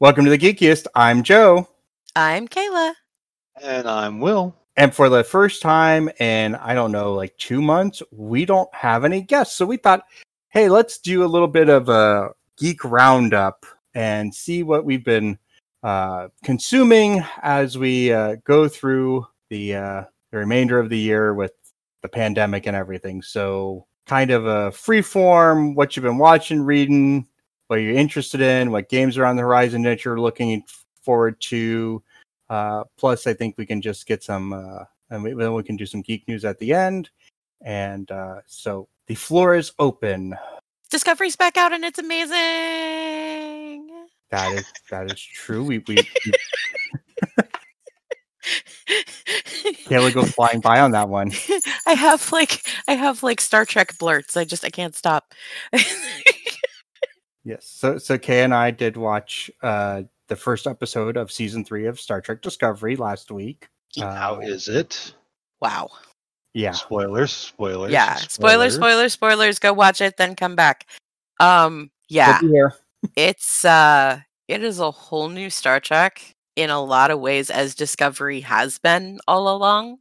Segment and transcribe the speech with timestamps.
[0.00, 0.86] Welcome to the Geekiest.
[0.94, 1.66] I'm Joe.
[2.14, 2.92] I'm Kaila.
[3.60, 4.54] And I'm Will.
[4.76, 9.04] And for the first time in, I don't know, like two months, we don't have
[9.04, 9.56] any guests.
[9.56, 10.04] So we thought,
[10.50, 15.36] hey, let's do a little bit of a geek roundup and see what we've been
[15.82, 21.54] uh, consuming as we uh, go through the, uh, the remainder of the year with
[22.02, 23.20] the pandemic and everything.
[23.20, 27.26] So, kind of a free form, what you've been watching, reading,
[27.68, 30.64] what you're interested in, what games are on the horizon that you're looking
[31.02, 32.02] forward to.
[32.50, 35.76] Uh, plus, I think we can just get some, uh, and we, then we can
[35.76, 37.10] do some geek news at the end.
[37.60, 40.36] And uh, so the floor is open.
[40.90, 42.36] Discovery's back out and it's amazing.
[44.30, 45.64] That is that is true.
[45.64, 46.32] We we, we
[49.86, 51.32] Kaila goes flying by on that one.
[51.86, 54.36] I have like I have like Star Trek blurts.
[54.36, 55.32] I just I can't stop.
[57.48, 57.64] Yes.
[57.66, 61.98] So so Kay and I did watch uh the first episode of season three of
[61.98, 63.68] Star Trek Discovery last week.
[63.98, 65.14] How Uh, is it?
[65.62, 65.88] wow.
[66.52, 66.72] Yeah.
[66.72, 67.90] Spoilers, spoilers.
[67.90, 68.16] Yeah.
[68.16, 69.58] Spoilers, spoilers, spoilers.
[69.58, 70.86] Go watch it, then come back.
[71.40, 72.40] Um, yeah.
[72.40, 72.72] Good.
[73.16, 77.74] It's uh it is a whole new Star Trek in a lot of ways as
[77.74, 79.98] Discovery has been all along.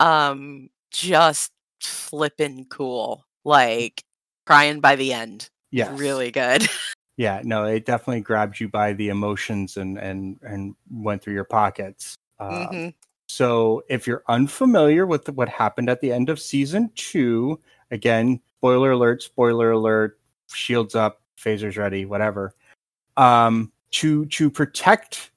[0.00, 3.26] Um just flippin' cool.
[3.44, 4.02] Like
[4.46, 5.50] crying by the end.
[5.70, 5.98] Yes.
[5.98, 6.66] Really good.
[7.20, 7.40] Yeah.
[7.42, 12.14] No, it definitely grabbed you by the emotions and and and went through your pockets.
[12.38, 12.94] Uh, Mhm.
[13.28, 17.58] So if you're unfamiliar with what happened at the end of season two,
[17.90, 20.20] again, spoiler alert, spoiler alert,
[20.54, 22.54] shields up, phasers ready, whatever.
[23.16, 25.32] Um, to to protect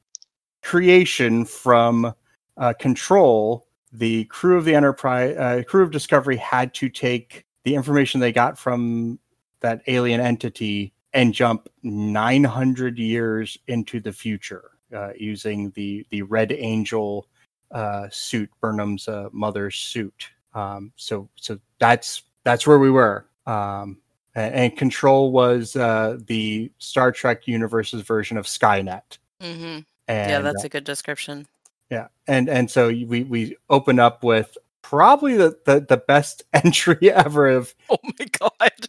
[0.62, 2.14] creation from
[2.58, 7.74] uh, control, the crew of the Enterprise, uh, crew of Discovery had to take the
[7.74, 9.18] information they got from
[9.62, 16.52] that alien entity and jump 900 years into the future uh, using the the Red
[16.52, 17.28] Angel
[17.72, 20.30] uh, suit, Burnham's uh, mother's suit.
[20.54, 23.26] Um, so so that's that's where we were.
[23.46, 23.98] Um,
[24.36, 29.18] and, and Control was uh, the Star Trek universe's version of Skynet.
[29.42, 29.86] Mhm.
[30.08, 31.48] And, Yeah, that's uh, a good description.
[31.90, 37.12] yeah, and and so we we open up with probably the the, the best entry
[37.12, 38.88] ever of Oh my god.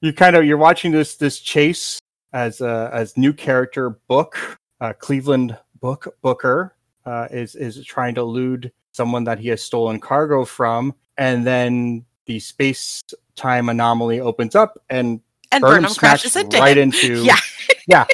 [0.00, 2.00] You kind of you're watching this this chase
[2.32, 6.74] as uh, as new character book uh, Cleveland Book Booker
[7.06, 12.04] uh, is is trying to elude someone that he has stolen cargo from, and then
[12.26, 13.02] the space
[13.36, 15.20] time anomaly opens up and
[15.50, 16.92] And Burnham Burnham crashes into right him.
[16.92, 17.36] into Yeah.
[17.86, 18.04] yeah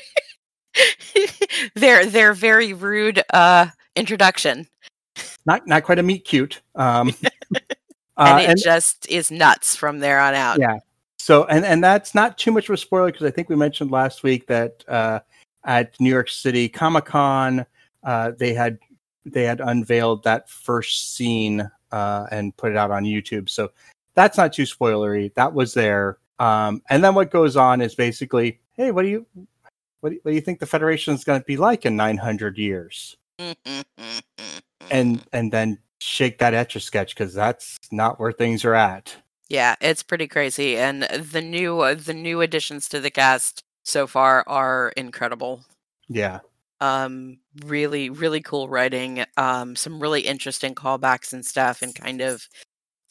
[1.74, 4.68] their their very rude uh introduction.
[5.46, 7.14] not not quite a meet cute um
[8.16, 10.58] And uh, it just is nuts from there on out.
[10.60, 10.78] Yeah.
[11.24, 13.90] So and and that's not too much of a spoiler because I think we mentioned
[13.90, 15.20] last week that uh,
[15.64, 17.64] at New York City Comic Con
[18.02, 18.78] uh, they had
[19.24, 23.48] they had unveiled that first scene uh, and put it out on YouTube.
[23.48, 23.70] So
[24.12, 25.32] that's not too spoilery.
[25.32, 26.18] That was there.
[26.40, 29.26] Um, and then what goes on is basically, hey, what do you
[30.00, 31.96] what do you, what do you think the Federation is going to be like in
[31.96, 33.16] 900 years?
[34.90, 39.16] And and then shake that etch a sketch because that's not where things are at.
[39.48, 40.76] Yeah, it's pretty crazy.
[40.76, 45.64] And the new uh, the new additions to the cast so far are incredible.
[46.08, 46.40] Yeah.
[46.80, 49.24] Um, really, really cool writing.
[49.36, 52.48] Um, some really interesting callbacks and stuff, and kind of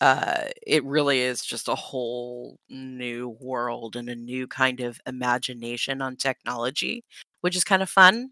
[0.02, 6.02] uh it really is just a whole new world and a new kind of imagination
[6.02, 7.04] on technology
[7.42, 8.30] which is kind of fun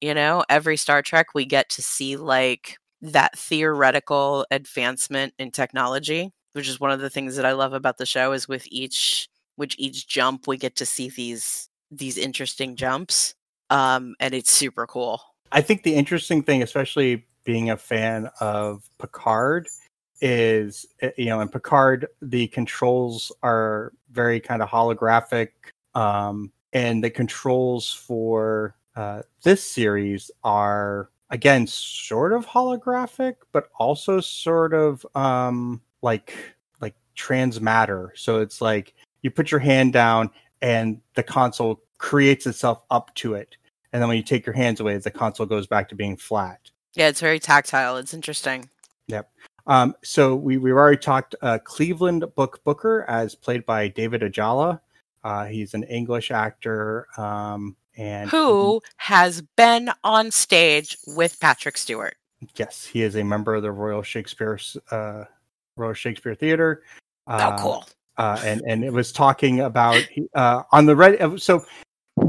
[0.00, 6.32] you know every star trek we get to see like that theoretical advancement in technology
[6.52, 9.28] which is one of the things that i love about the show is with each
[9.56, 13.34] which each jump we get to see these these interesting jumps
[13.70, 15.20] um and it's super cool.
[15.52, 19.68] I think the interesting thing, especially being a fan of Picard,
[20.20, 25.48] is uh, you know in Picard the controls are very kind of holographic,
[25.94, 34.20] um, and the controls for uh, this series are again sort of holographic, but also
[34.20, 36.34] sort of um, like
[36.80, 38.12] like transmatter.
[38.16, 40.30] So it's like you put your hand down
[40.62, 43.56] and the console creates itself up to it.
[43.92, 46.70] And then when you take your hands away, the console goes back to being flat.
[46.94, 47.96] Yeah, it's very tactile.
[47.96, 48.68] It's interesting.
[49.08, 49.30] Yep.
[49.66, 54.80] Um, so we we've already talked uh, Cleveland Book Booker as played by David Ajala.
[55.22, 57.06] Uh, he's an English actor.
[57.18, 62.16] Um, and Who has been on stage with Patrick Stewart?
[62.56, 64.58] yes, he is a member of the Royal Shakespeare
[64.90, 65.24] uh,
[65.80, 66.82] Royal Shakespeare Theater.
[67.26, 67.84] Oh, Uh, cool.
[68.18, 70.02] uh, and and it was talking about
[70.34, 71.40] uh, on the red.
[71.40, 71.64] So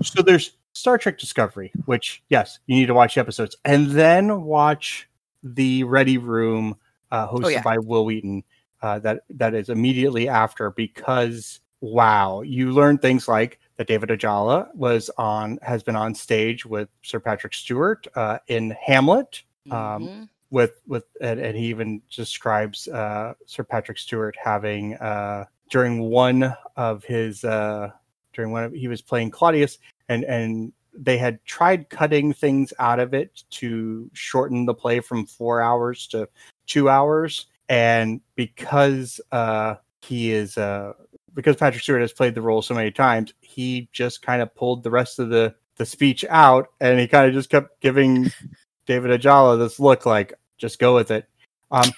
[0.01, 4.43] so there's Star Trek Discovery, which yes, you need to watch the episodes, and then
[4.43, 5.07] watch
[5.43, 6.75] the Ready Room
[7.11, 7.63] uh, hosted Oh, yeah.
[7.63, 8.43] by Wil Wheaton.
[8.81, 14.73] Uh, that that is immediately after because wow, you learn things like that David Ajala
[14.75, 20.29] was on has been on stage with Sir Patrick Stewart uh, in Hamlet um, Mhm.
[20.51, 26.53] With with and, and he even describes uh, Sir Patrick Stewart having uh, during one
[26.75, 27.89] of his uh,
[28.33, 32.99] during one of he was playing Claudius and and they had tried cutting things out
[32.99, 36.27] of it to shorten the play from four hours to
[36.67, 37.47] two hours.
[37.69, 40.93] And because uh, he is uh,
[41.33, 44.83] because Patrick Stewart has played the role so many times he just kind of pulled
[44.83, 48.29] the rest of the the speech out and he kind of just kept giving
[48.85, 51.27] David Ajala this look like just go with it.
[51.71, 51.89] Um,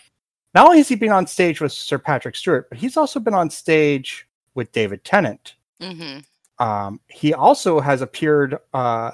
[0.55, 3.33] not only has he been on stage with Sir Patrick Stewart, but he's also been
[3.33, 5.55] on stage with David Tennant.
[5.81, 6.23] Mhm.
[6.59, 8.57] Um, he also has appeared.
[8.73, 9.11] Uh,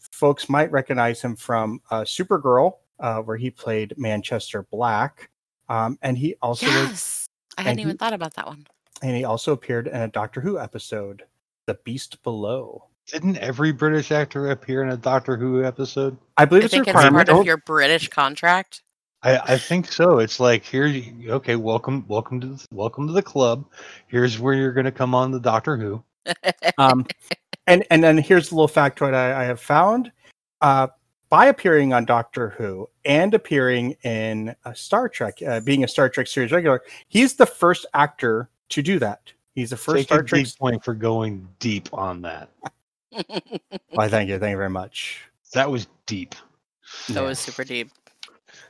[0.00, 5.28] folks might recognize him from uh, Supergirl, uh, where he played Manchester Black,
[5.68, 7.26] um, and he also was, Yes.
[7.58, 8.66] I hadn't even he- thought about that one.
[9.02, 11.24] and he also appeared in a Doctor Who episode,
[11.66, 12.86] The Beast Below.
[13.08, 16.16] Didn't every British actor appear in a Doctor Who episode?
[16.38, 18.82] I believe I it's a think it's part of your British contract.
[19.26, 20.20] I, I think so.
[20.20, 23.64] It's like here, okay, welcome, welcome to the, welcome to the club.
[24.06, 26.00] Here's where you're going to come on the Doctor Who.
[26.78, 27.04] um,
[27.66, 30.12] and and then here's a little factoid I, I have found.
[30.60, 30.86] Uh,
[31.28, 36.08] by appearing on Doctor Who and appearing in a Star Trek, uh, being a Star
[36.08, 39.32] Trek series regular, he's the first actor to do that.
[39.56, 40.44] He's the first Take Star a Trek.
[40.44, 42.50] big point for going deep on that.
[43.90, 45.22] Why, thank you, thank you very much.
[45.52, 46.36] That was deep.
[47.08, 47.22] that Yeah.
[47.22, 47.90] was super deep.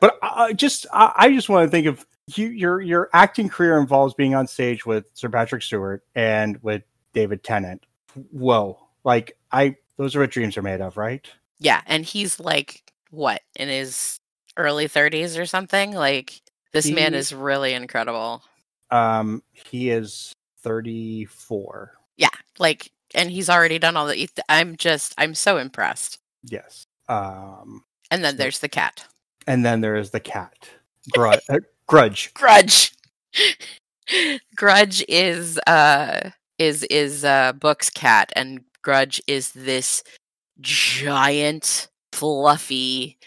[0.00, 2.48] But I just, I, I just want to think of you.
[2.48, 7.42] Your your acting career involves being on stage with Sir Patrick Stewart and with David
[7.42, 7.84] Tennant.
[8.30, 11.26] Whoa, like I, those are what dreams are made of, right?
[11.58, 14.18] Yeah, and he's like what in his
[14.56, 15.92] early 30s or something.
[15.92, 16.40] Like
[16.72, 18.42] this man is really incredible.
[18.90, 21.92] Um, he is thirty four.
[22.16, 22.28] Yeah,
[22.58, 24.28] like, and he's already done all the.
[24.48, 26.18] I'm just, I'm so impressed.
[26.44, 26.84] Yes.
[27.08, 29.06] Um, And then there's the cat.
[29.46, 30.68] And then there is the cat.
[31.12, 31.40] Grudge.
[31.48, 32.32] uh, grudge.
[32.34, 32.92] Grudge.
[34.56, 40.02] Grudge is uh is is uh Book's cat, and Grudge is this
[40.60, 43.18] giant, fluffy,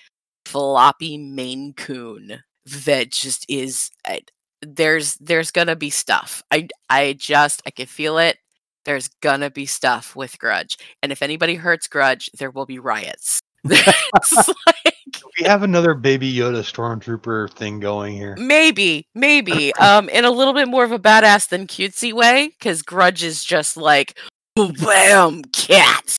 [0.46, 2.42] floppy Maine Coon
[2.86, 3.92] that just is.
[4.06, 4.22] I,
[4.62, 6.44] there's there's gonna be stuff.
[6.52, 8.38] I I just I can feel it.
[8.86, 13.42] There's gonna be stuff with Grudge, and if anybody hurts Grudge, there will be riots.
[14.16, 14.96] It's like,
[15.40, 18.36] We have another Baby Yoda stormtrooper thing going here.
[18.38, 22.82] Maybe, maybe, um, in a little bit more of a badass than cutesy way, because
[22.82, 24.18] Grudge is just like,
[24.56, 26.18] bam, cat.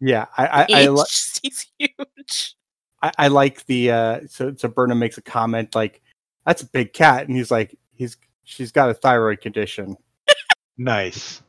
[0.00, 2.56] Yeah, I I, I, He's, li- he's huge.
[3.02, 6.02] I I like the uh so so Burnham makes a comment like
[6.44, 9.96] that's a big cat and he's like he's she's got a thyroid condition.
[10.76, 11.42] Nice.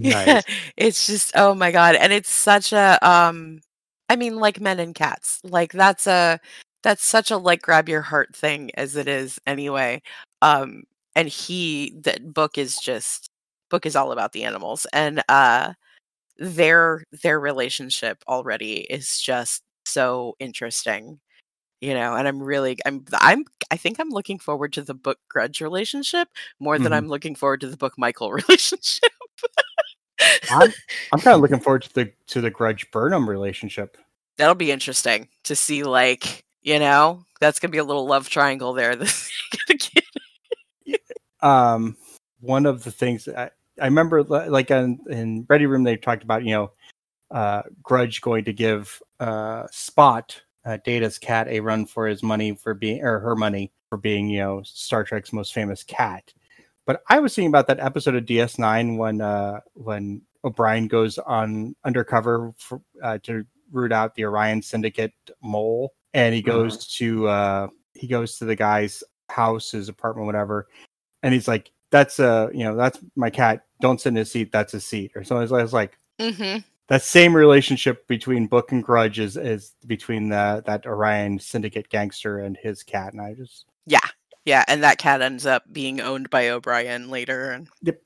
[0.00, 0.44] Yeah, Nice.
[0.76, 3.60] it's just oh my god, and it's such a um,
[4.08, 6.40] I mean, like men and cats, like that's a
[6.82, 10.02] that's such a like grab your heart thing as it is anyway.
[10.42, 10.84] Um,
[11.16, 13.30] and he that book is just
[13.70, 15.72] book is all about the animals and uh
[16.38, 21.20] their their relationship already is just so interesting
[21.80, 25.18] you know and i'm really i'm i'm i think i'm looking forward to the book
[25.28, 26.28] grudge relationship
[26.60, 26.96] more than Mhm.
[26.96, 29.10] i'm looking forward to the book michael relationship
[30.50, 30.72] I'm
[31.12, 33.96] I'm kind of looking forward to the to the Grudge Burnham relationship.
[34.36, 38.72] that'll be interesting to see like you know that's gonna be a little love triangle
[38.72, 39.30] there that's
[39.68, 39.78] gonna
[40.86, 41.00] get
[41.42, 41.96] um
[42.40, 46.44] one of the things I, I remember like in, in ready room they talked about
[46.44, 46.70] you know
[47.30, 52.54] uh grudge going to give uh spot uh, data's cat a run for his money
[52.54, 56.32] for being or her money for being you know star trek's most famous cat
[56.86, 61.74] but i was thinking about that episode of ds9 when uh when o'brien goes on
[61.84, 65.12] undercover for, uh, to root out the orion syndicate
[65.42, 70.68] mole and he goes to uh he goes to the guys house, his apartment, whatever,
[71.22, 73.64] and he's like, "That's a you know that's my cat.
[73.80, 74.52] Don't sit in his seat.
[74.52, 78.80] That's a seat." Or so I was like, hmm that same relationship between Book and
[78.80, 83.66] Grudge is, is between the that Orion Syndicate gangster and his cat, and I just
[83.86, 83.98] Yeah,
[84.68, 87.50] and that cat ends up being owned by O'Brien later.
[87.50, 88.00] And Yep.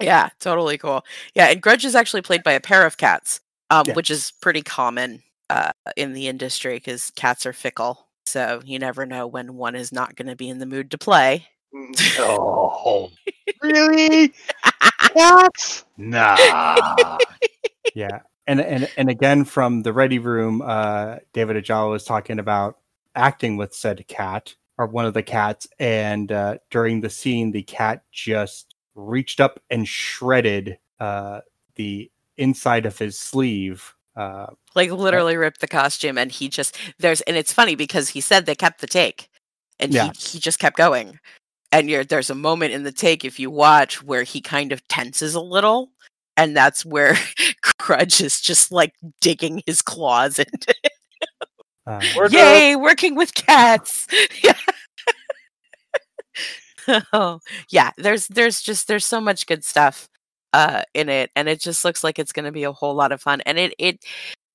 [0.00, 1.04] yeah, totally cool.
[1.34, 3.94] Yeah, and Grudge is actually played by a pair of cats, um, Yeah.
[3.94, 8.06] which is pretty common uh, in the industry because cats are fickle.
[8.26, 10.98] So you never know when one is not going to be in the mood to
[10.98, 11.46] play.
[12.18, 13.10] Oh,
[13.62, 14.32] really?
[15.14, 15.84] Cats?
[15.96, 16.36] Nah.
[17.94, 22.78] yeah, and and and again from the Ready Room, uh, David Ajala was talking about
[23.14, 27.62] acting with said cat or one of the cats, and uh, during the scene, the
[27.62, 31.40] cat just reached up and shredded uh,
[31.76, 33.94] the inside of his sleeve.
[34.16, 38.20] Uh, Like literally ripped the costume, and he just there's and it's funny because he
[38.20, 39.30] said they kept the take,
[39.78, 40.04] and Yeah.
[40.12, 41.18] he he just kept going.
[41.72, 44.86] And you're, there's a moment in the take if you watch where he kind of
[44.88, 45.90] tenses a little,
[46.36, 47.16] and that's where
[47.78, 50.74] Grudge is just like digging his claws into.
[50.84, 50.92] it.
[51.86, 52.28] Uh, We're.
[52.28, 54.06] Yay, working with cats.
[54.44, 54.54] yeah.
[57.12, 57.40] oh,
[57.70, 60.08] yeah, there's there's just there's so much good stuff
[60.52, 63.12] uh in it and it just looks like it's going to be a whole lot
[63.12, 64.04] of fun and it it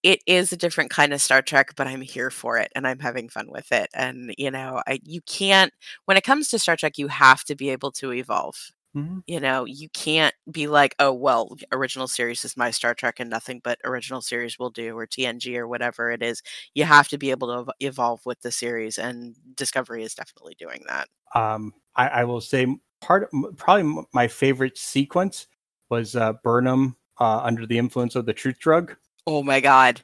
[0.04, 3.00] it is a different kind of Star Trek but I'm here for it and I'm
[3.00, 5.72] having fun with it and you know I you can't
[6.06, 8.56] when it comes to Star Trek you have to be able to evolve
[8.96, 9.24] mhm.
[9.28, 13.30] you know you can't be like oh well original series is my star trek and
[13.30, 16.42] nothing but original series will do or tng or whatever it is
[16.74, 20.84] you have to be able to evolve with the series and discovery is definitely doing
[20.88, 21.08] that.
[21.36, 22.68] Um, I, I will say
[23.02, 25.48] part probably my favorite sequence
[25.90, 28.96] was uh, Burnham uh, under the influence of the truth drug.
[29.28, 30.02] oh my god.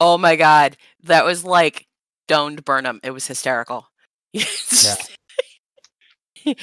[0.00, 0.76] Oh my god.
[1.04, 1.86] That was like
[2.26, 3.88] stoned burnham it was hysterical.
[4.34, 4.96] Yeah,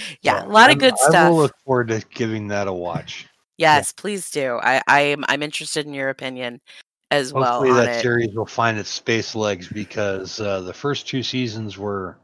[0.46, 2.74] a lot of I'm- good I stuff I will look forward to giving that a
[2.74, 3.28] watch.
[3.58, 6.60] yes please do i i'm i'm interested in your opinion
[7.12, 8.02] as well Hopefully, that it.
[8.02, 12.18] series will find its space legs because uh, the first two seasons were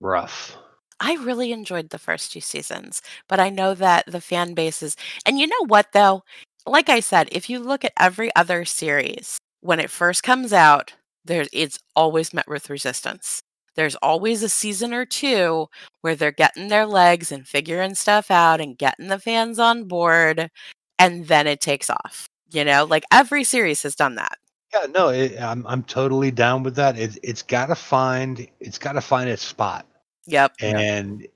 [0.00, 0.56] rough.
[1.00, 5.38] I really enjoyed the first two seasons, but I know that the fan bases, and
[5.38, 6.24] you know what though?
[6.66, 10.94] Like I said, if you look at every other series, when it first comes out,
[11.24, 13.40] there's it's always met with resistance.
[13.78, 15.68] There's always a season or two
[16.00, 20.50] where they're getting their legs and figuring stuff out and getting the fans on board,
[20.98, 22.28] and then it takes off.
[22.50, 24.36] You know, like every series has done that.
[24.74, 26.98] Yeah, no, it, I'm I'm totally down with that.
[26.98, 29.86] It, it's got to find it's got to find its spot,
[30.26, 30.54] Yep.
[30.60, 30.78] Yeah.
[30.80, 31.28] and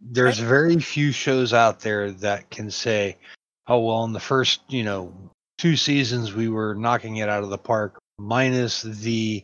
[0.00, 3.16] there's very few shows out there that can say,
[3.66, 5.12] "Oh well, in the first you know
[5.58, 9.42] two seasons we were knocking it out of the park," minus the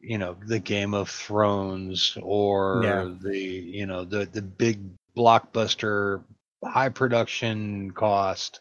[0.00, 3.14] you know the Game of Thrones or Yeah.
[3.20, 4.80] the you know the the big
[5.16, 6.22] blockbuster
[6.64, 8.60] high production cost.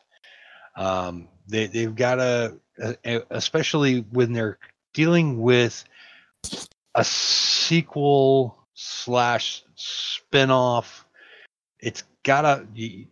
[0.76, 2.58] Um, they they've got to,
[3.32, 4.60] especially when they're
[4.94, 5.84] dealing with
[6.96, 11.06] a sequel slash spin-off
[11.80, 12.66] it's gotta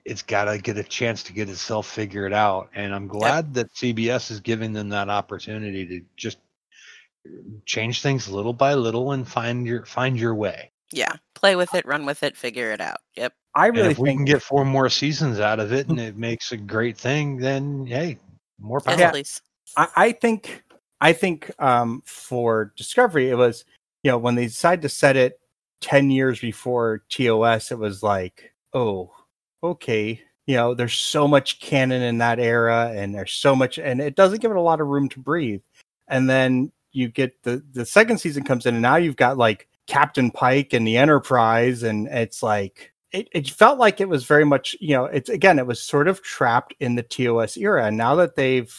[0.03, 4.31] it's gotta get a chance to get itself figured out and i'm glad that cbs
[4.31, 6.37] is giving them that opportunity to just
[7.65, 11.13] change things little by little and find your find your way Yeah.
[11.33, 12.97] Play with it, run with it, figure it out.
[13.17, 13.33] Yep.
[13.55, 16.17] I and really if we can get four more seasons out of it and it
[16.17, 18.17] makes a great thing then hey
[18.59, 19.11] more power Yes, Yeah.
[19.11, 19.41] please.
[19.77, 20.63] I, I think
[21.01, 23.65] I think um, for Discovery it was
[24.03, 25.39] you know when they decided to set it
[25.81, 29.11] ten years before TOS it was like oh
[29.63, 33.99] okay you know there's so much canon in that era and there's so much and
[33.99, 35.61] it doesn't give it a lot of room to breathe
[36.07, 39.67] and then you get the the second season comes in and now you've got like
[39.87, 44.45] Captain Pike and the Enterprise and it's like it, it felt like it was very
[44.45, 47.85] much you know it's again it was sort of trapped in the TOS era.
[47.85, 48.73] And now that they've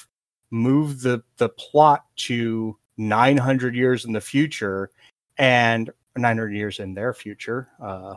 [0.50, 4.90] moved the the plot to 900 years in the future
[5.38, 8.14] and 900 years in their future uh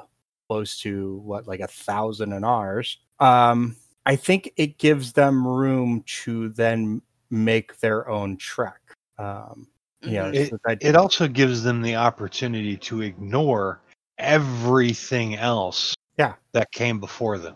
[0.48, 3.76] close to what like a thousand in ours um
[4.06, 8.80] i think it gives them room to then make their own trek.
[9.18, 9.68] Um
[10.02, 10.36] you know Mhm.
[10.36, 13.82] It- so it also gives them the opportunity to ignore
[14.18, 16.34] everything else Yeah.
[16.54, 17.56] that came before them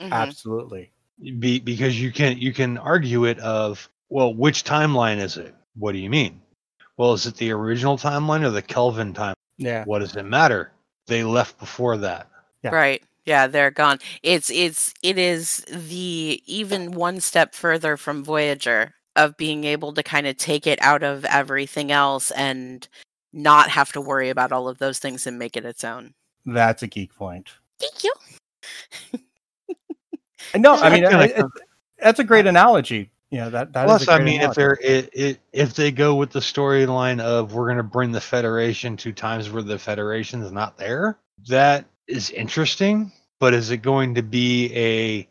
[0.00, 0.12] Mhm.
[0.12, 0.90] absolutely
[1.38, 5.92] Be, because you can you can argue it of well which timeline is it what
[5.92, 6.40] do you mean
[6.96, 10.72] well is it the original timeline or the kelvin time yeah what does it matter
[11.06, 12.28] they left before that
[12.62, 12.74] Yeah.
[12.74, 13.02] Right.
[13.24, 13.98] Yeah, they're gone.
[14.22, 20.02] It's it's it is the even one step further from Voyager of being able to
[20.02, 22.86] kind of take it out of everything else and
[23.32, 26.14] not have to worry about all of those things and make it its own.
[26.44, 27.50] That's a geek point.
[27.80, 28.12] Thank you.
[30.56, 31.18] No, I mean Yeah.
[31.18, 31.46] Uh, it- it-
[31.98, 33.10] that's a great analogy.
[33.30, 35.74] You know that that is Plus, a I great mean, if they're it, it, if
[35.74, 39.62] they go with the storyline of we're going to bring the Federation to times where
[39.62, 41.18] the Federation's not there,
[41.48, 43.10] that is interesting.
[43.40, 45.28] But is it going to be a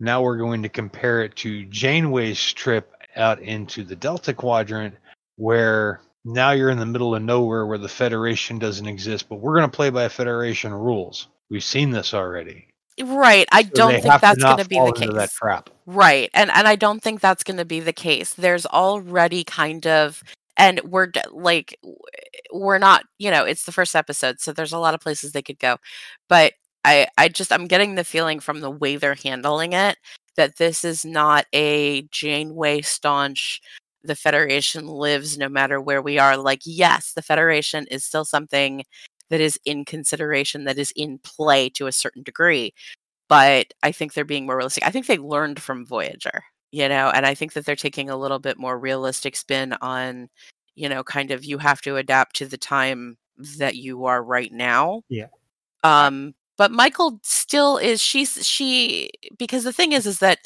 [0.00, 4.94] now we're going to compare it to Janeway's trip out into the Delta Quadrant,
[5.36, 9.56] where now you're in the middle of nowhere where the Federation doesn't exist, but we're
[9.56, 11.28] going to play by Federation rules.
[11.50, 12.68] We've seen this already.
[13.02, 13.46] Right.
[13.52, 15.32] I So don't think that's going to be the into That case.
[15.32, 15.70] trap.
[15.86, 16.30] Right.
[16.34, 18.34] And and I don't think that's going to be the case.
[18.34, 20.22] There's already kind of
[20.56, 21.78] and we're d- like
[22.52, 25.42] we're not, you know, it's the first episode, so there's a lot of places they
[25.42, 25.78] could go.
[26.28, 29.96] But I I just I'm getting the feeling from the way they're handling it
[30.36, 33.60] that this is not a Janeway staunch
[34.02, 36.36] the Federation lives no matter where we are.
[36.36, 38.84] Like, yes, the Federation is still something
[39.28, 42.72] that is in consideration, that is in play to a certain degree
[43.30, 44.84] but I think they're being more realistic.
[44.84, 48.16] I think they learned from Voyager, you know, and I think that they're taking a
[48.16, 50.28] little bit more realistic spin on,
[50.74, 53.16] you know, kind of you have to adapt to the time
[53.58, 55.02] that you are right now.
[55.08, 55.28] Yeah.
[55.84, 60.40] Um, but Michael still is she's she because the thing is is that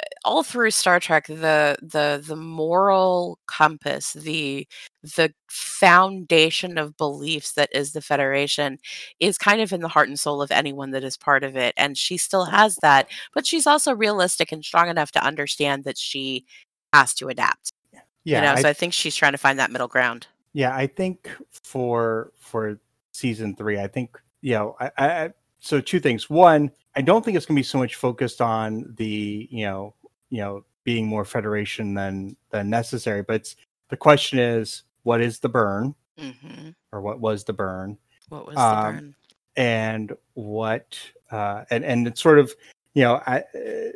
[0.00, 4.68] uh, all through Star Trek the the the moral compass, the
[5.02, 8.78] the foundation of beliefs that is the Federation
[9.18, 11.74] is kind of in the heart and soul of anyone that is part of it.
[11.76, 15.98] And she still has that, but she's also realistic and strong enough to understand that
[15.98, 16.46] she
[16.92, 17.72] has to adapt.
[18.22, 20.28] yeah, you know, I so I think she's trying to find that middle ground.
[20.52, 21.28] Yeah, I think
[21.64, 22.78] for for
[23.10, 25.30] season three, I think you know, I, I
[25.66, 26.30] so two things.
[26.30, 29.94] One, I don't think it's going to be so much focused on the you know
[30.30, 33.56] you know being more federation than than necessary, but it's,
[33.88, 38.56] the question is, what is the burn hmm or what was the burn, What was
[38.56, 39.14] Um, the burn?
[39.56, 40.98] and what
[41.30, 42.52] uh, and and it's sort of
[42.94, 43.42] you know I,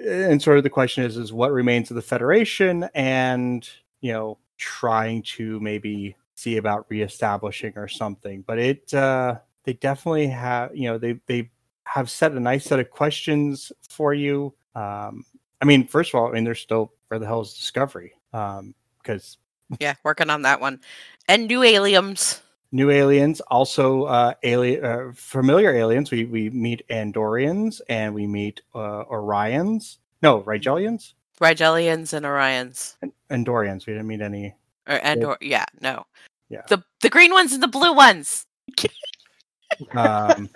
[0.06, 3.68] and sort of the question is is what remains of the federation and
[4.00, 10.26] you know trying to maybe see about reestablishing or something but it uh they definitely
[10.26, 11.50] have you know they they
[11.90, 15.24] have set a nice set of questions for you um
[15.60, 18.74] i mean first of all i mean there's still where the hell is discovery um
[19.02, 19.38] because
[19.80, 20.80] Yeah, working on that one.
[21.28, 22.42] And new aliens.
[22.72, 28.60] new aliens also uh alien uh, familiar aliens we we meet andorians and we meet
[28.74, 32.96] uh orions no rigelians Rigelians and Orions.
[33.00, 34.54] And andorians we didn't meet any
[34.86, 36.04] Or and or yeah, no.
[36.48, 36.62] Yeah.
[36.68, 38.46] The the green ones and the blue ones.
[39.94, 40.50] um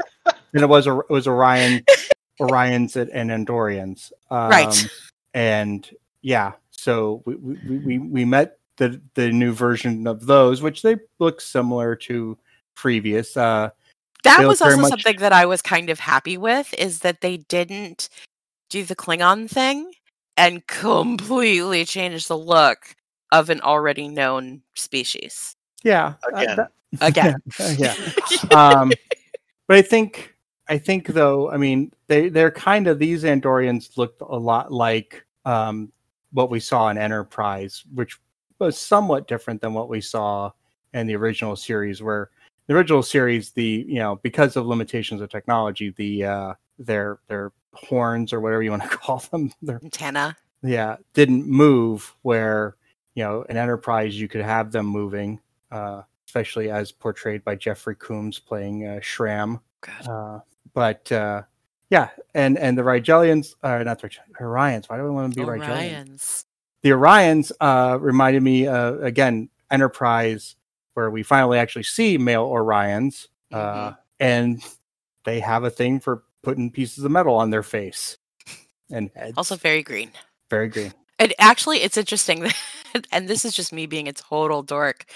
[0.55, 1.85] and it was it was orion
[2.41, 4.87] orions and, and andorians um, Right.
[5.35, 5.89] and
[6.23, 10.83] yeah so we we, we- we we met the the new version of those which
[10.83, 12.37] they look similar to
[12.75, 13.71] previous uh
[14.25, 17.37] That was also much- something that I was kind of happy with is that they
[17.37, 18.09] didn't
[18.71, 19.93] do the Klingon thing
[20.37, 22.97] and completely change the look
[23.31, 25.55] of an already known species.
[25.85, 26.57] yeah uh, Again.
[26.57, 27.37] that- Again.
[27.79, 27.95] yeah
[28.51, 28.91] um
[29.69, 30.34] but i think
[30.69, 35.25] i think though i mean they they're kind of these andorians looked a lot like
[35.45, 35.91] um
[36.33, 38.19] what we saw in enterprise which
[38.59, 40.51] was somewhat different than what we saw
[40.93, 42.31] in the original series where
[42.67, 47.53] the original series the you know because of limitations of technology the uh their their
[47.75, 50.37] horns or whatever you want to call them their Antenna.
[50.63, 52.77] yeah didn't move where
[53.15, 57.95] you know in enterprise you could have them moving uh especially as portrayed by jeffrey
[57.95, 60.09] combs playing uh, shran God.
[60.09, 60.41] uh
[60.75, 61.43] but uh
[61.91, 64.11] yeah and and the rigelians uh not the
[64.41, 66.45] orions why do i want to be rigelians Orions.
[66.83, 70.57] the orions uh reminded me uh again enterprise
[70.95, 73.97] where we finally actually see male orions uh Mhm.
[74.21, 74.63] and
[75.25, 78.19] they have a thing for putting pieces of metal on their face
[78.91, 79.33] and heads.
[79.39, 80.11] Also very green.
[80.51, 82.41] very green And actually, it's interesting,
[82.93, 85.07] that, and this is just me being a total dork.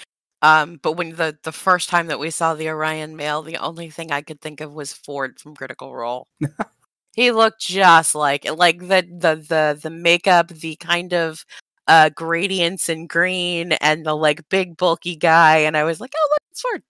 [0.41, 3.89] Um, but when the the first time that we saw the Orion male, the only
[3.89, 6.27] thing I could think of was Fjord from Critical Role.
[7.15, 11.43] he looked just like like the the the the makeup, the kind of
[11.87, 16.27] uh gradients in green, and the like big bulky guy, and I was like, oh
[16.31, 16.83] look, it's Fjord.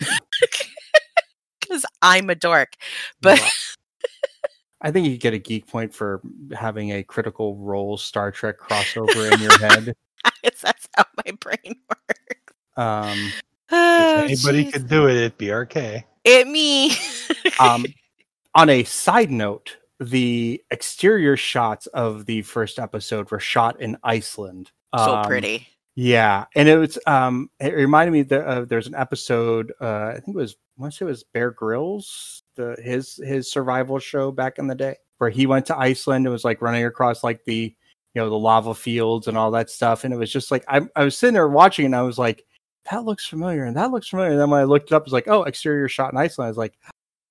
[1.60, 2.74] Because I'm a dork,
[3.20, 3.48] but Wow.
[4.82, 6.20] I think you get a geek point for
[6.54, 9.96] having a critical role Star Trek crossover in your head.
[10.42, 12.25] that's how my brain works.
[12.76, 13.32] Um,
[13.72, 14.72] Oh, If anybody jeez.
[14.74, 16.04] could do it, it'd be RK.
[16.24, 16.92] It me.
[17.60, 17.84] um,
[18.54, 24.70] on a side note, the exterior shots of the first episode were shot in Iceland.
[24.96, 25.66] so Um, pretty.
[25.98, 30.20] Yeah, and it was um it reminded me that uh, there's an episode uh I
[30.20, 33.98] think it was I want to say it was Bear Grylls the his his survival
[33.98, 37.24] show back in the day, where he went to Iceland and was like running across
[37.24, 37.74] like the
[38.14, 40.82] you know the lava fields and all that stuff, and it was just like I
[40.94, 42.44] I was sitting there watching and I was like
[42.90, 44.32] that looks familiar and that looks familiar.
[44.32, 46.46] And then when I looked it up, it was like oh exterior shot in Iceland.
[46.46, 46.74] I was like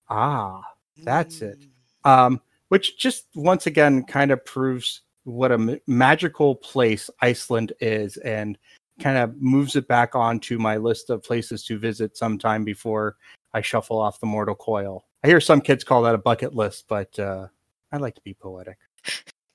[0.10, 0.62] ah
[1.04, 1.66] that's it.
[2.06, 2.10] Mm.
[2.10, 8.18] um, which just once again kind of proves what a ma- magical place Iceland is
[8.18, 8.58] and
[9.00, 13.18] kind of moves it back onto my list of places to visit sometime before
[13.54, 15.06] I shuffle off the mortal coil.
[15.24, 17.48] I hear some kids call that a bucket list, but uh,
[17.92, 18.78] I like to be poetic.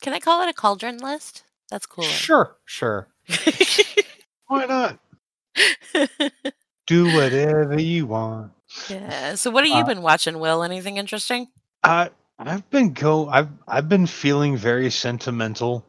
[0.03, 1.45] Can I call it a cauldron list?
[1.71, 2.05] That's cool.
[2.05, 3.09] Sure, sure.
[4.49, 4.99] Why not?
[6.87, 8.53] Do whatever you want.
[8.88, 9.35] yeah.
[9.37, 10.62] So what have you Uh, been watching, Will?
[10.62, 11.49] Anything interesting?
[11.85, 15.85] I I've been go I've I've been feeling very sentimental.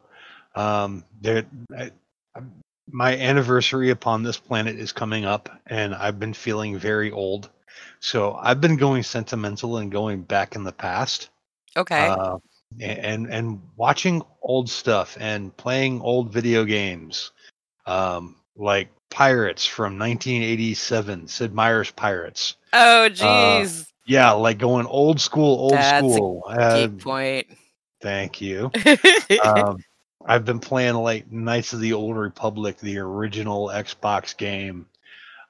[0.54, 1.44] Um, there,
[1.76, 1.90] I,
[2.36, 2.40] I-
[2.90, 7.48] my anniversary upon this planet is coming up, and I've been feeling very old.
[8.00, 11.30] So I've been going sentimental and going back in the past,
[11.76, 12.08] Okay.
[12.08, 12.38] uh,
[12.80, 17.30] and and watching old stuff and playing old video games,
[17.86, 22.56] um, like Pirates from 1987, Sid Meier's Pirates.
[22.72, 23.86] oh, jeez.
[24.06, 26.44] Yeah, like going old school, old That's a school.
[26.48, 27.46] Uh, point.
[28.00, 28.70] Thank you.
[29.44, 29.78] um,
[30.26, 34.86] I've been playing like Knights of the Old Republic, the original Xbox game.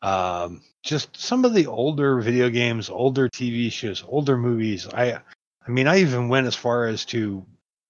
[0.03, 4.89] Um, just some of the older video games, older TV shows, older movies.
[4.93, 5.13] I,
[5.67, 7.45] I mean, I even went as far as to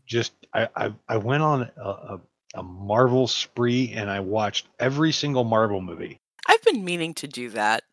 [0.07, 2.21] just I I, I went on a, a,
[2.55, 7.49] a Marvel spree and I watched every single Marvel movie, I've been meaning to do
[7.51, 7.85] that.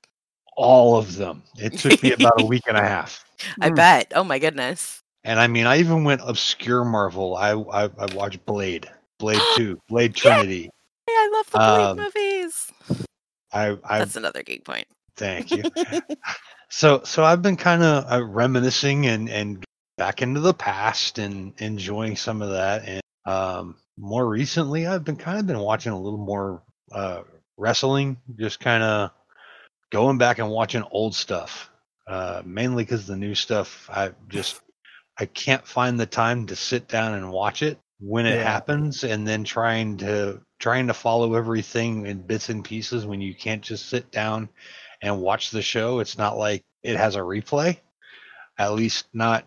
[0.57, 1.41] all of them.
[1.57, 3.23] It took me about a week and a half.
[3.61, 3.75] I Mm.
[3.75, 4.11] bet.
[4.15, 4.99] Oh my goodness.
[5.23, 7.35] And I mean, I even went obscure Marvel.
[7.37, 10.69] I I, I watched Blade, Blade Two, Blade Trinity.
[11.07, 12.71] Hey, I love the Blade Um, movies.
[13.53, 14.87] I I That's another geek point.
[15.15, 15.63] thank you.
[16.69, 19.63] so so I've been kind of uh, reminiscing and and
[19.97, 22.83] back into the past and enjoying some of that.
[22.87, 27.23] And um, more recently, I've been kind of been watching a little more uh,
[27.57, 29.11] wrestling, just kind of
[29.91, 31.69] going back and watching old stuff.
[32.07, 34.59] Uh, mainly because the new stuff, I just
[35.19, 38.43] I can't find the time to sit down and watch it when it Yeah.
[38.43, 43.35] happens, and then trying to trying to follow everything in bits and pieces when you
[43.35, 44.49] can't just sit down
[45.03, 45.99] and watch the show.
[45.99, 47.77] It's not like it has a replay,
[48.57, 49.45] at least not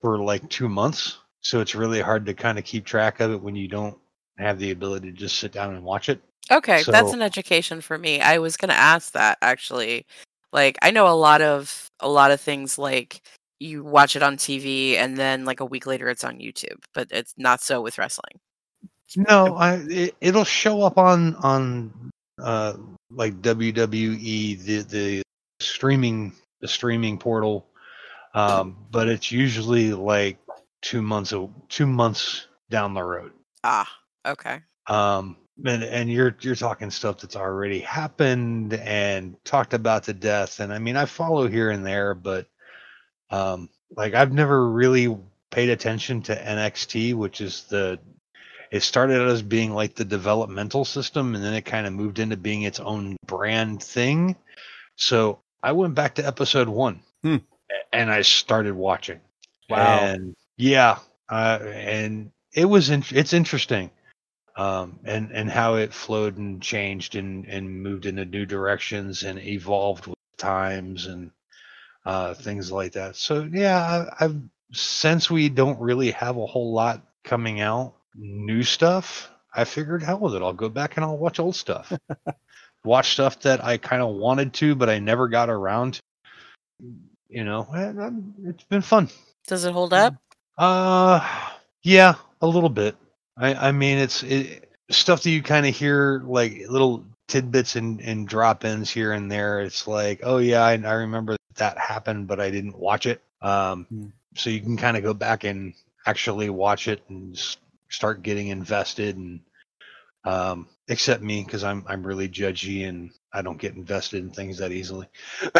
[0.00, 1.18] for like two months.
[1.42, 3.98] So it's really hard to kind of keep track of it when you don't
[4.38, 6.20] have the ability to just sit down and watch it.
[6.50, 8.20] Okay, that's an education for me.
[8.20, 10.06] I was going to ask that actually.
[10.52, 13.22] Like I know a lot of a lot of things like
[13.58, 17.08] you watch it on TV and then like a week later it's on YouTube, but
[17.10, 18.38] it's not so with wrestling.
[19.16, 22.74] No, I it, it'll show up on on uh
[23.10, 25.22] like WWE the the
[25.60, 27.66] streaming the streaming portal,
[28.34, 30.38] um, but it's usually like
[30.82, 33.32] two months o- two months down the road.
[33.64, 33.88] Ah,
[34.26, 34.60] okay.
[34.88, 40.58] um and and you're you're talking stuff that's already happened and talked about to death
[40.60, 42.46] and i mean i follow here and there but
[43.30, 45.14] um like i've never really
[45.50, 47.98] paid attention to nxt which is the
[48.72, 52.18] it started out as being like the developmental system and then it kind of moved
[52.18, 54.34] into being its own brand thing
[54.96, 57.36] so i went back to episode one Hmm.
[57.92, 59.20] and i started watching
[59.68, 60.00] Wow.
[60.00, 63.90] and yeah uh, and it was in, it's interesting
[64.56, 69.38] um, and and how it flowed and changed and and moved into new directions and
[69.38, 71.30] evolved with times and
[72.04, 73.16] uh, things like that.
[73.16, 74.36] So yeah, I, I've
[74.72, 79.30] since we don't really have a whole lot coming out new stuff.
[79.54, 80.42] I figured hell with it.
[80.42, 81.92] I'll go back and I'll watch old stuff.
[82.84, 85.94] watch stuff that I kind of wanted to, but I never got around.
[85.94, 86.00] to.
[87.28, 89.08] You know, um, it's been fun.
[89.46, 90.14] Does it hold up?
[90.58, 91.20] Uh,
[91.82, 92.96] yeah, a little bit.
[93.36, 98.00] I, I mean, it's it, stuff that you kind of hear like little tidbits and,
[98.00, 99.60] and drop ins here and there.
[99.60, 103.22] It's like, oh yeah, I, I remember that happened, but I didn't watch it.
[103.40, 104.06] Um, Hmm.
[104.36, 105.74] so you can kind of go back and
[106.06, 107.38] actually watch it and
[107.90, 109.40] start getting invested and
[110.24, 114.58] um, except me because I'm I'm really judgy and I don't get invested in things
[114.58, 115.08] that easily.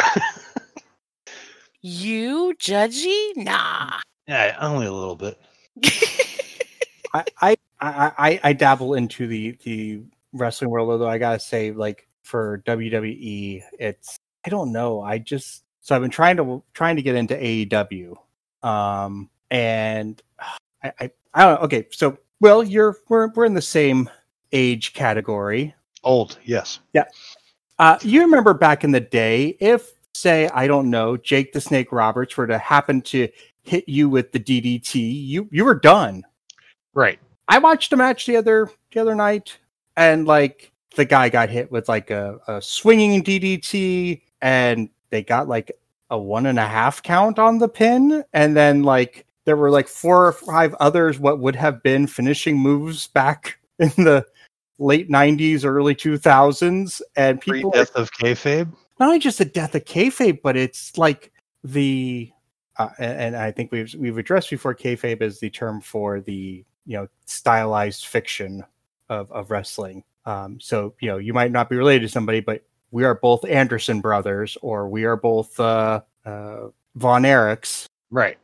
[1.83, 3.35] You judgy?
[3.35, 3.99] Nah.
[4.27, 5.39] Yeah, only a little bit.
[7.13, 10.01] I, I I I dabble into the the
[10.33, 15.01] wrestling world, although I gotta say, like for WWE, it's I don't know.
[15.01, 18.15] I just so I've been trying to trying to get into AEW,
[18.67, 20.21] um, and
[20.83, 21.65] I I, I don't know.
[21.65, 24.09] Okay, so well, you're we're we're in the same
[24.51, 25.75] age category.
[26.03, 26.79] Old, yes.
[26.93, 27.05] Yeah.
[27.79, 31.91] Uh, you remember back in the day, if say I don't know Jake the Snake
[31.91, 33.27] Roberts were to happen to
[33.63, 36.23] hit you with the DDT, you you were done.
[36.93, 37.19] Right.
[37.47, 39.57] I watched a match the other the other night,
[39.97, 45.47] and like the guy got hit with like a, a swinging DDT, and they got
[45.47, 45.71] like
[46.09, 49.87] a one and a half count on the pin, and then like there were like
[49.87, 54.25] four or five others what would have been finishing moves back in the
[54.79, 59.85] late 90s early 2000s and people death of kayfabe not only just the death of
[59.85, 61.31] kayfabe but it's like
[61.63, 62.29] the
[62.77, 66.63] uh, and, and i think we've we've addressed before kayfabe is the term for the
[66.85, 68.63] you know stylized fiction
[69.09, 70.03] of of wrestling.
[70.25, 73.45] Um so you know you might not be related to somebody but we are both
[73.45, 77.85] anderson brothers or we are both uh uh von erichs.
[78.09, 78.37] Right.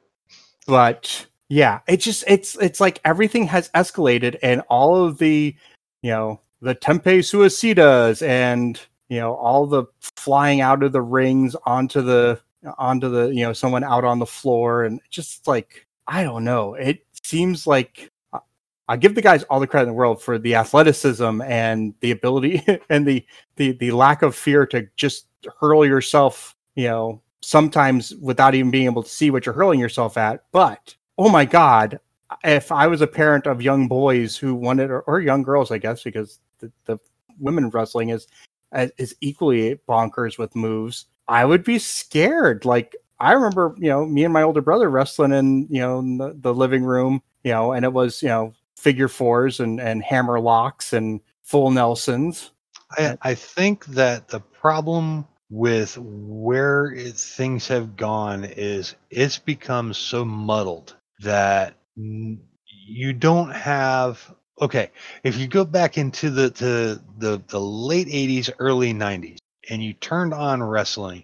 [0.67, 5.55] But yeah it just it's it's like everything has escalated and all of the
[6.01, 11.55] you know the tope suicidas and you know all the flying out of the rings
[11.65, 12.39] onto the
[12.78, 16.74] onto the you know someone out on the floor and just like i don't know
[16.74, 18.39] it seems like uh,
[18.88, 22.12] I give the guys all the credit in the world for the athleticism and the
[22.12, 25.28] ability and the the the lack of fear to just
[25.60, 30.17] hurl yourself, you know, sometimes without even being able to see what you're hurling yourself
[30.17, 30.43] at.
[30.52, 32.00] But oh my god,
[32.43, 35.78] if I was a parent of young boys who wanted or, or young girls, I
[35.78, 36.98] guess, because the, the
[37.39, 38.28] women wrestling is
[38.72, 42.65] uh, is equally bonkers with moves, I would be scared.
[42.65, 46.17] Like I remember, you know, me and my older brother wrestling in, you know, in
[46.17, 50.03] the, the living room, you know, and it was, you know, figure fours and, and
[50.03, 52.51] hammer locks and full Nelsons.
[52.97, 59.93] I, I think that the problem with where it, things have gone is it's become
[59.93, 64.91] so muddled that you don't have okay
[65.23, 69.37] if you go back into the the the, the late 80s early 90s
[69.69, 71.23] and you turned on wrestling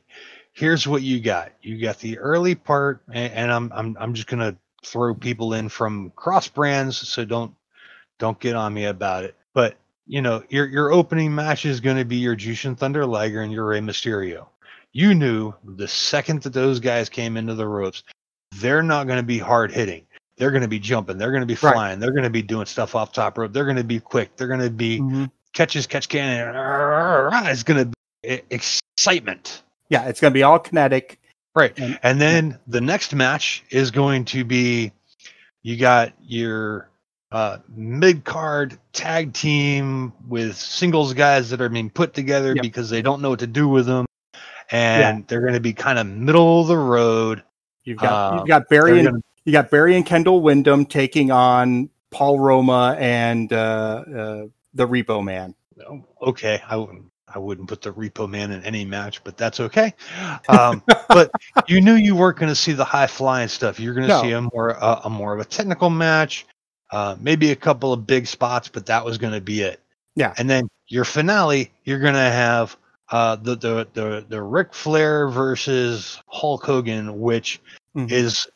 [0.53, 4.27] here's what you got you got the early part and, and i'm i'm i'm just
[4.27, 4.55] gonna
[4.85, 7.53] throw people in from cross brands, so don't
[8.19, 9.35] don't get on me about it.
[9.53, 9.75] But
[10.07, 13.51] you know, your your opening match is going to be your Jushin Thunder Liger and
[13.51, 14.47] your Rey Mysterio.
[14.93, 18.03] You knew the second that those guys came into the ropes,
[18.55, 20.05] they're not going to be hard hitting.
[20.37, 21.17] They're going to be jumping.
[21.17, 21.75] They're going to be flying.
[21.75, 21.99] Right.
[21.99, 23.51] They're going to be doing stuff off top rope.
[23.51, 24.35] They're going to be quick.
[24.35, 25.25] They're going to be mm-hmm.
[25.53, 26.53] catches, catch can.
[27.47, 27.93] It's going to be
[28.49, 29.63] excitement.
[29.89, 31.19] Yeah, it's going to be all kinetic.
[31.55, 31.77] Right.
[31.77, 34.91] And, and then the next match is going to be
[35.63, 36.89] you got your
[37.31, 42.61] uh, mid card tag team with singles guys that are being put together yep.
[42.61, 44.05] because they don't know what to do with them.
[44.71, 45.25] And yeah.
[45.27, 47.43] they're going to be kind of middle of the road.
[47.83, 51.31] You've got uh, you've got Barry and gonna, you got Barry and Kendall Windham taking
[51.31, 55.55] on Paul Roma and uh, uh, the Repo Man.
[56.21, 59.93] Okay, I wouldn't I wouldn't put the Repo Man in any match, but that's okay.
[60.47, 61.29] Um, but
[61.67, 63.77] you knew you weren't going to see the high flying stuff.
[63.77, 64.21] You're going to no.
[64.21, 66.45] see a more uh, a more of a technical match,
[66.91, 69.81] uh, maybe a couple of big spots, but that was going to be it.
[70.15, 70.33] Yeah.
[70.37, 72.77] And then your finale, you're going to have
[73.11, 77.59] uh, the the the the Ric Flair versus Hulk Hogan, which
[77.97, 78.13] mm-hmm.
[78.13, 78.47] is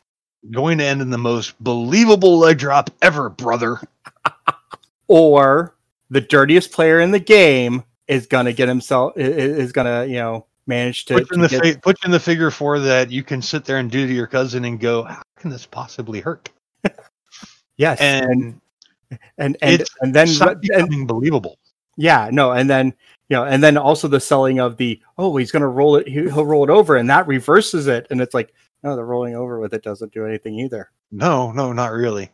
[0.50, 3.78] going to end in the most believable leg drop ever, brother.
[5.08, 5.74] or
[6.08, 11.04] the dirtiest player in the game is gonna get himself is gonna you know manage
[11.06, 11.62] to put in the get...
[11.62, 14.26] fi- put in the figure four that you can sit there and do to your
[14.26, 16.50] cousin and go, how can this possibly hurt?
[17.76, 18.60] yes, and
[19.38, 20.28] and and and, then
[20.60, 21.58] becoming and, believable.
[21.96, 22.86] Yeah, no, and then
[23.28, 26.44] you know, and then also the selling of the oh he's gonna roll it he'll
[26.44, 29.72] roll it over and that reverses it and it's like no the rolling over with
[29.72, 30.90] it doesn't do anything either.
[31.12, 32.30] No, no, not really.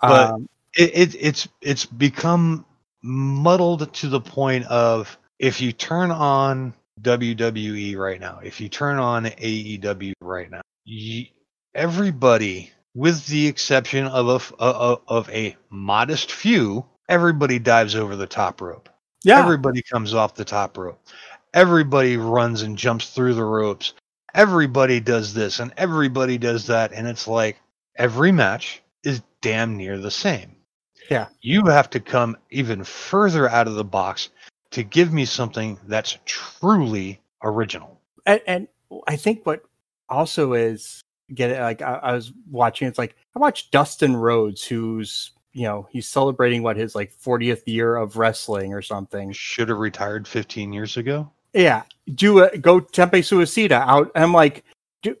[0.00, 2.64] But um, it, it it's it's become
[3.02, 8.98] muddled to the point of if you turn on WWE right now, if you turn
[8.98, 11.26] on AEW right now, you,
[11.74, 18.60] everybody, with the exception of a, of a modest few, everybody dives over the top
[18.60, 18.88] rope.
[19.22, 19.40] Yeah.
[19.40, 21.00] Everybody comes off the top rope.
[21.52, 23.94] Everybody runs and jumps through the ropes.
[24.34, 26.92] Everybody does this and everybody does that.
[26.92, 27.58] And it's like
[27.96, 30.56] every match is damn near the same.
[31.10, 31.26] Yeah.
[31.42, 34.30] You have to come even further out of the box
[34.70, 38.00] to give me something that's truly original.
[38.26, 38.68] And, and
[39.08, 39.62] I think what
[40.08, 41.02] also is
[41.34, 45.64] get it like I, I, was watching it's like I watched Dustin Rhodes who's you
[45.64, 49.32] know he's celebrating what his like 40th year of wrestling or something.
[49.32, 51.30] Should have retired 15 years ago?
[51.52, 51.82] Yeah.
[52.14, 54.10] Do a go tope suicida out.
[54.14, 54.64] I'm like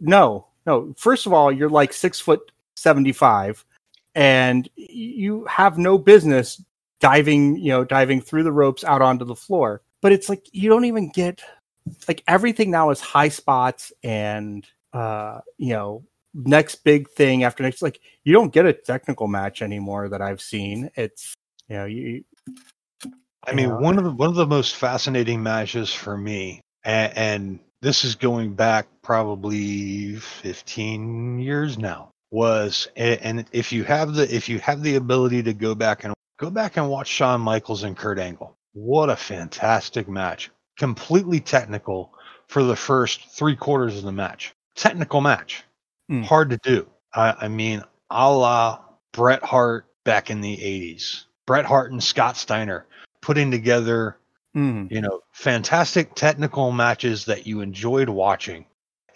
[0.00, 0.94] no no.
[0.96, 3.64] First of all you're like six foot 75
[4.14, 6.62] and you have no business
[7.00, 9.82] diving, you know, diving through the ropes out onto the floor.
[10.02, 11.42] But it's like you don't even get
[12.08, 17.82] like everything now is high spots and uh you know next big thing after next
[17.82, 20.90] like you don't get a technical match anymore that I've seen.
[20.96, 21.34] It's
[21.68, 22.24] you know you
[23.46, 23.78] I mean, Yeah.
[23.78, 28.14] one of the one of the most fascinating matches for me, and, and this is
[28.14, 34.82] going back probably 15 years now, was and if you have the if you have
[34.82, 38.56] the ability to go back and go back and watch Shawn Michaels and Kurt Angle,
[38.72, 40.50] what a fantastic match!
[40.78, 42.12] Completely technical
[42.48, 44.52] for the first three quarters of the match.
[44.76, 45.64] Technical match,
[46.10, 46.24] Mm.
[46.24, 46.88] hard to do.
[47.14, 48.80] I, I mean, a la
[49.12, 51.24] Bret Hart back in the 80s.
[51.46, 52.86] Bret Hart and Scott Steiner
[53.22, 54.16] putting together,
[54.56, 58.66] mm, you know, fantastic technical matches that you enjoyed watching.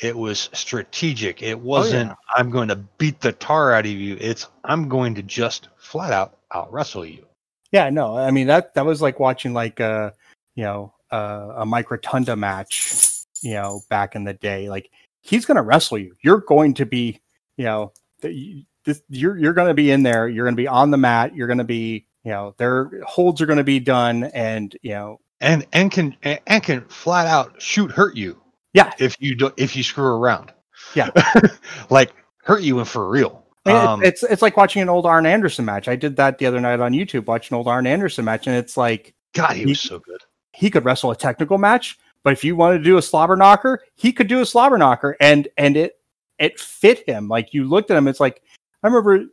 [0.00, 1.42] It was strategic.
[1.42, 2.14] It wasn't, yeah.
[2.36, 4.16] I'm going to beat the tar out of you.
[4.20, 7.26] It's, I'm going to just flat out out wrestle you.
[7.72, 10.12] yeah no I mean that that was like watching like uh
[10.54, 14.88] you know uh, a Mike Rotunda match you know back in the day like
[15.20, 17.20] he's gonna wrestle you you're going to be
[17.56, 20.96] you know th- this, you're you're gonna be in there you're gonna be on the
[20.96, 25.18] mat you're gonna be you know their holds are gonna be done and you know
[25.40, 28.40] And, and can, and, and can flat out shoot hurt you
[28.74, 30.52] yeah if you do, if you screw around.
[30.94, 31.10] Yeah.
[31.90, 33.44] like hurt you for real.
[33.64, 35.88] I mean, it- Um, it's it's like watching an old Arn Anderson match.
[35.88, 38.54] I did that the other night on YouTube, watching an old Arn Anderson match, and
[38.56, 40.20] it's like God, he he- was so good.
[40.52, 43.80] he could wrestle a technical match, but if you wanted to do a slobber knocker,
[43.94, 45.94] he could do a slobber knocker, and and it
[46.38, 47.28] it fit him.
[47.28, 48.42] Like you looked at him, it's like
[48.82, 49.24] I remember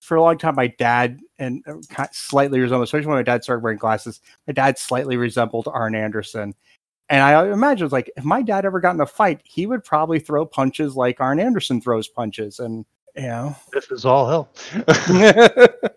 [0.00, 1.62] for a long time, my dad and
[1.96, 4.20] uh, slightly resembled, especially when my dad started wearing glasses.
[4.46, 6.54] My dad slightly resembled Arn Anderson,
[7.08, 9.84] and I imagine it's like if my dad ever got in a fight, he would
[9.84, 12.84] probably throw punches like Arn Anderson throws punches, and
[13.16, 13.56] you know.
[13.72, 14.48] This is all hell.
[15.56, 15.90] but,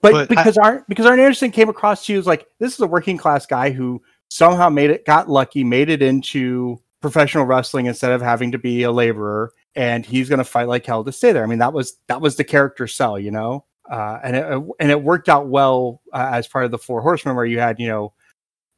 [0.00, 2.80] But I- because Arn because Arn Anderson came across to you as like this is
[2.80, 7.86] a working class guy who somehow made it got lucky made it into professional wrestling
[7.86, 11.12] instead of having to be a laborer and he's going to fight like hell to
[11.12, 14.34] stay there i mean that was that was the character sell you know uh, and
[14.36, 14.44] it
[14.80, 17.78] and it worked out well uh, as part of the four horsemen where you had
[17.78, 18.14] you know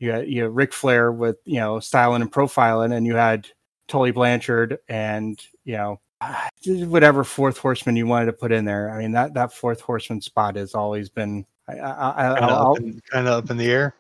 [0.04, 3.48] you had you know Ric Flair with you know styling and profiling and you had
[3.88, 6.00] Tully Blanchard and you know
[6.66, 8.90] whatever fourth horseman you wanted to put in there.
[8.90, 11.46] I mean that that fourth horseman spot has always been.
[11.66, 13.94] I, I, kind of up, in- kinda up in the air.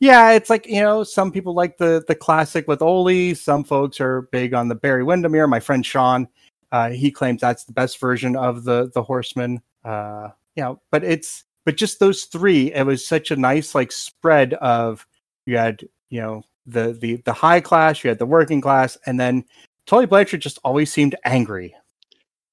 [0.00, 3.34] yeah, it's like you know some people like the the classic with Ole.
[3.34, 5.46] Some folks are big on the Barry Windermere.
[5.46, 6.28] My friend Sean,
[6.72, 9.62] uh, he claims that's the best version of the the horseman.
[9.82, 12.72] Uh, you know, but it's but just those three.
[12.74, 15.06] It was such a nice like spread of
[15.46, 19.18] you had you know the the the high class, you had the working class, and
[19.18, 19.44] then
[19.86, 21.74] Tully Blanchard just always seemed angry.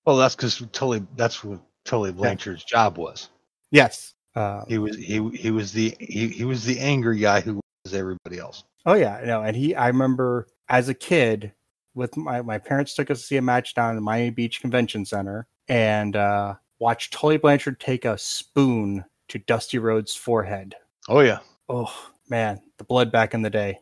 [0.06, 1.06] Well, that's because Tully.
[1.16, 3.30] That's what Tully Blanchard's job was.
[3.72, 4.14] Yes.
[4.36, 7.94] Uh, He was he he was the he, he was the angry guy who was
[7.94, 8.64] everybody else.
[8.86, 11.54] Oh yeah, no, and he I remember as a kid
[11.96, 14.60] with my my parents took us to see a match down in the Miami Beach
[14.62, 20.76] Convention Center and uh watched Tully Blanchard take a spoon to Dusty Rhodes' forehead.
[21.08, 21.94] Oh yeah, Oh
[22.30, 23.80] man, the blood back in the day.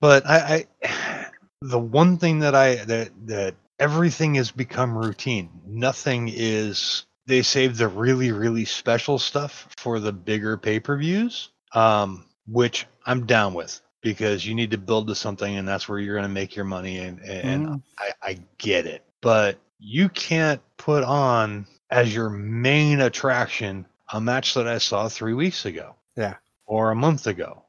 [0.00, 1.26] but I, I
[1.62, 5.50] the one thing that I that that everything has become routine.
[5.66, 7.06] Nothing is.
[7.26, 12.86] They save the really really special stuff for the bigger pay per views, um, which
[13.06, 16.28] I'm down with because you need to build to something, and that's where you're going
[16.28, 16.98] to make your money.
[16.98, 17.82] And and Mm.
[17.98, 24.54] I, I get it, but you can't put on as your main attraction a match
[24.54, 25.94] that I saw three weeks ago.
[26.16, 26.34] Yeah.
[26.66, 27.61] Or a month ago.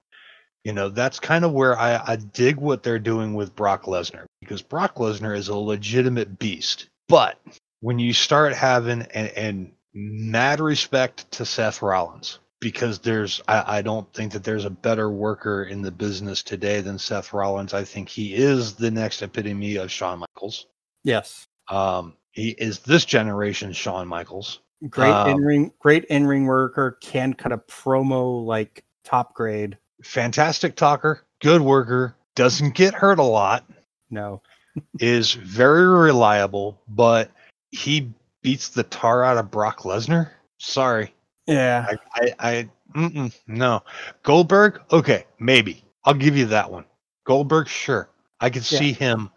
[0.63, 4.25] You know, that's kind of where I, I dig what they're doing with Brock Lesnar
[4.39, 6.89] because Brock Lesnar is a legitimate beast.
[7.09, 7.37] But
[7.81, 13.81] when you start having and, and mad respect to Seth Rollins, because there's I, I
[13.81, 17.73] don't think that there's a better worker in the business today than Seth Rollins.
[17.73, 20.67] I think he is the next epitome of Shawn Michaels.
[21.03, 21.45] Yes.
[21.69, 24.61] Um, he is this generation's Shawn Michaels.
[24.89, 29.77] Great Um, in ring great in ring worker, can cut a promo like top grade.
[30.03, 33.65] Fantastic talker, good worker, doesn't get hurt a lot,
[34.09, 34.41] No.
[34.99, 37.31] is very reliable, but
[37.71, 38.11] he
[38.41, 40.29] beats the tar out of Brock Lesnar.
[40.57, 41.13] Sorry,
[41.47, 41.87] Yeah.
[42.15, 43.81] I, I, I no.
[44.23, 46.85] Goldberg, okay, maybe I'll give you that one.
[47.25, 48.09] Goldberg, sure,
[48.39, 48.79] I could Yeah.
[48.79, 49.29] see him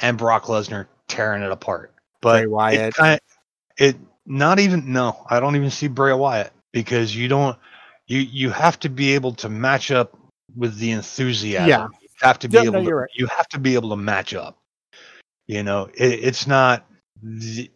[0.00, 2.80] and Brock Lesnar tearing it apart, but Bray Wyatt.
[2.80, 3.20] it kind
[3.76, 7.58] it not even no, I don't even see Bray Wyatt because you don't
[8.06, 10.18] you you have to be able to match up
[10.56, 11.68] with the enthusiasm.
[11.68, 11.88] Yeah.
[12.00, 13.10] You have to be Yeah, able no, to right.
[13.14, 14.58] you have to be able to match up.
[15.46, 16.86] You know, it, it's not
[17.22, 17.70] the,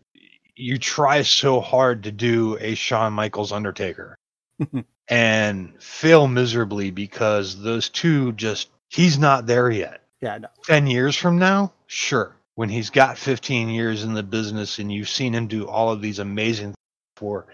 [0.56, 4.16] you try so hard to do a Shawn Michaels Undertaker
[5.08, 10.02] and fail miserably because those two just He's not there yet.
[10.20, 10.48] Yeah, no.
[10.64, 12.34] 10 years from now, sure.
[12.54, 16.00] When he's got 15 years in the business and you've seen him do all of
[16.00, 16.76] these amazing things
[17.14, 17.46] before,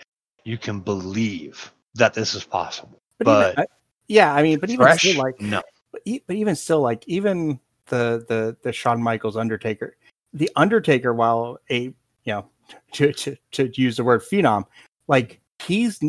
[0.45, 3.01] you can believe that this is possible.
[3.19, 3.67] But, But even, I,
[4.09, 5.01] yeah, I mean, but even Fresh?
[5.01, 5.63] still, like, no.
[5.93, 9.97] but, but even still, like, even the the the Shawn Michaels Undertaker,
[10.33, 11.95] the Undertaker, while a you
[12.27, 12.47] know
[12.93, 14.65] to to to use the word phenom,
[15.07, 16.01] like he's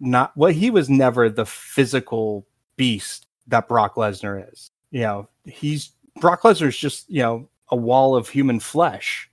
[0.00, 4.70] not well, he was never the physical beast that Brock Lesnar is.
[4.90, 9.30] You know, he's Brock Lesnar's just you know a wall of human flesh.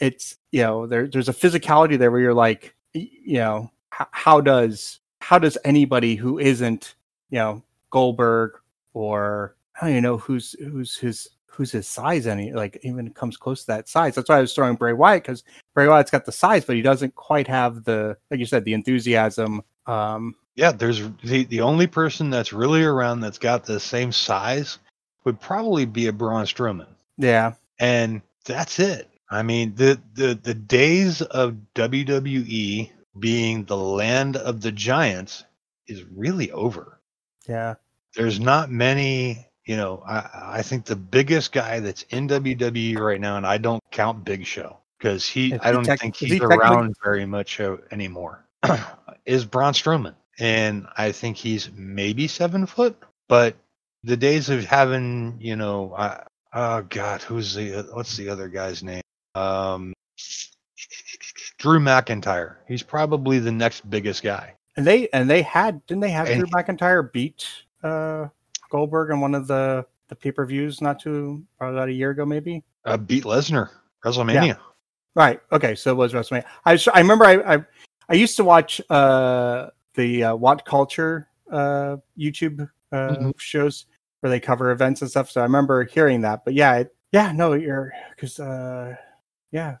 [0.00, 4.40] It's you know there there's a physicality there where you're like you know how, how
[4.40, 5.00] does
[5.32, 6.94] how does anybody who isn't
[7.30, 8.52] you know Goldberg
[8.92, 13.38] or I don't even know who's who's his who's his size any like even comes
[13.38, 14.14] close to that size.
[14.14, 16.82] That's why I was throwing Bray Wyatt because Bray Wyatt's got the size, but he
[16.82, 19.62] doesn't quite have the like you said the enthusiasm.
[19.86, 24.80] Um, Yeah, there's the, the only person that's really around that's got the same size
[25.24, 26.88] would probably be a Braun Strowman.
[27.16, 29.08] yeah, and that's it.
[29.30, 35.44] I mean, the the the days of WWE being the land of the giants
[35.86, 37.00] is really over.
[37.48, 37.74] yeah,
[38.14, 43.20] There's not many, you know, I I think the biggest guy that's in WWE right
[43.20, 46.32] now and I don't count Big Show because he Is I don't tec- think he's
[46.32, 48.44] he around very much uh, anymore.
[49.26, 50.14] is Braun Strowman.
[50.38, 52.96] And I think he's maybe 7 foot,
[53.28, 53.56] but
[54.02, 58.82] the days of having, you know, I, oh god, who's the what's the other guy's
[58.82, 59.02] name?
[59.34, 59.92] Um,
[61.62, 62.56] Drew McIntyre.
[62.66, 64.54] He's probably the next biggest guy.
[64.76, 67.46] and they and they had didn't they have And- Drew McIntyre beat
[67.84, 68.26] uh,
[68.68, 72.10] Goldberg in one of the the pay per views not too probably about a year
[72.10, 72.64] ago maybe.
[72.84, 73.68] Uh, beat Lesnar
[74.04, 74.58] WrestleMania.
[75.14, 75.40] Right.
[75.52, 75.76] Okay.
[75.76, 76.44] So it was WrestleMania.
[76.66, 77.64] I I remember I, I
[78.08, 83.38] I used to watch uh the uh, What Culture uh YouTube uh Mhm.
[83.38, 83.86] shows
[84.20, 85.30] where they cover events and stuff.
[85.30, 86.44] So I remember hearing that.
[86.44, 88.96] But yeah, it, yeah, no, you're because uh
[89.52, 89.76] yeah,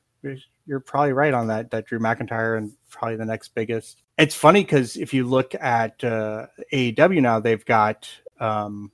[0.66, 1.70] you're, probably right on that.
[1.70, 4.02] That Drew McIntyre and probably the next biggest.
[4.18, 8.08] It's funny because if you look at uh, AEW now, they've got
[8.40, 8.90] um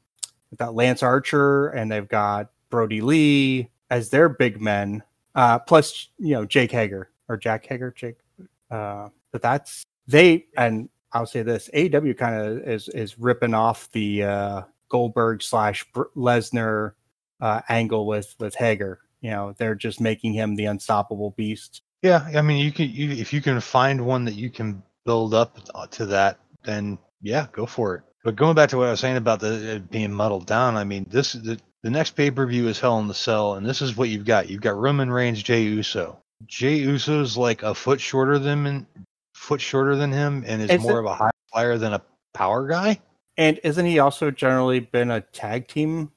[0.50, 5.02] they've got Lance Archer and they've got Brodie Lee as their big men
[5.34, 8.16] uh, plus you know Jake Hager or Jack Hager, Jake.
[8.70, 13.90] Uh, but that's they, and I'll say this: AEW kind of is is ripping off
[13.92, 16.92] the uh, Goldberg slash Lesnar
[17.40, 19.00] uh, angle with with Hager.
[19.20, 21.82] You know, they're just making him the unstoppable beast.
[22.02, 25.34] Yeah, I mean, you can you, if you can find one that you can build
[25.34, 28.02] up uh, to that, then yeah, go for it.
[28.24, 30.84] But going back to what I was saying about the it being muddled down, I
[30.84, 33.82] mean, this the the next pay per view is Hell in the Cell, and this
[33.82, 34.48] is what you've got.
[34.48, 36.18] You've got Roman Reigns, Jey Uso.
[36.46, 38.86] Jey Uso's like a foot shorter than him,
[39.34, 42.02] foot shorter than him, and is Is more it- of a high flyer than a
[42.34, 43.00] power guy.
[43.36, 46.10] And isn't he also generally been a tag team?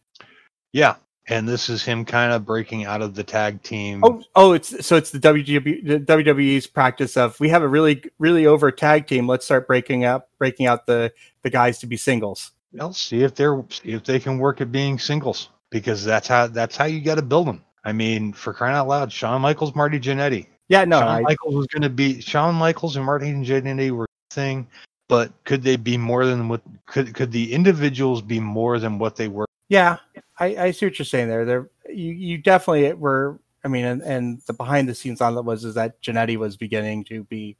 [0.73, 0.95] Yeah,
[1.27, 4.03] and this is him kind of breaking out of the tag team.
[4.03, 8.45] Oh, oh, it's so it's the the WWE's practice of we have a really really
[8.45, 9.27] over tag team.
[9.27, 11.11] Let's start breaking up breaking out the
[11.43, 12.51] the guys to be singles.
[12.73, 16.47] Well, see if they're see if they can work at being singles because that's how
[16.47, 17.63] that's how you got to build them.
[17.83, 20.47] I mean, for crying out loud, Shawn Michaels, Marty Jannetty.
[20.69, 24.07] Yeah, no, Shawn I, Michaels was going to be Shawn Michaels and Marty Jannetty were
[24.31, 24.67] thing,
[25.07, 29.15] but could they be more than what could could the individuals be more than what
[29.15, 29.45] they were?
[29.69, 29.97] Yeah,
[30.41, 31.45] I, I see what you're saying there.
[31.45, 33.39] There, you, you definitely were.
[33.63, 36.57] I mean, and, and the behind the scenes on that was is that Jannetty was
[36.57, 37.57] beginning to be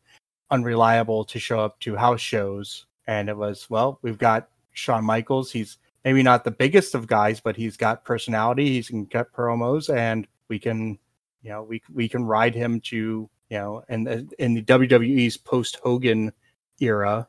[0.49, 5.51] unreliable to show up to house shows, and it was well, we've got Shawn Michaels.
[5.51, 8.73] He's maybe not the biggest of guys, but he's got personality.
[8.73, 10.97] He can cut promos, and we can,
[11.43, 15.77] you know, we we can ride him to you know, and in the WWE's post
[15.83, 16.31] Hogan
[16.79, 17.27] era,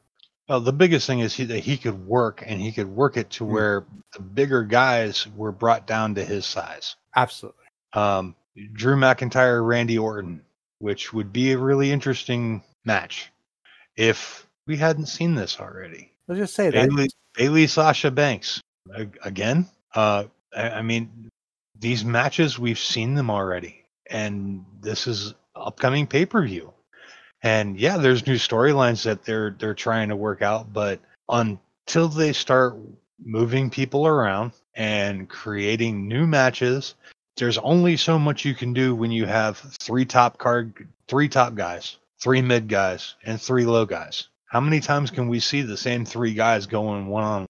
[0.53, 3.31] Well, the biggest thing is he, that he could work and he could work it
[3.31, 3.49] to Mm.
[3.49, 6.95] where the bigger guys were brought down to his size.
[7.17, 7.65] absolutely.
[7.95, 8.37] Um,
[8.75, 10.45] Drew McIntyre, Randy Orton,
[10.79, 13.33] which would be a really interesting match
[13.97, 16.13] if we hadn't seen this already.
[16.29, 18.61] Let's just say that Bayley, Bayley Sasha Banks
[19.23, 19.67] again.
[19.95, 20.25] Uh,
[20.55, 21.31] I, I mean,
[21.81, 26.75] these matches we've seen them already, and this is upcoming pay per view.
[27.43, 32.33] And yeah, there's new storylines that they're they're trying to work out, but until they
[32.33, 32.77] start
[33.25, 36.95] moving people around and creating new matches,
[37.37, 41.55] there's only so much you can do when you have three top card, three top
[41.55, 44.29] guys, three mid guys, and three low guys.
[44.47, 47.47] How many times can we see the same three guys going one on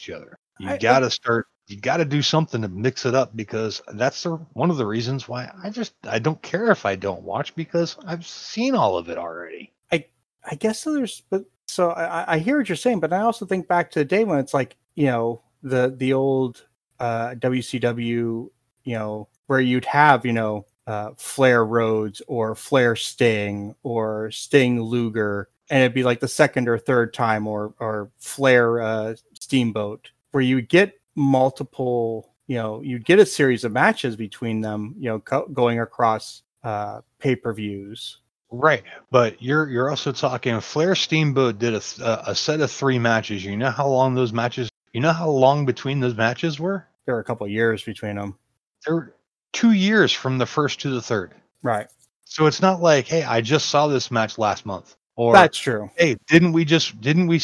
[0.00, 0.38] each other?
[0.58, 1.46] You got to start.
[1.68, 4.86] You got to do something to mix it up because that's the, one of the
[4.86, 8.96] reasons why I just I don't care if I don't watch because I've seen all
[8.96, 9.72] of it already.
[9.92, 10.06] I
[10.50, 13.68] I guess there's, but so I, I hear what you're saying, but I also think
[13.68, 16.64] back to the day when it's like, you know, the the old
[16.98, 18.48] uh, WCW,
[18.84, 24.80] you know, where you'd have, you know, uh, Flair Rhodes or Flair Sting or Sting
[24.80, 30.10] Luger, and it'd be like the second or third time, or or Flair uh, Steamboat,
[30.30, 35.08] where you get multiple, you know, you'd get a series of matches between them, you
[35.10, 38.18] know, co- going across uh, pay per views.
[38.50, 40.58] Right, but you're you're also talking.
[40.60, 43.44] Flair Steamboat did a, th- a set of three matches.
[43.44, 44.70] You know how long those matches?
[44.94, 46.86] You know how long between those matches were?
[47.04, 48.38] There were a couple of years between them.
[48.86, 49.14] There were
[49.52, 51.34] two years from the first to the third.
[51.62, 51.88] Right.
[52.24, 55.90] So it's not like, hey, I just saw this match last month, or That's true.
[55.96, 57.42] hey, didn't we just didn't we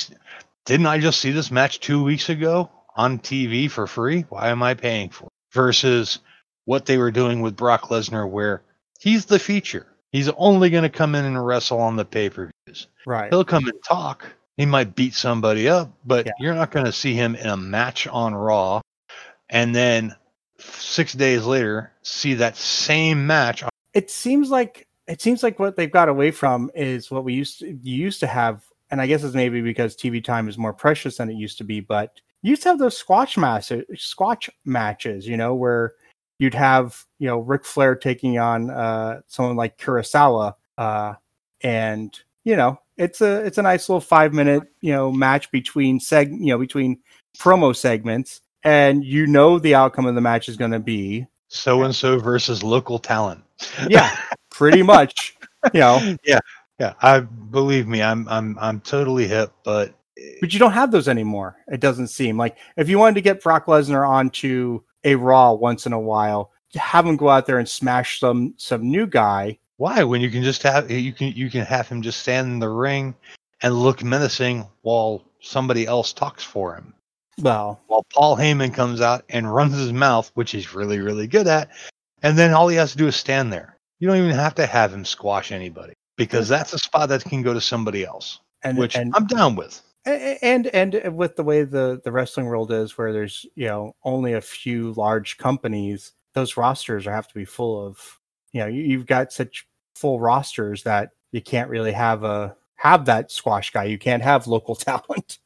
[0.65, 4.23] didn't I just see this match two weeks ago on TV for free?
[4.29, 5.31] Why am I paying for it?
[5.53, 6.19] Versus
[6.65, 8.63] what they were doing with Brock Lesnar, where
[9.01, 9.87] he's the feature.
[10.13, 12.87] He's only going to come in and wrestle on the pay per views.
[13.07, 13.31] Right.
[13.33, 14.25] He'll come and talk.
[14.57, 16.33] He might beat somebody up, but Yeah.
[16.39, 18.81] you're not going to see him in a match on Raw,
[19.51, 20.15] and then
[20.59, 23.63] six days later see that same match.
[23.65, 27.35] on- it seems like it seems like what they've got away from is what we
[27.35, 30.73] used to used to have and i guess it's maybe because tv time is more
[30.73, 34.49] precious than it used to be but you used to have those squash matches squash
[34.65, 35.95] matches you know where
[36.39, 41.15] you'd have you know Ric flair taking on uh someone like kurosawa uh
[41.63, 45.99] and you know it's a it's a nice little five minute you know match between
[45.99, 47.01] seg you know between
[47.39, 51.83] promo segments and you know the outcome of the match is going to be So
[51.83, 53.43] and so versus local talent.
[53.89, 54.17] yeah
[54.51, 55.37] pretty much
[55.73, 56.41] you know yeah,
[56.79, 56.95] yeah.
[57.01, 59.95] I believe me, I'm I'm I'm totally hip, but
[60.41, 61.57] but you don't have those anymore.
[61.69, 65.87] It doesn't seem like if you wanted to get Brock Lesnar onto a Raw once
[65.87, 69.59] in a while, to have him go out there and smash some some new guy.
[69.77, 72.59] why when you can just have you can you can have him just stand in
[72.59, 73.15] the ring
[73.63, 76.93] and look menacing while somebody else talks for him.
[77.41, 81.47] Well, While Paul Heyman comes out and runs his mouth, which he's really really good
[81.47, 81.71] at,
[82.23, 83.77] and then all he has to do is stand there.
[84.01, 87.43] You don't even have to have him squash anybody because that's a spot that can
[87.43, 89.81] go to somebody else, and which and, I'm down with.
[90.07, 94.33] And and with the way the the wrestling world is, where there's you know only
[94.35, 98.19] a few large companies, those rosters have to be full of
[98.53, 103.07] you know you, you've got such full rosters that you can't really have a have
[103.07, 103.85] that squash guy.
[103.85, 105.39] You can't have local talent.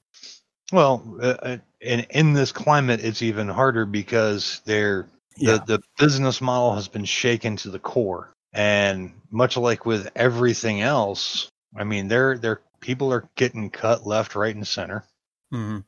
[0.72, 5.58] Well, uh, uh, in in this climate, it's even harder because they're Yeah.
[5.66, 10.80] the, the business model has been shaken to the core and much like with everything
[10.80, 15.04] else i mean they're they're people are getting cut left right and center
[15.52, 15.84] Mhm.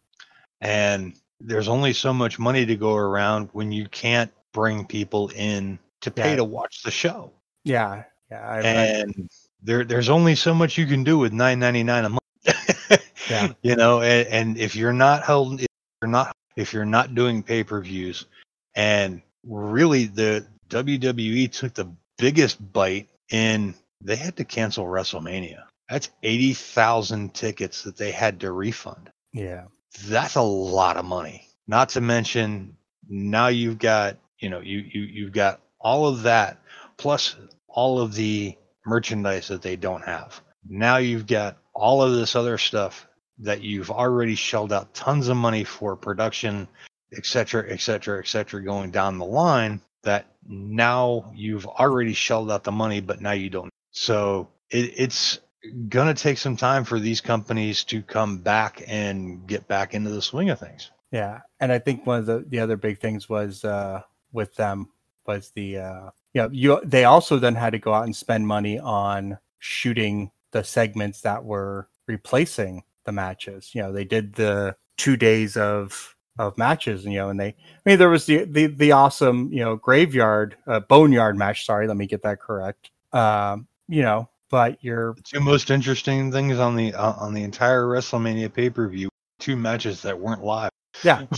[0.61, 5.78] and there's only so much money to go around when you can't bring people in
[6.01, 6.36] to pay Yeah.
[6.36, 7.32] to watch the show
[7.64, 8.47] Yeah, yeah.
[8.47, 9.28] I, I, and
[9.62, 12.20] there there's only so much you can do with 9.99 a month
[13.30, 13.53] Yeah.
[13.62, 15.66] you know and, and if you're not held if
[16.03, 18.26] you're not if you're not doing pay-per-views
[18.74, 21.88] and really the WWE took the
[22.18, 28.53] biggest bite in they had to cancel WrestleMania that's 80,000 tickets that they had to
[28.53, 29.11] refund.
[29.32, 29.64] Yeah,
[30.07, 31.49] that's a lot of money.
[31.66, 32.76] Not to mention
[33.09, 36.59] now you've got you know you you you've got all of that
[36.97, 37.36] plus
[37.68, 40.41] all of the merchandise that they don't have.
[40.68, 43.07] Now you've got all of this other stuff
[43.38, 46.68] that you've already shelled out tons of money for production
[47.16, 52.51] et cetera et cetera et cetera going down the line that now you've already shelled
[52.51, 53.70] out the money but now you don't.
[53.93, 55.41] So it, it's
[55.88, 60.22] gonna take some time for these companies to come back and get back into the
[60.22, 60.90] swing of things.
[61.12, 61.40] yeah.
[61.61, 64.02] And I think one of the the other big things was uh
[64.32, 64.88] with them
[65.26, 68.46] was the uh you know you they also then had to go out and spend
[68.46, 73.70] money on shooting the segments that were replacing the matches.
[73.74, 77.54] You know, they did the two days of of matches, you know, and they I
[77.84, 81.96] mean there was the the the awesome, you know, graveyard uh, boneyard match, sorry, let
[81.96, 82.90] me get that correct.
[83.12, 87.42] Um, you know, but you're The two most interesting things on the uh, on the
[87.44, 90.70] entire WrestleMania pay per view, two matches that weren't live.
[91.03, 91.26] yeah,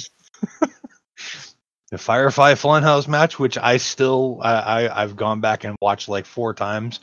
[1.90, 4.54] The Firefly Funhouse match, which I still I,
[4.86, 7.00] I I've gone back and watched like four times,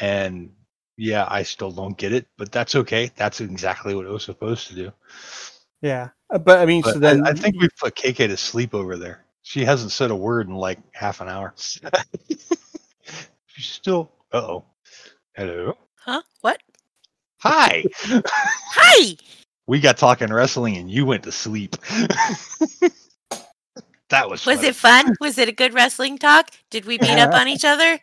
[0.00, 0.50] and
[0.96, 3.10] yeah, I still don't get it, but that's okay.
[3.16, 4.92] That's exactly what it was supposed to do.
[5.82, 6.08] yeah.
[6.32, 8.74] Uh, But I mean But so then I, I think we put KK to sleep
[8.74, 9.24] over there.
[9.42, 11.52] She hasn't said a word in like half an hour.
[13.46, 14.10] She's still.
[14.32, 14.64] Uh oh.
[15.34, 15.76] Hello.
[15.96, 16.22] Huh?
[16.42, 16.60] What?
[17.38, 17.84] Hi.
[18.04, 19.16] Hi.
[19.66, 21.76] we got talking wrestling and you went to sleep.
[24.10, 24.44] that was.
[24.46, 24.68] Was funny.
[24.68, 25.14] it fun?
[25.20, 26.50] Was it a good wrestling talk?
[26.70, 27.98] Did we beat up on each other?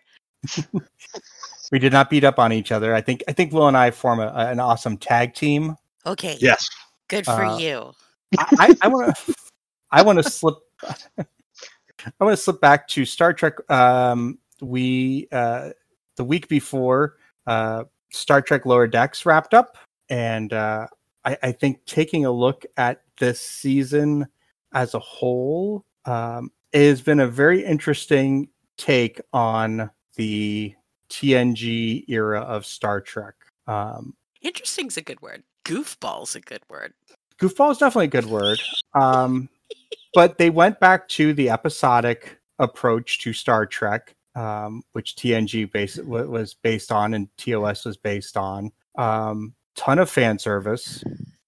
[1.72, 2.96] we did not beat up on each other.
[2.96, 5.76] I think I think Will and I form a, an awesome tag team.
[6.06, 6.38] Okay.
[6.40, 6.68] Yes.
[7.10, 7.92] Good for Uh, you.
[8.38, 9.34] I, I want to
[9.92, 10.56] I want to slip
[11.18, 11.26] I
[12.24, 13.54] want to slip back to Star Trek.
[13.70, 15.70] Um, we uh,
[16.18, 17.18] the week before
[17.50, 19.78] uh, Star Trek Lower Decks wrapped up,
[20.10, 20.88] and uh,
[21.26, 24.28] I, I think taking a look at this season
[24.74, 30.74] as a whole um, it has been a very interesting take on the
[31.10, 33.36] TNG era of Star Trek.
[33.68, 35.44] Um, Interesting's a good word.
[35.66, 36.94] Goofball's is a good word.
[37.40, 38.60] goofball is definitely a good word.
[38.94, 39.50] Um,
[40.14, 45.98] but they went back to the episodic approach to Star Trek, um, which TNG base,
[45.98, 48.72] wa- was based on and TOS was based on.
[48.96, 51.04] Um, ton of fan service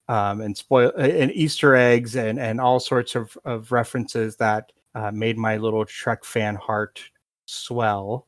[0.08, 5.12] um, and spoil and Easter eggs and and all sorts of, of references that uh,
[5.12, 7.02] made my little Trek fan heart
[7.46, 8.28] swell.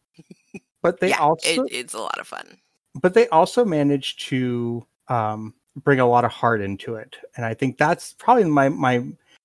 [0.82, 2.58] But they yeah, also it, it's a lot of fun.
[3.01, 7.54] but they also managed to um, bring a lot of heart into it and i
[7.54, 9.04] think that's probably my my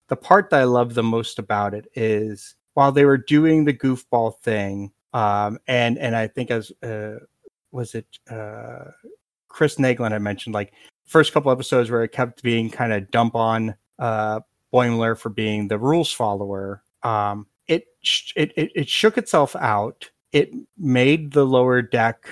[0.08, 3.72] the part that i love the most about it is while they were doing the
[3.72, 7.16] goofball thing um, and and i think as uh,
[7.72, 8.84] was it uh,
[9.48, 10.72] chris naglin had mentioned like
[11.06, 14.40] first couple episodes where it kept being kind of dump on uh,
[14.72, 20.10] boimler for being the rules follower um, it, sh- it it it shook itself out
[20.32, 22.28] it made the lower deck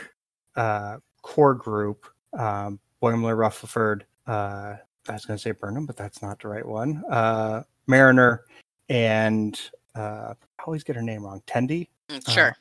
[0.56, 2.06] uh, core group,
[2.38, 4.76] um, Boimler, Rutherford, uh,
[5.08, 7.02] I was going to say Burnham, but that's not the right one.
[7.10, 8.44] Uh, Mariner,
[8.88, 9.58] and
[9.94, 11.42] uh, I always get her name wrong.
[11.46, 12.56] Tendi, Mm, Sure.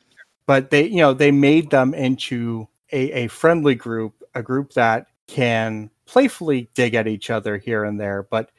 [0.48, 5.08] But they, you know, they made them into a, a friendly group, a group that
[5.28, 8.24] can playfully dig at each other here and there.
[8.24, 8.52] But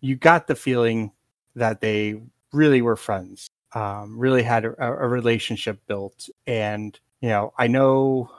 [0.00, 1.12] you got the feeling
[1.54, 2.20] that they
[2.52, 8.30] really were friends, um, really had a, a relationship built, and you know, I know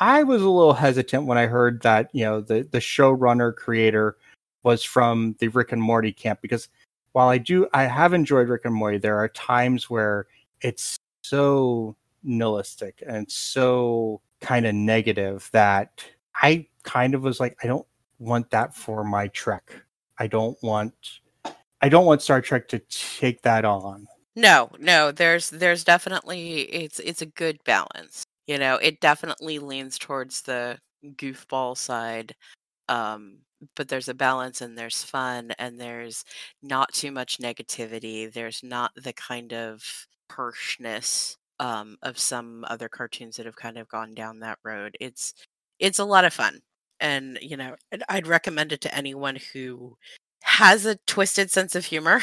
[0.00, 4.16] I was a little hesitant when I heard that, you know, the the showrunner creator
[4.62, 6.68] was from the Rick and Morty camp because
[7.12, 10.26] while I do I have enjoyed Rick and Morty, there are times where
[10.60, 16.04] it's so nihilistic and so kind of negative that
[16.34, 17.86] I kind of was like, I don't
[18.18, 19.72] want that for my Trek.
[20.18, 20.94] I don't want
[21.80, 24.06] I don't want Star Trek to take that on.
[24.34, 28.24] No, no, there's there's definitely it's it's a good balance.
[28.46, 32.34] You know, it definitely leans towards the goofball side.
[32.88, 33.38] Um,
[33.76, 36.24] but there's a balance and there's fun and there's
[36.62, 38.32] not too much negativity.
[38.32, 39.82] There's not the kind of
[40.30, 44.96] harshness um of some other cartoons that have kind of gone down that road.
[45.00, 45.34] It's
[45.78, 46.60] it's a lot of fun.
[47.00, 47.76] And you know,
[48.08, 49.96] I'd, recommend it to anyone who
[50.42, 52.20] has a twisted sense of humor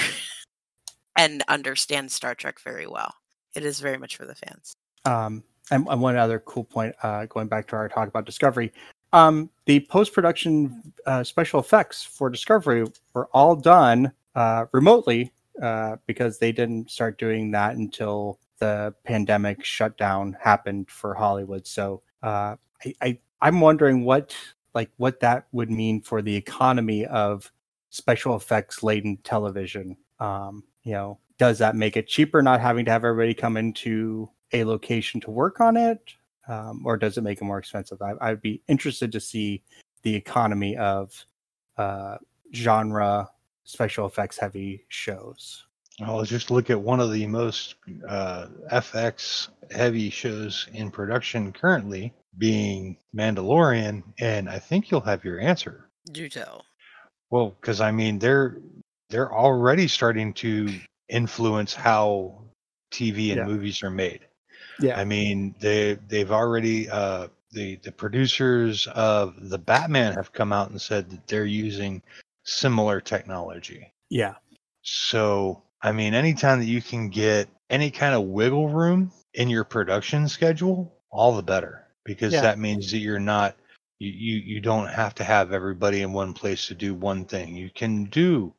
[1.15, 3.13] and understands Star Trek very well.
[3.55, 4.73] It is very much for the fans.
[5.05, 8.73] Um, and, and one other cool point, uh, going back to our talk about Discovery,
[9.13, 15.31] um, the post production uh, special effects for Discovery were all done uh, remotely
[15.61, 21.67] uh, because they didn't start doing that until the pandemic shutdown happened for Hollywood.
[21.67, 24.35] So uh, I, I I'm wondering what
[24.73, 27.51] like what that would mean for the economy of
[27.89, 29.97] special effects laden television.
[30.19, 34.29] Um, you know, does that make it cheaper not having to have everybody come into
[34.51, 36.13] a location to work on it,
[36.47, 38.01] um, or does it make it more expensive?
[38.01, 39.63] I, I'd be interested to see
[40.03, 41.25] the economy of
[41.77, 42.17] uh,
[42.53, 43.29] genre
[43.63, 45.65] special effects heavy shows.
[46.01, 47.75] I'll just look at one of the most
[48.07, 55.39] uh, FX heavy shows in production currently, being Mandalorian, and I think you'll have your
[55.39, 55.89] answer.
[56.11, 56.65] Do tell.
[57.29, 58.57] Well, because I mean, they're
[59.09, 60.69] they're already starting to
[61.09, 62.41] influence how
[62.91, 63.45] TV and Yeah.
[63.45, 64.21] movies are made.
[64.79, 70.51] Yeah, I mean, they they've already uh, the the producers of the Batman have come
[70.51, 72.01] out and said that they're using
[72.43, 73.91] similar technology.
[74.09, 74.35] yeah,
[74.83, 79.63] So, I mean, anytime that you can get any kind of wiggle room in your
[79.63, 82.41] production schedule, all the better, because Yeah.
[82.41, 83.55] that means that you're not
[83.99, 87.55] you, you you don't have to have everybody in one place to do one thing.
[87.55, 88.53] You can do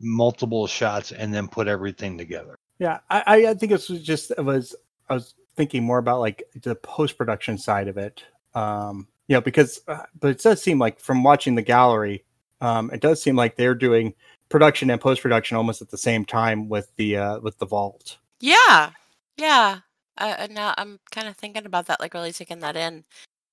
[0.00, 2.56] multiple shots and then put everything together.
[2.78, 3.00] yeah.
[3.10, 4.74] I, I- think it was just it was
[5.08, 8.22] I was thinking more about like the post production side of it.
[8.54, 12.24] Um, you know, because uh, but it does seem like from watching the gallery,
[12.60, 14.14] um, it does seem like they're doing
[14.48, 18.18] production and post production almost at the same time with the uh, with the vault.
[18.40, 18.90] Yeah,
[19.36, 19.80] yeah.
[20.18, 23.04] Uh, and now I'm kind of thinking about that, like really taking that in.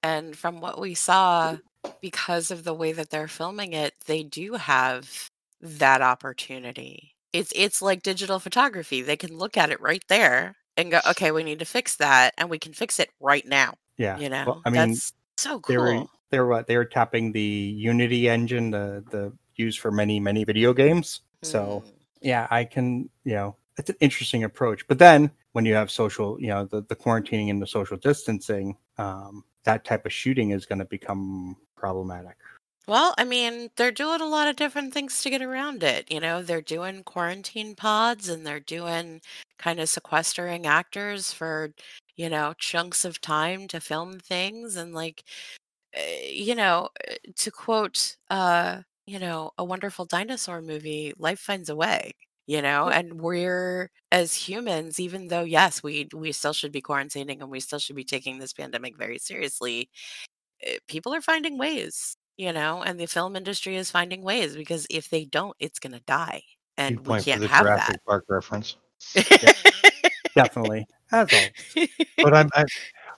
[0.01, 1.57] And from what we saw,
[2.01, 5.29] because of the way that they're filming it, they do have
[5.61, 7.15] that opportunity.
[7.31, 9.01] It's it's like digital photography.
[9.01, 12.33] They can look at it right there and go, okay, we need to fix that,
[12.37, 13.73] and we can fix it right now.
[13.97, 16.11] Yeah, You know, Well, I mean, that's so they were cool.
[16.29, 20.43] they were what they were tapping the Unity engine, the the used for many many
[20.43, 21.21] video games.
[21.43, 21.91] So Mm.
[22.21, 24.87] yeah, I can you know it's an interesting approach.
[24.87, 28.77] But then when you have social, you know, the, the quarantining and the social distancing,
[28.97, 32.37] um, that type of shooting is going to become problematic.
[32.87, 36.11] Well, I mean, they're doing a lot of different things to get around it.
[36.11, 39.21] You know, they're doing quarantine pods and they're doing
[39.57, 41.73] kind of sequestering actors for,
[42.17, 44.75] you know, chunks of time to film things.
[44.75, 45.23] And like,
[45.93, 51.69] eh, you know, eh, to quote, uh, you know, a wonderful dinosaur movie, life finds
[51.69, 52.13] a way,
[52.47, 57.41] you know, and we're as humans, even though, yes, we, we still should be quarantining
[57.41, 59.89] and we still should be taking this pandemic very seriously,
[60.63, 64.87] eh, people are finding ways you know, and the film industry is finding ways because
[64.89, 66.41] if they don't, it's going to die,
[66.77, 68.77] and we point for can't the have Jurassic Park reference.
[69.13, 70.11] that.
[70.35, 70.87] Definitely.
[71.11, 71.89] As always.
[72.17, 72.63] But I'm, I,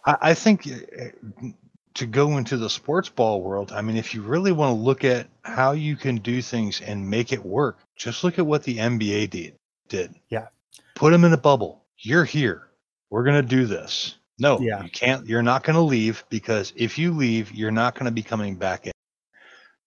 [0.05, 1.47] I I think uh,
[1.95, 5.03] to go into the sports ball world, I mean, if you really want to look
[5.03, 8.77] at how you can do things and make it work, just look at what the
[8.77, 9.55] NBA did.
[9.87, 10.47] Did Yeah.
[10.95, 11.83] put them in a bubble.
[11.99, 12.67] You're here.
[13.09, 14.15] We're gonna do this.
[14.39, 14.83] No, Yeah.
[14.83, 15.25] you can't.
[15.25, 18.91] You're not gonna leave because if you leave, you're not gonna be coming back in.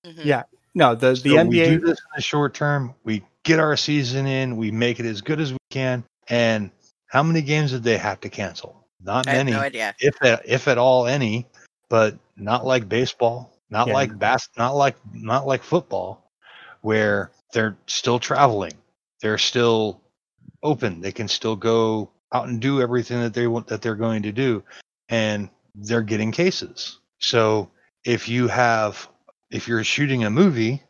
[0.06, 0.24] Mhm.
[0.24, 0.42] Yeah.
[0.74, 2.94] No, the, the So we do NBA, this in the short term.
[3.04, 4.56] We get our season in.
[4.56, 6.04] We make it as good as we can.
[6.28, 6.70] And
[7.06, 8.86] how many games did they have to cancel?
[9.02, 9.94] Not I have many, no idea.
[10.00, 11.46] if at, if at all any.
[11.88, 13.94] But not like baseball, not Yeah.
[13.94, 16.30] like bas, not like not like football,
[16.82, 18.74] where they're still traveling.
[19.20, 20.00] They're still
[20.62, 21.00] open.
[21.00, 24.32] They can still go out and do everything that they want that they're going to
[24.32, 24.62] do,
[25.08, 26.98] and they're getting cases.
[27.20, 27.70] So
[28.04, 29.08] if you have
[29.50, 30.82] if you're shooting a movie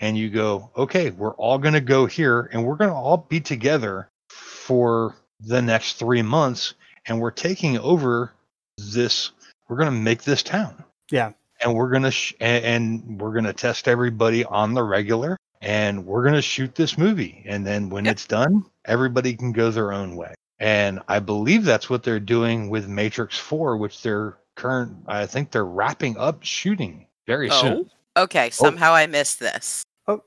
[0.00, 3.18] and you go, okay, we're all going to go here and we're going to all
[3.18, 6.74] be together for the next three months
[7.06, 8.32] and we're taking over
[8.76, 9.30] this,
[9.70, 10.82] we're going to make this town.
[11.10, 11.32] Yeah.
[11.60, 15.36] And we're going to, sh- and, and we're going to test everybody on the regular
[15.62, 17.44] and we're going to shoot this movie.
[17.46, 18.12] And then when Yep.
[18.12, 20.34] it's done, everybody can go their own way.
[20.58, 25.52] And I believe that's what they're doing with Matrix 4, which they're current, I think
[25.52, 27.60] they're wrapping up shooting very oh.
[27.60, 27.90] soon.
[28.16, 28.50] Okay, oh.
[28.50, 29.84] somehow I missed this.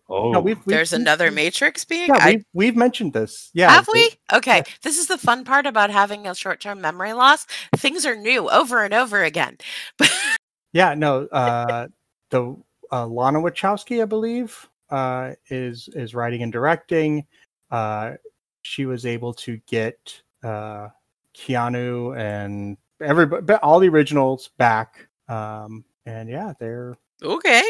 [0.09, 2.07] Oh, no, we've, we've There's another Matrix being.
[2.07, 3.49] Yeah, I, we've, we've mentioned this.
[3.53, 3.71] Yeah.
[3.71, 4.11] have we?
[4.31, 7.45] Okay, this is the fun part about having a short-term memory loss.
[7.75, 9.57] Things are new over and over again.
[10.73, 11.87] Yeah, no, uh,
[12.31, 12.57] the
[12.91, 17.25] uh, Lana Wachowski, I believe, uh, is is writing and directing.
[17.69, 18.13] Uh,
[18.63, 20.89] she was able to get uh,
[21.35, 25.07] Keanu and everybody, all the originals back.
[25.29, 27.63] Um, and yeah, they're okay.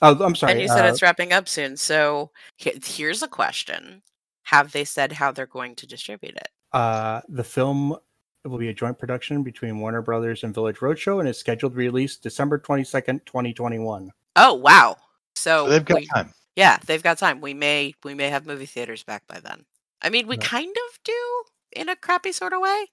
[0.00, 0.16] The thing.
[0.18, 0.22] Yeah.
[0.22, 0.52] Oh, I'm sorry.
[0.52, 1.76] And you said uh, it's wrapping up soon.
[1.76, 4.02] So here's a question:
[4.44, 6.48] Have they said how they're going to distribute it?
[6.72, 7.96] Uh, the film
[8.44, 11.78] will be a joint production between Warner Brothers and Village Roadshow and is scheduled to
[11.78, 14.10] release December 22nd, 2021.
[14.36, 14.96] Oh wow!
[15.34, 16.32] So so they've got we- time.
[16.56, 17.40] Yeah, they've got time.
[17.40, 19.64] We may we may have movie theaters back by then.
[20.02, 20.44] I mean, we Right.
[20.44, 21.42] kind of do
[21.72, 22.86] in a crappy sort of way,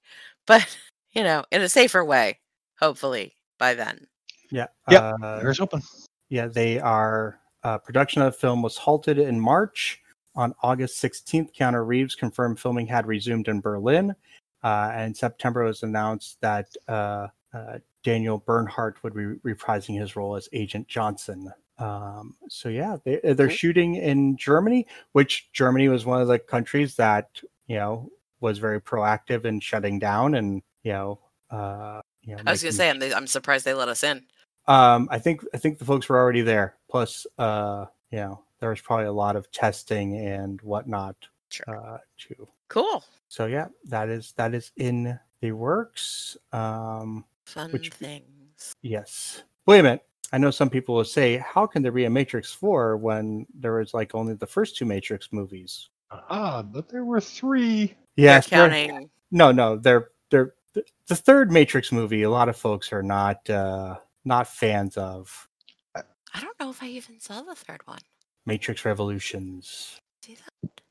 [0.45, 0.65] but
[1.11, 2.39] you know, in a safer way,
[2.79, 4.07] hopefully by then.
[4.51, 4.67] Yeah.
[4.89, 5.13] Yeah.
[5.21, 5.81] Uh, There's open.
[6.29, 7.39] Yeah, they are.
[7.63, 10.01] Uh, production of the film was halted in March.
[10.35, 14.15] On August 16th, Keanu Reeves confirmed filming had resumed in Berlin.
[14.63, 19.99] Uh, and in September, it was announced that uh, uh, Daniel Bernhardt would be reprising
[19.99, 21.51] his role as Agent Johnson.
[21.79, 23.55] Um, so yeah, they, they're Cool.
[23.55, 28.09] shooting in Germany, which Germany was one of the countries that you know
[28.39, 31.19] was very proactive in shutting down and you know.
[31.49, 34.23] Uh, you know I was gonna say, I'm, I'm surprised they let us in.
[34.67, 36.75] Um, I think I think the folks were already there.
[36.89, 41.15] Plus, uh, you know, there was probably a lot of testing and whatnot
[41.49, 41.75] Sure.
[41.77, 42.47] uh, too.
[42.69, 46.35] Cool, So yeah, that is that is in the works.
[46.51, 48.73] Um, fun Which- things.
[48.81, 49.43] yes.
[49.65, 50.03] Wait a minute.
[50.33, 53.73] I know some people will say, "How can there be a Matrix Four when there
[53.79, 57.95] was like only the first two Matrix movies?" Ah, but there were three.
[58.17, 59.09] Yes, They're they're- counting.
[59.31, 62.23] no, no, they're they're the, the third Matrix movie.
[62.23, 63.95] A lot of folks are not uh,
[64.27, 65.47] not fans of
[65.95, 66.01] uh,
[66.33, 67.99] I don't know if I even saw the third one.
[68.45, 69.99] Matrix Revolutions.
[70.23, 70.81] See that?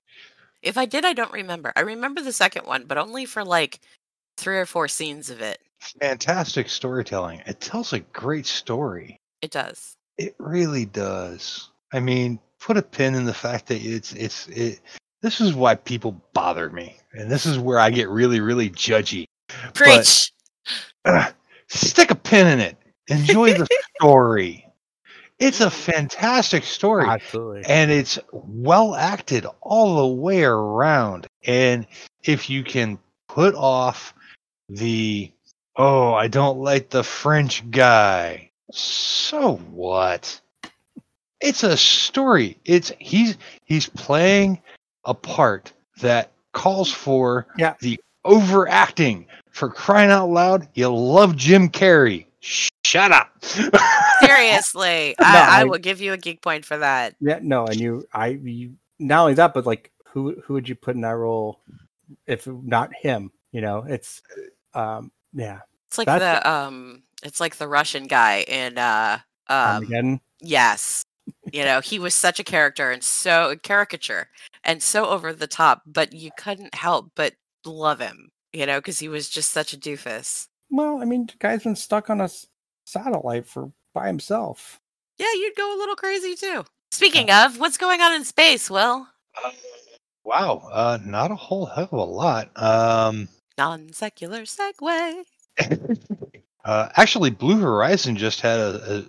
[0.62, 1.72] If I did, I don't remember.
[1.76, 3.80] I remember the second one, but only for like
[4.36, 5.58] three or four scenes of it.
[6.00, 7.42] Fantastic storytelling.
[7.46, 9.20] It tells a great story.
[9.42, 9.96] It does.
[10.18, 11.70] It really does.
[11.92, 14.80] I mean, put a pin in the fact that it's it's it.
[15.22, 19.26] This is why people bother me, and this is where I get really really judgy.
[19.74, 20.32] Preach.
[21.04, 21.32] Ugh,
[21.68, 22.76] stick a pin in it.
[23.08, 24.66] Enjoy the story.
[25.38, 27.06] It's a fantastic story.
[27.06, 27.62] Absolutely.
[27.66, 31.26] and it's well acted all the way around.
[31.44, 31.86] And
[32.24, 32.98] if you can
[33.28, 34.14] put off
[34.68, 35.30] the
[35.76, 40.40] oh, I don't like the French guy, so what?
[41.40, 42.58] It's a story.
[42.64, 44.60] It's he's he's playing
[45.04, 47.74] a part that calls for Yeah.
[47.80, 49.26] the overacting.
[49.50, 52.25] For crying out loud, you love Jim Carrey.
[52.84, 53.32] Shut up.
[54.20, 57.16] Seriously, No, I, I I- will give you a geek point for that.
[57.20, 60.74] Yeah, no, and you, I, you, not only that, but like, who, who would you
[60.74, 61.60] put in that role
[62.26, 63.30] if not him?
[63.52, 64.22] You know, it's,
[64.74, 69.18] um, yeah, It's like That's- the um, it's like the Russian guy in uh,
[69.48, 70.20] um, Armageddon.
[70.40, 71.02] yes,
[71.52, 74.28] you know, he was such a character and so caricature
[74.64, 77.34] and so over the top, but you couldn't help but
[77.64, 80.48] love him, you know, because he was just such a doofus.
[80.70, 82.46] Well, I mean, the guy's been stuck on a s-
[82.86, 84.80] satellite for by himself.
[85.18, 86.64] Yeah, you'd go a little crazy too.
[86.90, 88.70] Speaking of, what's going on in space?
[88.70, 89.06] Will
[89.44, 89.50] Uh,
[90.24, 92.50] wow, uh, not a whole heck of a lot.
[92.60, 95.24] Um, non secular segue.
[96.64, 99.04] uh, actually, Blue Horizon just had a,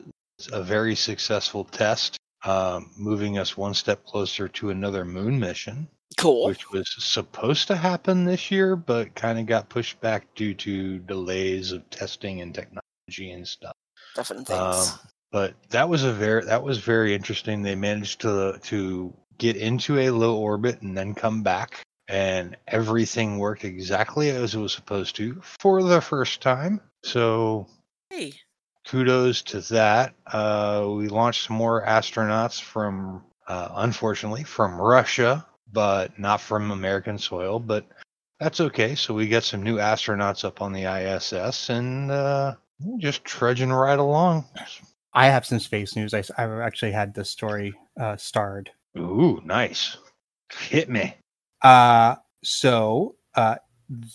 [0.54, 5.88] a, a very successful test, um, moving us one step closer to another moon mission,
[6.16, 6.48] Cool.
[6.48, 11.00] which was supposed to happen this year, but kind of got pushed back due to
[11.00, 13.74] delays of testing and technology and stuff.
[14.16, 14.88] Different Um,
[15.32, 17.62] but that was a very that was very interesting.
[17.62, 23.38] They managed to to get into a low orbit and then come back, and everything
[23.38, 26.82] worked exactly as it was supposed to for the first time.
[27.04, 27.68] So
[28.10, 28.34] hey,
[28.88, 30.16] kudos to that.
[30.26, 37.18] Uh, we launched some more astronauts from, uh, unfortunately, from Russia, but not from American
[37.18, 37.60] soil.
[37.60, 37.86] But
[38.40, 38.96] that's okay.
[38.96, 42.56] So we got some new astronauts up on the ISS, and uh,
[42.98, 44.46] just trudging right along.
[45.14, 46.14] I have some space news.
[46.14, 48.70] I, I actually had this story uh, starred.
[48.98, 49.98] Ooh, nice.
[50.52, 51.16] Hit me.
[51.62, 53.56] Uh, so uh,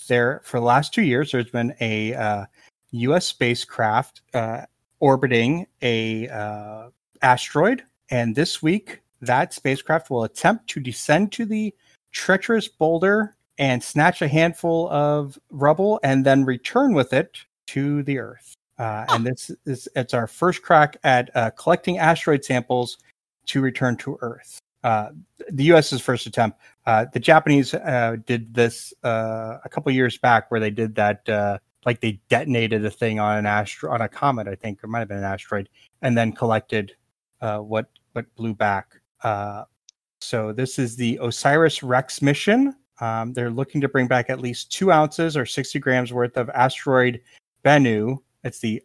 [0.08, 2.44] there for the last two years, there's been a uh,
[2.92, 3.26] U.S.
[3.26, 4.62] spacecraft uh,
[5.00, 6.90] orbiting a uh,
[7.22, 11.74] asteroid, and this week that spacecraft will attempt to descend to the
[12.10, 18.18] treacherous boulder and snatch a handful of rubble, and then return with it to the
[18.18, 18.54] Earth.
[18.78, 22.98] Uh, and this is it's our first crack at uh, collecting asteroid samples
[23.46, 24.58] to return to Earth.
[24.82, 25.10] Uh,
[25.50, 26.58] the U.S.'s first attempt.
[26.86, 31.28] Uh, the Japanese uh, did this uh, a couple years back, where they did that,
[31.28, 34.88] uh, like they detonated a thing on an astro on a comet, I think, it
[34.88, 35.68] might have been an asteroid,
[36.00, 36.96] and then collected
[37.40, 38.96] uh, what what blew back.
[39.22, 39.64] Uh,
[40.20, 42.76] so this is the Osiris Rex mission.
[43.00, 46.48] Um, they're looking to bring back at least two ounces or 60 grams worth of
[46.50, 47.20] asteroid
[47.64, 48.18] Bennu.
[48.44, 48.82] It's the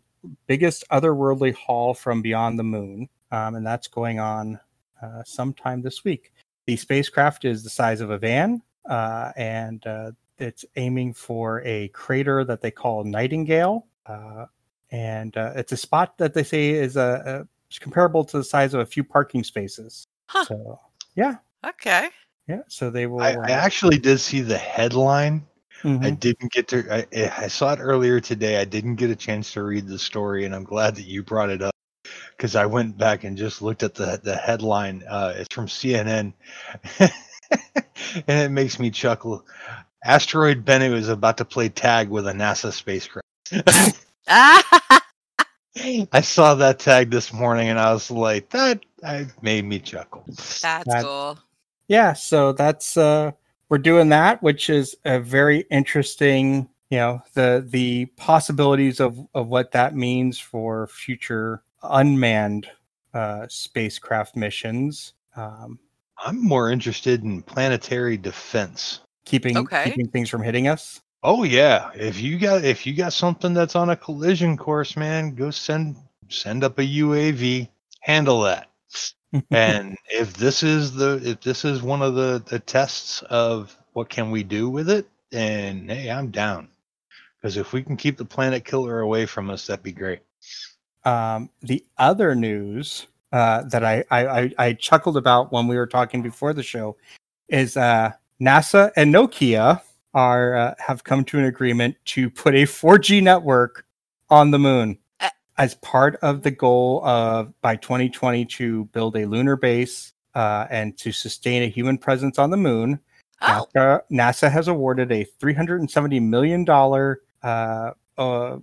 [0.48, 4.60] biggest otherworldly haul from beyond the moon, um, and that's going on
[5.02, 6.34] uh, sometime this week.
[6.66, 11.90] The spacecraft is the size of a van, uh, and uh, it's aiming for a
[11.90, 13.86] crater that they call Nightingale.
[14.06, 14.46] Uh,
[14.92, 18.74] and uh, it's a spot that they say is a, a comparable to the size
[18.74, 20.08] of a few parking spaces.
[20.28, 20.46] Huh.
[20.48, 20.80] So
[21.16, 22.10] yeah, Okay.
[22.48, 22.62] yeah.
[22.68, 23.22] So they will.
[23.22, 25.46] I, I actually did see the headline.
[26.02, 26.20] I Mhm.
[26.20, 26.86] didn't get to.
[27.16, 28.60] I, I saw it earlier today.
[28.60, 31.50] I didn't get a chance to read the story, and I'm glad that you brought
[31.50, 31.74] it up
[32.32, 35.04] because I went back and just looked at the the headline.
[35.10, 36.34] Uh, it's from CNN,
[37.00, 37.12] and
[38.28, 39.46] it makes me chuckle.
[40.06, 43.26] Asteroid Bennu is about to play tag with a NASA spacecraft.
[46.12, 50.24] I saw that tag this morning, and I was like, that I made me chuckle.
[50.28, 51.40] that's That- cool.
[51.88, 53.32] yeah so that's uh
[53.70, 59.48] we're doing that which is a very interesting you know the the possibilities of of
[59.48, 62.68] what that means for future unmanned
[63.14, 65.80] uh spacecraft missions um
[66.18, 69.02] I'm more interested in planetary defense.
[69.26, 69.84] keeping Okay.
[69.86, 73.76] keeping things from hitting us Oh yeah, if you got if you got something that's
[73.76, 75.96] on a collision course, man, go send
[76.30, 77.70] send up a UAV,
[78.02, 78.70] handle that.
[79.52, 84.10] and if this is the if this is one of the the tests of what
[84.10, 86.70] can we do with it, and hey, I'm down.
[87.42, 90.22] Because if we can keep the planet killer away from us, that'd be great.
[91.06, 95.88] um the other news uh that I, I i i chuckled about when we were
[95.88, 96.98] talking before the show
[97.50, 98.12] is uh
[98.42, 99.82] nasa and nokia
[100.18, 103.86] are uh, have come to an agreement to put a 4g network
[104.32, 105.30] on the moon Uh.
[105.60, 110.98] as part of the goal of by 2020 to build a lunar base uh, and
[110.98, 113.00] to sustain a human presence on the moon
[113.42, 116.66] Oh, NASA, NASA has awarded a $370 million
[117.44, 118.58] uh, uh,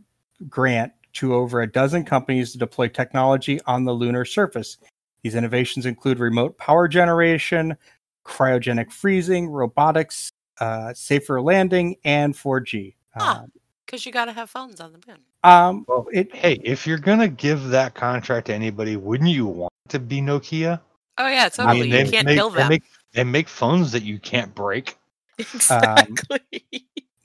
[0.49, 4.79] grant to over a dozen companies to deploy technology on the lunar surface.
[5.23, 7.77] These innovations include remote power generation,
[8.27, 12.95] cryogenic freezing, robotics, uh, safer landing, and 4G.
[13.17, 13.45] Huh.
[13.87, 15.19] because you got to have phones on the moon.
[15.45, 19.47] Um, um, Well, it, Hey, if you're gonna give that contract to anybody, wouldn't you
[19.47, 20.81] want it to be Nokia?
[21.19, 21.91] Oh yeah, totally.
[21.91, 22.69] they you can't make, kill they them.
[22.69, 22.83] make
[23.13, 24.97] they make phones that you can't break.
[25.39, 26.41] Exactly.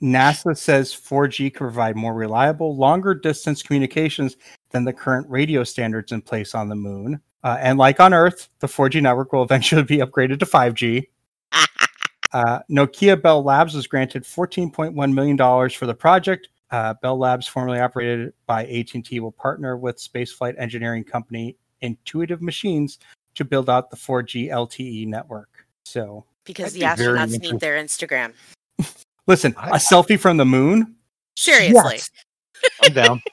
[0.02, 4.36] NASA says 4G can provide more reliable, longer distance communications
[4.70, 7.20] than the current radio standards in place on the moon.
[7.44, 11.06] Uh, and like on Earth, the 4G network will eventually be upgraded to 5G.
[12.32, 16.48] Uh, Nokia Bell Labs was granted $14.1 million for the project.
[16.70, 22.98] Uh, Bell Labs, formerly operated by AT&T, will partner with spaceflight engineering company Intuitive Machines
[23.34, 25.66] to build out the 4G LTE network.
[25.84, 28.32] So, because the be astronauts need their Instagram.
[29.26, 30.94] listen, I- a selfie from the moon.
[31.36, 31.94] Seriously.
[31.94, 32.10] Yes.
[32.82, 33.22] I'm down.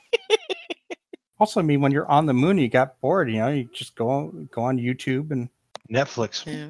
[1.39, 3.29] Also, I mean, when you're on the moon, you got bored.
[3.29, 5.49] You know, you just go on, go on YouTube and
[5.91, 6.43] Netflix.
[6.45, 6.69] Yeah.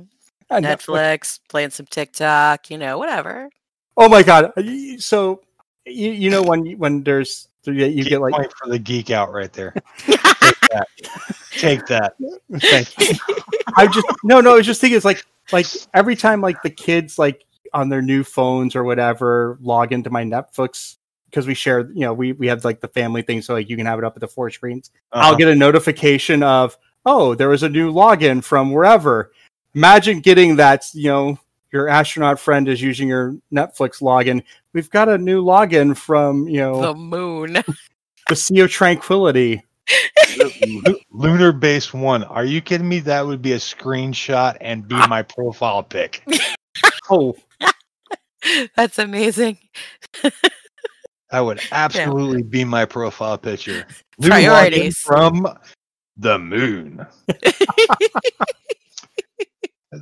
[0.50, 3.50] Uh, Netflix, playing some TikTok, you know, whatever.
[3.98, 4.52] Oh my god!
[5.00, 5.42] So
[5.86, 9.34] you, you know when when there's you Geek get like point for the geek out
[9.34, 9.74] right there.
[11.52, 12.14] Take that.
[12.60, 13.16] Thank you.
[13.76, 14.52] I just no no.
[14.54, 17.44] I was just thinking it's like like every time like the kids like
[17.74, 20.98] on their new phones or whatever log into my Netflix
[21.30, 23.76] because we share you know we we have like the family thing so like you
[23.76, 24.92] can have it up at the four screens.
[25.12, 25.36] I'll Uh-huh.
[25.38, 29.32] get a notification of oh there was a new login from wherever.
[29.78, 31.40] Imagine getting that you know
[31.72, 34.42] your astronaut friend is using your Netflix login.
[34.74, 37.58] We've got a new login from you know The moon.
[38.28, 39.64] the Sea of Tranquility.
[41.12, 42.24] Lunar base one.
[42.24, 43.02] Are you kidding me?
[43.02, 46.24] That would be a screenshot and be my profile pic.
[47.10, 47.36] Oh,
[48.76, 49.58] That's amazing.
[51.32, 53.86] That would absolutely be my profile picture.
[54.22, 54.98] Login Priorities.
[54.98, 55.48] from
[56.18, 57.08] the moon.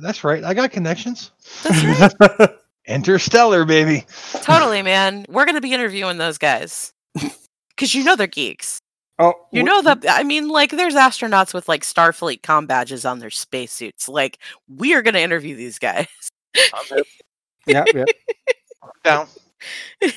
[0.00, 0.42] That's right.
[0.44, 1.30] I got connections.
[1.62, 2.50] That's right.
[2.86, 4.04] Interstellar, baby.
[4.42, 5.26] totally, man.
[5.28, 6.92] We're going to be interviewing those guys.
[7.70, 8.80] Because you know they're geeks.
[9.18, 13.18] oh, You know that, I mean, like, there's astronauts with, like, Starfleet com badges on
[13.18, 14.08] their spacesuits.
[14.08, 14.38] Like,
[14.68, 16.06] we are going to interview these guys.
[17.66, 18.04] yeah, yeah.
[19.04, 19.26] Down.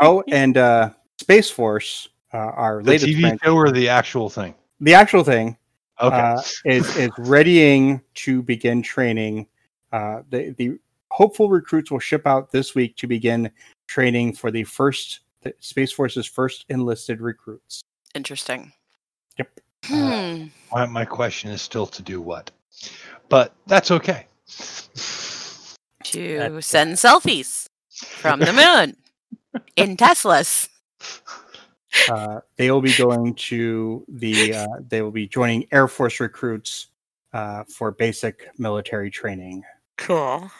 [0.00, 0.90] Oh, and uh,
[1.20, 4.54] Space Force, uh, our The latest TV brand, show or the actual thing?
[4.80, 5.56] the actual thing,
[6.00, 6.16] Okay.
[6.16, 9.46] uh, is is readying to begin training.
[9.92, 10.78] Uh, the the
[11.10, 13.50] hopeful recruits will ship out this week to begin
[13.86, 17.82] training for the first the Space Force's first enlisted recruits.
[18.14, 18.72] Interesting.
[19.38, 19.60] Yep.
[19.84, 20.44] Hmm.
[20.72, 22.50] my, my question is still to do what?
[23.28, 24.26] But that's okay.
[26.04, 28.96] to send selfies from the moon
[29.76, 30.68] in Teslas.
[32.10, 34.54] Uh, they will be going to the.
[34.54, 36.88] Uh, they will be joining Air Force recruits
[37.32, 39.62] uh, for basic military training.
[39.96, 40.50] Cool.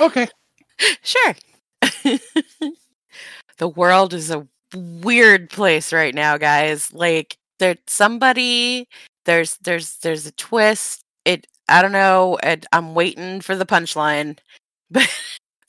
[0.00, 0.28] Okay.
[1.02, 1.34] Sure.
[3.58, 6.90] the world is a weird place right now, guys.
[6.94, 8.88] Like there's somebody
[9.26, 11.02] there's there's there's a twist.
[11.26, 14.38] It I don't know, and I'm waiting for the punchline.
[14.90, 15.08] But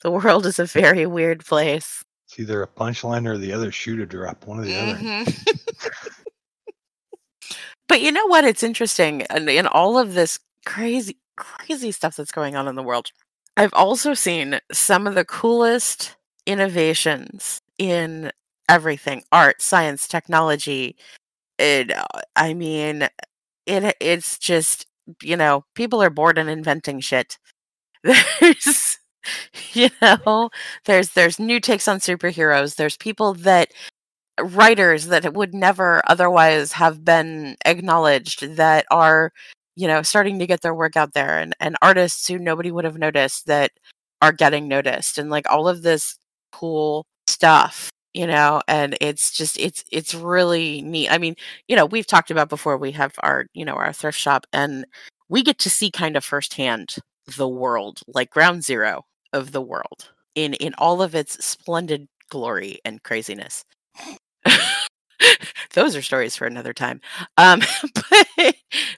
[0.02, 2.02] the world is a very weird place.
[2.32, 4.46] It's either a punchline or the other shoe to drop.
[4.46, 4.94] One or the other.
[4.94, 5.62] Mhm.
[7.88, 8.44] but you know what?
[8.44, 9.22] It's interesting.
[9.28, 13.10] And in all of this crazy, crazy stuff that's going on in the world,
[13.58, 16.16] I've also seen some of the coolest
[16.46, 18.32] innovations in
[18.66, 20.96] everything art, science, technology.
[21.58, 23.08] It, uh, I mean,
[23.66, 24.86] it it's just,
[25.22, 27.36] you know, people are bored and inventing shit.
[28.40, 28.98] There's
[29.72, 30.50] you know
[30.84, 33.72] there's there's new takes on superheroes there's people that
[34.40, 39.32] uh, writers that would never otherwise have been acknowledged that are
[39.76, 42.84] you know starting to get their work out there and and artists who nobody would
[42.84, 43.72] have noticed that
[44.22, 46.18] are getting noticed and like all of this
[46.52, 51.10] cool stuff you know and it's just it's it's really neat.
[51.10, 51.34] I mean
[51.68, 54.84] you know we've talked about before we have our you know our thrift shop and
[55.28, 56.96] we get to see kind of firsthand
[57.36, 62.78] the world like ground zero of the world in in all of its splendid glory
[62.84, 63.64] and craziness.
[65.74, 67.00] Those are stories for another time.
[67.38, 67.60] Um
[68.36, 68.54] but,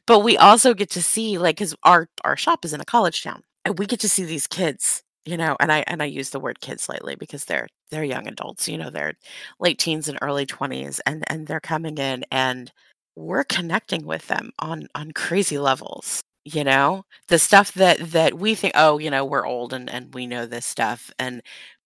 [0.07, 3.23] but we also get to see like because our our shop is in a college
[3.23, 6.31] town and we get to see these kids you know and i and i use
[6.31, 9.15] the word kids slightly because they're they're young adults you know they're
[9.61, 12.73] late teens and early 20s and and they're coming in and
[13.17, 18.55] we're connecting with them on on crazy levels you know the stuff that that we
[18.55, 21.43] think oh you know we're old and and we know this stuff and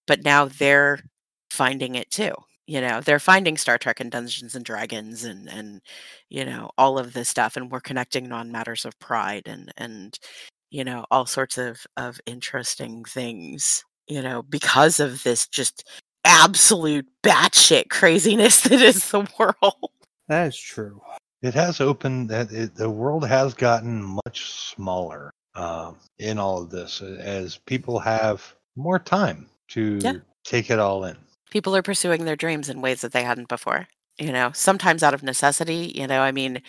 [0.07, 0.99] but now they're
[1.51, 2.33] finding it too
[2.67, 5.81] you know they're finding star trek and dungeons and dragons and and
[6.29, 10.19] you know all of this stuff and we're connecting on matters of pride and and
[10.71, 15.89] you know all sorts of of interesting things you know because of this just
[16.25, 19.91] absolute batshit craziness that is the world
[20.29, 21.01] That is true.
[21.43, 26.71] It has opened that it, the world has gotten much smaller um, in all of
[26.71, 30.13] this uh, as people have more time to Yeah.
[30.45, 31.17] take it all in.
[31.51, 35.15] people are pursuing their dreams in ways that they hadn't before you know sometimes out
[35.15, 36.61] of necessity you know i mean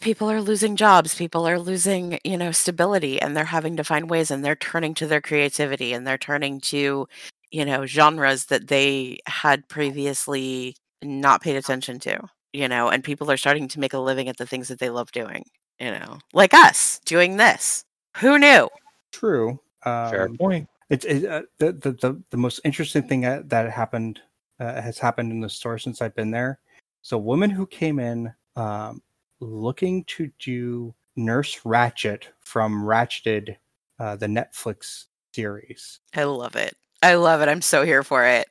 [0.00, 4.08] people are losing jobs people are losing you know stability and they're having to find
[4.10, 7.06] ways and they're turning to their creativity and they're turning to
[7.50, 12.18] you know genres that they had previously not paid attention to
[12.52, 14.90] you know and people are starting to make a living at the things that they
[14.90, 15.44] love doing
[15.78, 17.84] you know like us doing this
[18.16, 18.68] who knew
[19.12, 19.60] True.
[19.84, 20.68] Um, Fair point.
[20.90, 24.20] It's it, uh, the, the the the most interesting thing that, that happened
[24.58, 26.58] uh, has happened in the store since I've been there.
[27.02, 29.02] So, a woman who came in um,
[29.40, 33.56] looking to do Nurse Ratched from Ratched,
[33.98, 38.46] uh, the Netflix series, i love it i love it i'm so here for it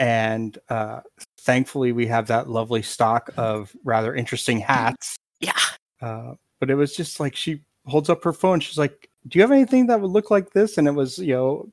[0.00, 1.00] and uh,
[1.38, 5.16] thankfully we have that lovely stock of rather interesting hats.
[5.40, 5.52] yeah
[6.00, 8.58] Uh, but it was just like she holds up her phone.
[8.60, 11.34] She's like, "Do you have anything that would look like this?" And it was, you
[11.34, 11.68] know,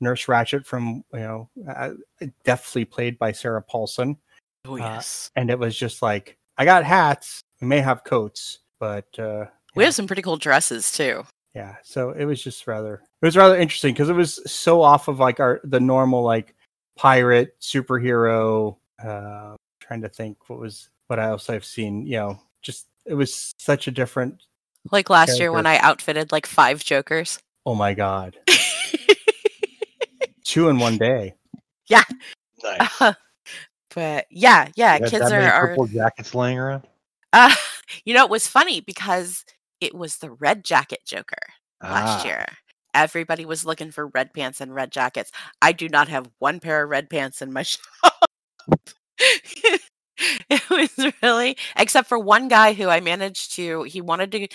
[0.00, 1.90] Nurse Ratched from, you know, uh,
[2.44, 4.16] deftly played by Sarah Paulson.
[4.64, 7.40] oh Uh, yes And it was just like, "I got hats.
[7.60, 11.24] We may have coats, but uh, we yeah, have some pretty cool dresses too
[11.54, 15.08] yeah." So it was just rather, it was rather interesting because it was so off
[15.08, 16.54] of like our the normal like
[16.96, 18.76] pirate superhero.
[19.02, 22.06] Uh, trying to think what was what else I've seen.
[22.06, 24.42] You know, just it was such a different.
[24.90, 27.38] Like last year when I outfitted like five Jokers.
[27.64, 28.36] Oh my god,
[30.44, 31.34] two in one day.
[31.88, 32.02] Yeah.
[32.62, 33.14] Nice.
[33.94, 36.86] but yeah, yeah, You got kids that are, many are purple jackets laying around.
[37.32, 37.54] uh,
[38.04, 39.44] you know, it was funny because
[39.80, 41.36] it was the red jacket Joker
[41.82, 42.46] last Ah, year.
[42.94, 45.30] Everybody was looking for red pants and red jackets.
[45.60, 48.24] I do not have one pair of red pants in my shop.
[49.18, 54.48] it was really, except for one guy who I managed to, he wanted to,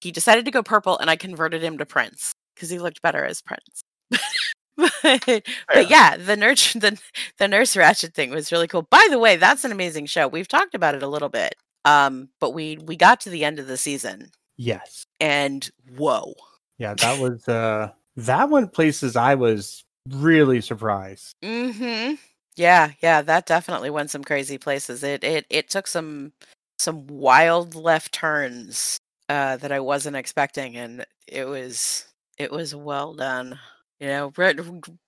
[0.00, 3.24] he decided to go purple and I converted him to Prince because he looked better
[3.24, 3.82] as Prince.
[4.76, 4.92] but,
[5.24, 5.40] Fair.
[5.72, 7.00] but yeah, the nurse, the,
[7.38, 8.82] the nurse ratched thing was really cool.
[8.90, 10.28] By the way, that's an amazing show.
[10.28, 11.54] We've talked about it a little bit.
[11.84, 15.06] Um, but we we got to the end of the season Yes.
[15.20, 16.34] and whoa.
[16.78, 21.34] Yeah, that was uh that went places I was really surprised.
[21.42, 22.14] Mm-hmm.
[22.56, 25.02] Yeah, yeah, that definitely went some crazy places.
[25.02, 26.32] It it it took some
[26.78, 28.98] some wild left turns
[29.28, 32.06] uh that I wasn't expecting and it was
[32.38, 33.58] it was well done.
[34.00, 34.54] You know, re-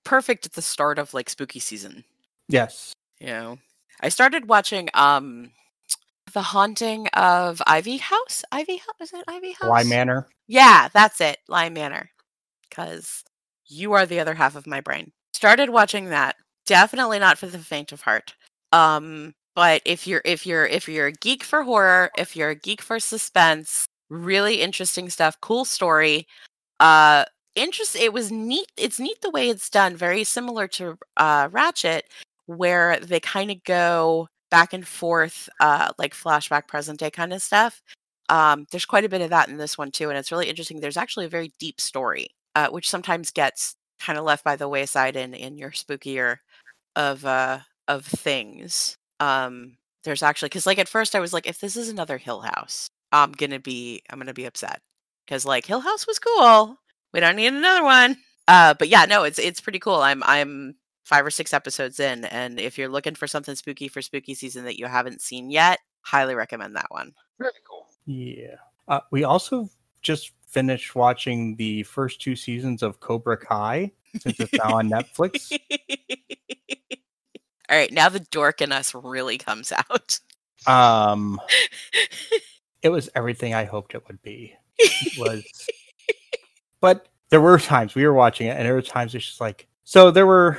[0.04, 2.04] perfect at the start of like spooky season,
[2.48, 2.92] Yes.
[3.20, 3.58] you know.
[4.00, 5.52] I started watching um
[6.32, 8.44] The Haunting of Ivy House.
[8.52, 9.68] Ivy House is it Ivy House?
[9.68, 10.28] Bly Manor?
[10.46, 11.38] Yeah, that's it.
[11.48, 12.10] Bly Manor.
[12.68, 13.24] Because
[13.66, 15.12] you are the other half of my brain.
[15.32, 16.36] Started watching that.
[16.66, 18.34] Definitely not for the faint of heart.
[18.72, 22.54] Um, but if you're if you're if you're a geek for horror, if you're a
[22.54, 26.26] geek for suspense, really interesting stuff, cool story.
[26.78, 27.24] Uh
[27.56, 28.66] interest it was neat.
[28.76, 32.02] It's neat the way it's done, very similar to uh Ratched,
[32.46, 37.42] where they kind of go back and forth, uh like flashback present day kind of
[37.42, 37.82] stuff
[38.28, 40.80] um, there's quite a bit of that in this one too, and it's really interesting.
[40.80, 44.68] There's actually a very deep story, uh, which sometimes gets kind of left by the
[44.68, 46.36] wayside in in your spookier
[46.96, 48.96] of uh of things.
[49.20, 52.40] Um, there's actually because like at first I was like, if this is another Hill
[52.42, 54.80] House, I'm gonna be I'm gonna be upset
[55.26, 56.78] because like Hill House was cool.
[57.12, 58.16] We don't need another one.
[58.48, 59.96] Uh, but yeah, no, it's it's pretty cool.
[59.96, 60.74] I'm I'm
[61.10, 64.64] five or six episodes in, and if you're looking for something spooky for spooky season
[64.64, 67.12] that you haven't seen yet, highly recommend that one.
[67.36, 67.84] very cool.
[68.06, 68.54] Yeah.
[68.86, 69.68] Uh, we also
[70.02, 75.50] just finished watching the first two seasons of Cobra Kai since it's now on Netflix.
[77.68, 80.20] All right, now the dork in us really comes out.
[80.68, 81.40] Um,
[82.82, 84.54] it was everything I hoped it would be.
[84.78, 85.44] It was,
[86.80, 89.66] but there were times we were watching it, and there were times it's just like
[89.84, 90.10] so.
[90.10, 90.58] There were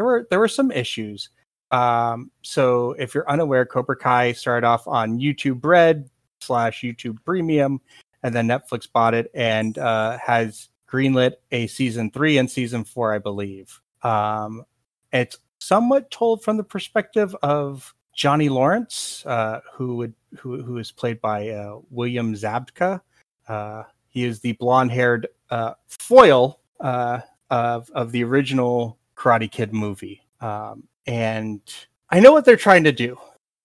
[0.00, 1.28] there were there were some issues.
[1.70, 6.08] Um, so if you're unaware, Cobra Kai started off on YouTube Red
[6.40, 7.82] slash YouTube Premium,
[8.22, 13.12] and then Netflix bought it and uh, has greenlit a season three and season four,
[13.12, 13.78] I believe.
[14.02, 14.64] Um,
[15.12, 20.90] it's somewhat told from the perspective of Johnny Lawrence, uh, who would who who is
[20.90, 23.02] played by uh, William Zabka.
[23.46, 27.20] Uh, he is the blonde-haired uh, foil uh,
[27.50, 31.60] of of the original Karate Kid movie, um, and
[32.08, 33.18] I know what they're trying to do.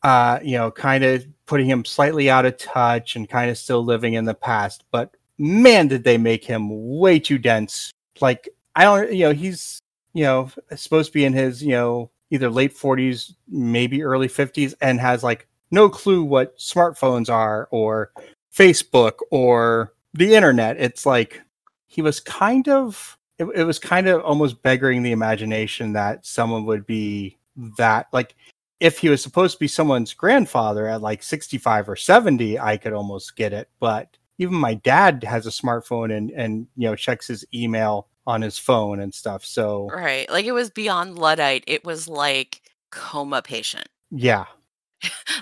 [0.03, 3.83] Uh, you know, kind of putting him slightly out of touch and kind of still
[3.83, 4.83] living in the past.
[4.91, 7.91] But man, did they make him way too dense.
[8.19, 9.79] Like I don't, you know, he's
[10.13, 14.73] you know supposed to be in his you know either late 40s, maybe early 50s,
[14.81, 18.11] and has like no clue what smartphones are or
[18.53, 20.77] Facebook or the internet.
[20.79, 21.41] It's like
[21.87, 26.65] he was kind of it, it was kind of almost beggaring the imagination that someone
[26.65, 27.37] would be
[27.77, 28.35] that like
[28.79, 32.93] if he was supposed to be someone's grandfather at like 65 or 70 i could
[32.93, 37.27] almost get it but even my dad has a smartphone and and you know checks
[37.27, 40.29] his email on his phone and stuff so Right.
[40.29, 41.63] Like it was beyond Luddite.
[41.67, 43.87] It was like coma patient.
[44.11, 44.45] yeah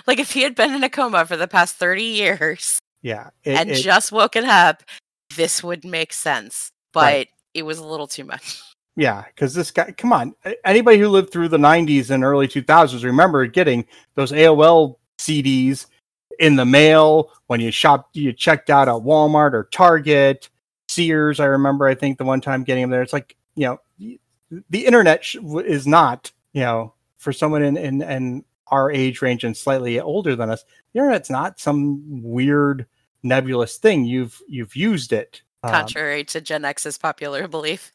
[0.06, 3.58] Like if he had been in a coma for the past 30 years yeah it,
[3.58, 4.82] and it- just woken up,
[5.36, 6.70] this would make sense.
[6.92, 7.28] But Right.
[7.54, 8.60] It was a little too much.
[8.96, 13.02] Yeah, because this guy, come on, anybody who lived through the 90s and early 2000s
[13.02, 15.86] remember getting those AOL CDs
[16.38, 20.48] in the mail when you shopped, you checked out at Walmart or Target,
[20.88, 21.40] Sears.
[21.40, 23.02] I remember, I think the one time getting them there.
[23.02, 24.18] It's like, you know,
[24.70, 25.24] the internet
[25.66, 30.36] is not, you know, for someone in, in, in our age range and slightly older
[30.36, 32.86] than us, the internet's not some weird
[33.24, 34.04] nebulous thing.
[34.04, 35.42] You've, you've used it.
[35.64, 37.92] Um, Contrary to Gen X's popular belief.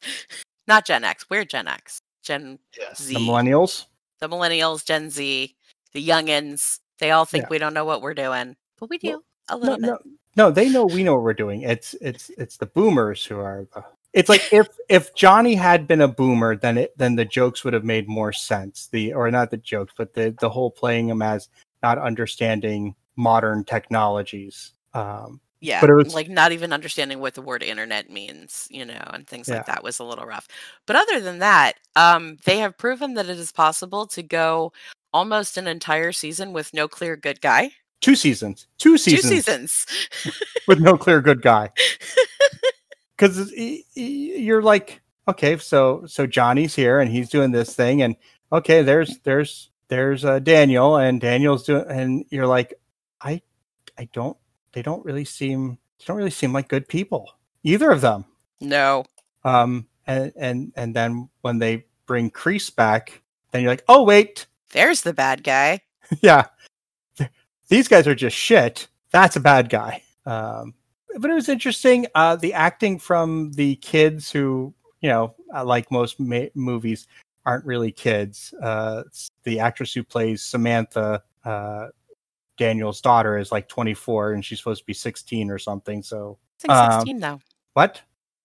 [0.67, 1.25] Not Gen X.
[1.29, 1.99] We're Gen X.
[2.23, 3.01] Gen Yes.
[3.01, 3.13] Z.
[3.13, 3.85] the millennials.
[4.19, 5.55] the millennials, Gen Z,
[5.93, 7.49] the youngins, they all think Yeah.
[7.49, 9.87] we don't know what we're doing, but we do Well, a no, little bit.
[9.87, 9.97] no,
[10.35, 11.61] no, they know we know what we're doing.
[11.63, 13.83] It's it's it's the boomers who are the.
[14.13, 17.73] It's like if if Johnny had been a boomer, then it then the jokes would
[17.73, 18.87] have made more sense.
[18.91, 21.47] The or not the jokes, but the the whole playing him as
[21.83, 24.73] not understanding modern technologies.
[24.93, 28.85] Um, Yeah, But it was- like not even understanding what the word internet means, you
[28.85, 29.55] know, and things Yeah.
[29.57, 30.47] like that was a little rough.
[30.85, 34.71] But other than that, um, they have proven that it is possible to go
[35.13, 37.71] almost an entire season with no clear good guy.
[38.01, 39.85] two seasons, two seasons, Two seasons.
[40.69, 41.69] with no clear good guy.
[43.17, 43.51] Because
[43.95, 48.15] you're like, okay, so so Johnny's here and he's doing this thing, and
[48.53, 52.73] okay, there's there's there's uh, Daniel, and Daniel's doing, and you're like,
[53.19, 53.41] I
[53.97, 54.37] I don't,
[54.73, 57.31] they don't really seem, they don't really seem like good people,
[57.63, 58.25] either of them.
[58.59, 59.05] no.
[59.45, 63.21] Um, and and and then when they bring Kreese back,
[63.51, 65.81] then you're like, oh wait, There's the bad guy.
[66.21, 66.47] yeah,
[67.69, 68.87] these guys are just shit.
[69.11, 70.03] That's a bad guy.
[70.25, 70.73] Um,
[71.17, 72.07] but it was interesting.
[72.15, 77.07] Uh, the acting from the kids who, you know, uh, like most ma- movies,
[77.45, 78.53] aren't really kids.
[78.61, 79.03] Uh,
[79.43, 81.87] the actress who plays Samantha, uh,
[82.59, 86.03] Daniel's daughter, is like 24 and she's supposed to be 16 or something.
[86.03, 86.37] So
[86.67, 87.39] I Um, 16 though.
[87.73, 88.01] what?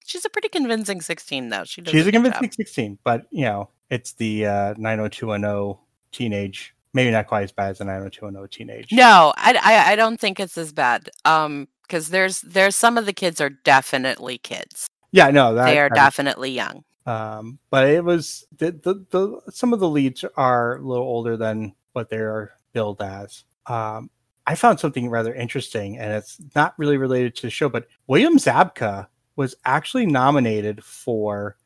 [0.07, 1.65] She's a pretty convincing 16 though.
[1.65, 2.55] She does She's a good convincing job.
[2.55, 5.79] 16, but you know, it's the uh, 90210
[6.13, 6.75] teenage.
[6.93, 8.93] Maybe not quite as bad as the 90210 teenage.
[8.93, 11.11] No, I, I I don't think it's as bad.
[11.25, 14.87] Um, because there's there's some of the kids are definitely kids.
[15.11, 16.85] Yeah, no, that, they are that- definitely young.
[17.07, 21.37] um but it was the, the the some of the leads are a little older
[21.37, 24.11] than what they are billed as um
[24.47, 28.37] i found something rather interesting and it's not really related to the show but william
[28.39, 31.57] zabka was actually nominated for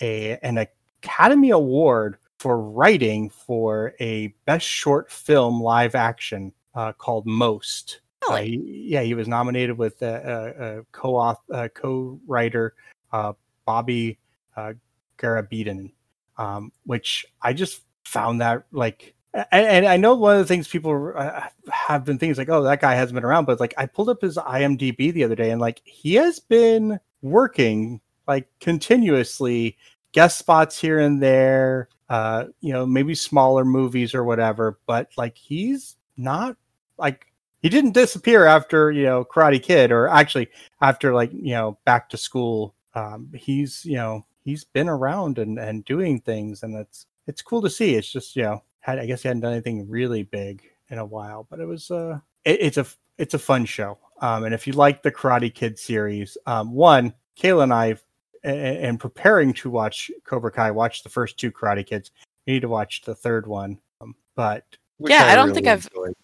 [0.00, 0.58] a an
[1.02, 8.34] academy award for writing for a best short film live action uh, called most uh,
[8.34, 8.48] Really?
[8.48, 12.74] he- yeah, he was nominated with a, a, a co-author, uh, co-writer
[13.12, 13.32] uh,
[13.64, 14.18] Bobby
[14.56, 14.72] uh,
[15.18, 15.92] Garabedian,
[16.36, 20.68] um, which I just found that like, and, and I know one of the things
[20.68, 23.74] people uh, have been thinking is like, oh, that guy hasn't been around, but like
[23.76, 28.48] I pulled up his IMDb the other day, and like he has been working like
[28.60, 29.76] continuously,
[30.12, 35.36] guest spots here and there, uh, you know, maybe smaller movies or whatever, but like
[35.36, 36.56] he's not
[36.98, 37.26] like
[37.62, 40.48] he didn't disappear after you know Karate Kid or actually
[40.80, 42.74] after like you know Back to School.
[42.94, 47.62] Um, he's you know he's been around and and doing things, and it's it's cool
[47.62, 47.94] to see.
[47.94, 51.04] It's just you know had I guess he hadn't done anything really big in a
[51.04, 52.86] while, but it was uh it, it's a
[53.18, 53.98] it's a fun show.
[54.20, 57.96] Um, and if you like the Karate Kid series, um, one Kaila and I,
[58.42, 62.10] and preparing to watch Cobra Kai, watched the first two Karate Kids.
[62.46, 64.64] We need to watch the third one, um, but
[64.98, 66.14] Yeah, I don't think I've- enjoyed.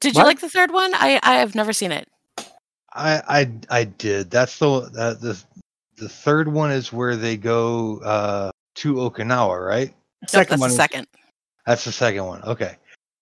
[0.00, 0.92] Did you like the third one?
[0.94, 2.08] I I have never seen it.
[2.94, 4.30] I I I did.
[4.30, 5.42] That's the uh, the
[5.96, 9.88] the third one is where they go uh to Okinawa, right?
[10.22, 11.06] Nope, second that's one the is second.
[11.66, 12.42] That's the second one.
[12.42, 12.76] Okay.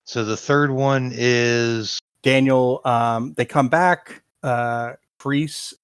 [0.04, 4.22] So the third one is Daniel, um, they come back.
[4.42, 5.74] Uh, Kreese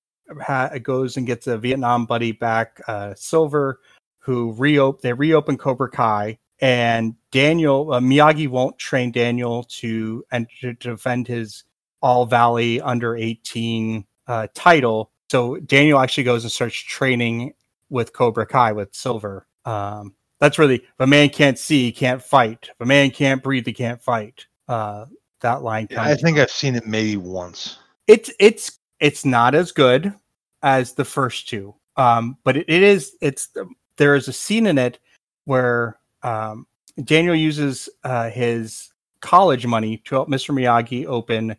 [0.40, 3.80] ha- goes and gets a Vietnam buddy back, uh, Silver,
[4.18, 5.00] who reopen.
[5.02, 11.28] They reopen Cobra Kai, and Daniel uh, Miyagi won't train Daniel to and to defend
[11.28, 11.64] his
[12.00, 15.10] All Valley under eighteen uh, title.
[15.30, 17.52] So Daniel actually goes and starts training
[17.90, 19.46] with Cobra Kai with Silver.
[19.64, 22.68] Um, that's really if a man can't see, he can't fight.
[22.70, 24.46] If a man can't breathe, he can't fight.
[24.68, 25.06] Uh,
[25.40, 26.08] that line comes.
[26.08, 27.78] I think I've seen it maybe once.
[28.06, 30.12] it's it's it's not as good
[30.62, 33.50] as the first two Um, but it, it is it's
[33.96, 34.98] there is a scene in it
[35.44, 36.66] where um,
[37.04, 38.90] Daniel uses uh, his
[39.20, 40.54] college money to help Mr.
[40.54, 41.56] Miyagi open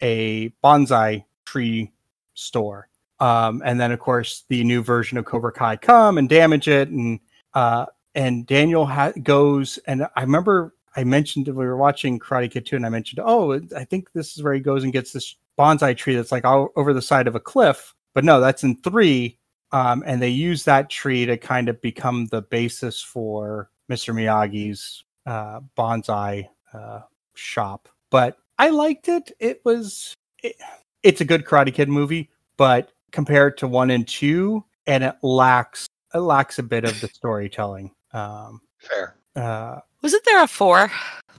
[0.00, 1.92] a bonsai tree
[2.34, 2.88] store.
[3.18, 6.88] Um, and then, of course, the new version of Cobra Kai come and damage it,
[6.88, 7.20] and
[7.52, 9.78] uh, and Daniel ha- goes.
[9.86, 13.60] And I remember I mentioned we were watching Karate Kid 2, and I mentioned, oh,
[13.76, 16.70] I think this is where he goes and gets this bonsai tree that's like all
[16.76, 17.94] over the side of a cliff.
[18.14, 19.38] But no, that's in three.
[19.72, 24.12] Um, and they use that tree to kind of become the basis for Mr.
[24.12, 27.00] Miyagi's uh, bonsai uh,
[27.34, 27.88] shop.
[28.10, 29.30] But I liked it.
[29.38, 30.56] It was, it,
[31.04, 35.86] it's a good Karate Kid movie, but compared to one and two, and it lacks
[36.12, 37.92] it lacks a bit of the storytelling.
[38.12, 39.16] Um, Fair.
[39.36, 40.90] uh, Wasn't there a four?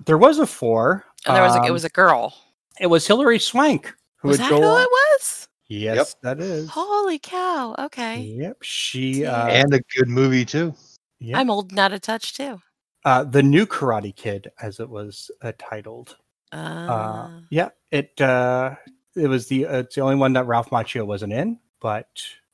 [0.05, 1.05] there was a four.
[1.25, 2.33] And there was a, it um, was a girl.
[2.79, 5.47] it was Hilary Swank who Was that who on- it was?
[5.67, 6.69] Yes, that is.
[6.69, 7.75] Holy cow!
[7.79, 9.25] Okay, Yep, she.
[9.25, 10.73] Uh, and a good movie too.
[11.19, 11.37] yep.
[11.37, 12.61] I'm old and out of touch too.
[13.05, 16.17] uh, the new Karate Kid, as it was uh, titled.
[16.51, 18.75] Uh, Uh, yeah, it uh,
[19.15, 22.09] it was the uh, it's the only one that Ralph Macchio wasn't in, but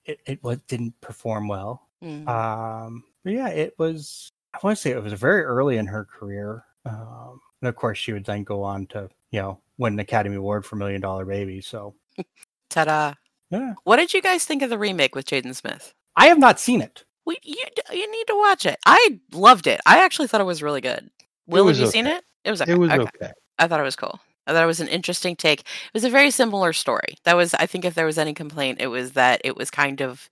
[0.05, 1.87] it it was, didn't perform well.
[2.03, 2.27] mm.
[2.27, 4.31] Um, but yeah, it was.
[4.53, 7.97] I want to say it was very early in her career, um, and of course
[7.97, 11.25] she would then go on to you know win an Academy Award for Million Dollar
[11.25, 11.61] Baby.
[11.61, 11.95] So
[12.69, 13.13] Ta-da!
[13.49, 15.93] yeah, What did you guys think of the remake with Jaden Smith?
[16.15, 17.03] I have not seen it.
[17.25, 18.77] We, you you need to watch it.
[18.85, 19.81] I loved it.
[19.85, 21.09] I actually thought it was really good.
[21.47, 22.23] Will, have you seen it?
[22.43, 22.71] It was okay.
[22.71, 23.01] It was okay.
[23.21, 23.31] okay.
[23.59, 24.19] I thought it was cool.
[24.47, 25.61] I thought it was an interesting take.
[25.61, 27.17] It was a very similar story.
[27.25, 30.01] That was, I think, if there was any complaint, it was that it was kind
[30.01, 30.29] of,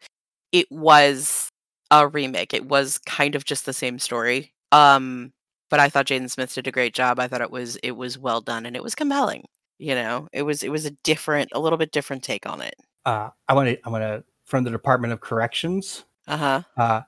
[0.53, 1.49] it was
[1.91, 2.53] a remake.
[2.53, 4.53] It was kind of just the same story.
[4.71, 5.31] Um,
[5.69, 7.19] but I thought Jaden Smith did a great job.
[7.19, 9.45] I thought it was, it was well done and it was compelling.
[9.77, 12.75] You know, it was, it was a different, a little bit different take on it.
[13.05, 13.77] Uh, I want to.
[13.85, 16.05] I want to from the Department of Corrections.
[16.27, 16.61] Uh huh.
[16.75, 17.01] Uh,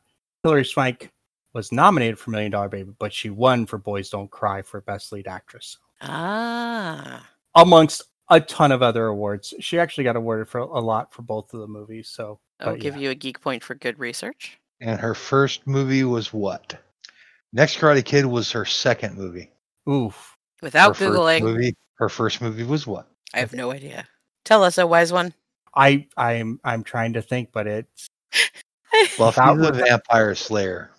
[0.43, 1.11] Hilary Swank
[1.53, 5.11] was nominated for Million Dollar Baby, but she won for Boys Don't Cry for Best
[5.11, 7.27] Lead Actress, Ah.
[7.55, 9.53] amongst a ton of other awards.
[9.59, 12.09] She actually got awarded for a lot for both of the movies.
[12.09, 13.01] So I'll give yeah.
[13.01, 14.59] you a geek point for good research.
[14.81, 16.75] And her first movie was what?
[17.53, 19.51] Next Karate Kid was her second movie.
[19.89, 20.35] oof.
[20.61, 21.75] Without her first Googling, movie.
[21.95, 23.07] Her first movie was what?
[23.33, 24.07] I have no idea.
[24.45, 25.33] Tell us, a wise one.
[25.75, 28.07] I I'm I'm trying to think, but it's
[29.17, 30.91] Buffy That the was- Vampire Slayer.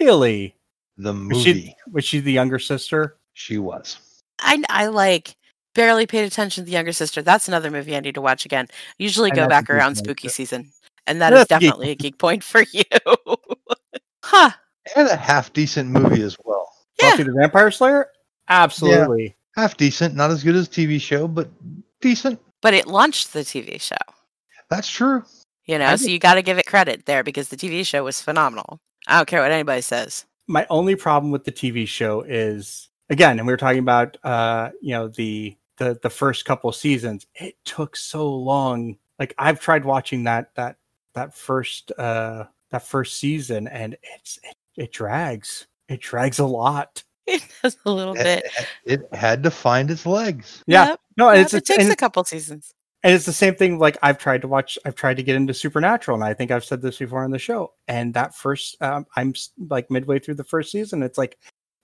[0.00, 0.54] really
[0.96, 1.42] The was movie.
[1.42, 3.16] she was she the younger sister?
[3.34, 3.98] She was.
[4.40, 5.36] I I like
[5.74, 7.20] barely paid attention to the younger sister.
[7.22, 8.68] That's another movie I need to watch again.
[8.98, 10.72] Usually go back around spooky but- season,
[11.06, 12.82] and that is That's a geek definitely a geek point for you.
[14.22, 14.50] huh?
[14.96, 16.68] And a half decent movie as well.
[17.00, 17.10] Yeah.
[17.10, 18.08] Buffy the Vampire Slayer?
[18.48, 19.36] Absolutely.
[19.56, 21.48] Half decent, not as good as TV show, but
[22.00, 22.40] decent.
[22.60, 23.96] But it launched the TV show.
[24.68, 25.24] That's true.
[25.66, 28.04] You know, I so you got to give it credit there because the TV show
[28.04, 28.80] was phenomenal.
[29.06, 30.26] I don't care what anybody says.
[30.46, 34.70] My only problem with the TV show is again, and we were talking about uh,
[34.82, 38.96] you know, the the the first couple seasons, it took so long.
[39.18, 40.76] Like I've tried watching that that
[41.14, 45.66] that first uh that first season and it's it, it drags.
[45.88, 47.02] It drags a lot.
[47.26, 48.44] It does a little bit.
[48.84, 50.62] It, it had to find its legs.
[50.66, 50.88] Yeah.
[50.88, 52.74] Yep, No, yep, it's, it takes a couple seasons.
[53.02, 53.78] and it's the same thing.
[53.78, 56.66] Like I've tried to watch, I've tried to get into Supernatural, and I think I've
[56.66, 57.72] said this before on the show.
[57.88, 59.32] And that first, um, I'm
[59.70, 61.02] like midway through the first season.
[61.02, 61.38] It's like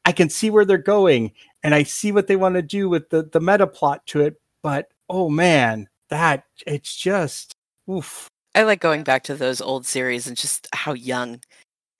[0.04, 1.32] I can see where they're going,
[1.62, 4.40] and I see what they want to do with the the meta plot to it.
[4.62, 7.54] But oh man, that it's just
[7.90, 8.28] oof.
[8.54, 11.40] I like going back to those old series and just how young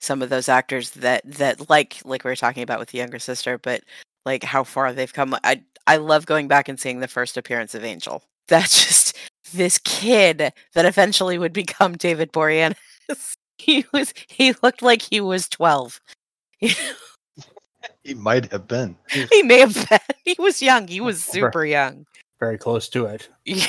[0.01, 3.19] some of those actors that that like like we were talking about with the younger
[3.19, 3.83] sister, but
[4.25, 5.37] like how far they've come.
[5.45, 8.23] I I love going back and seeing the first appearance of Angel.
[8.49, 9.17] That's just
[9.53, 12.75] this kid that eventually would become David Boreanaz.
[13.59, 16.01] he was he looked like he was twelve.
[18.03, 18.97] He might have been.
[19.11, 19.99] he may have been.
[20.25, 20.89] He was young.
[20.89, 22.07] He was super young.
[22.39, 23.29] Very close to it.
[23.45, 23.67] Yeah.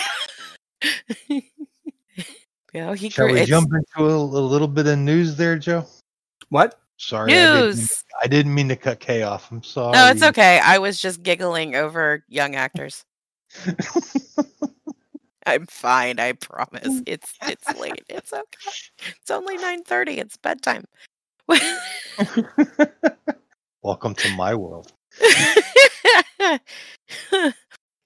[2.73, 3.35] You know, he Shall grew.
[3.39, 5.85] we jump into a, a little bit of news there, Joe?
[6.49, 6.79] What?
[6.97, 8.03] Sorry, I didn't, news.
[8.21, 9.51] I didn't mean to cut Kay off.
[9.51, 9.93] I'm sorry.
[9.93, 10.59] No, it's okay.
[10.59, 13.03] I was just giggling over young actors.
[15.47, 16.19] I'm fine.
[16.19, 17.01] I promise.
[17.07, 18.05] It's it's late.
[18.07, 18.71] It's okay.
[19.19, 20.19] It's only nine thirty.
[20.19, 20.85] It's bedtime.
[23.81, 24.93] Welcome to my world.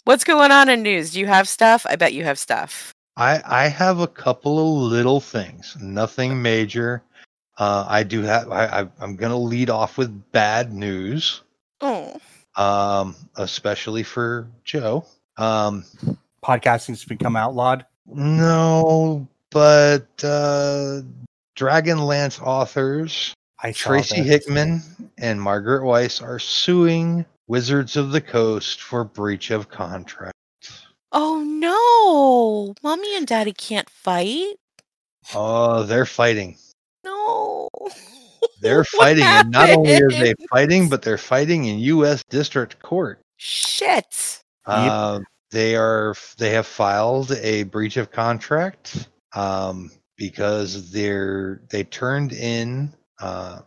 [0.06, 1.12] What's going on in news?
[1.12, 1.86] Do you have stuff?
[1.88, 2.95] I bet you have stuff.
[3.18, 7.02] I I have a couple of little things, nothing major.
[7.58, 8.52] Uh, I do have.
[8.52, 11.42] I, I I'm gonna lead off with bad news,
[11.82, 12.20] Oh,
[12.58, 15.06] um, especially for Joe.
[15.38, 15.86] Um,
[16.44, 17.86] Podcasting's become outlawed.
[18.06, 21.02] no, but uh,
[21.56, 23.34] Dragonlance authors
[23.64, 24.28] I saw Tracy this.
[24.46, 24.82] Hickman
[25.18, 30.35] and Margaret Weis are suing Wizards of the Coast for breach of contract.
[31.18, 34.56] Oh no, mommy and daddy can't fight.
[35.34, 36.58] Oh, they're fighting.
[37.06, 37.70] No,
[38.60, 42.22] They're fighting, and not only are they fighting, but they're fighting in U.S.
[42.30, 43.22] District Court.
[43.38, 44.42] Shit.
[44.66, 45.22] Uh,
[45.52, 52.94] they are they have filed a breach of contract um, because they're they turned in
[53.22, 53.62] uh,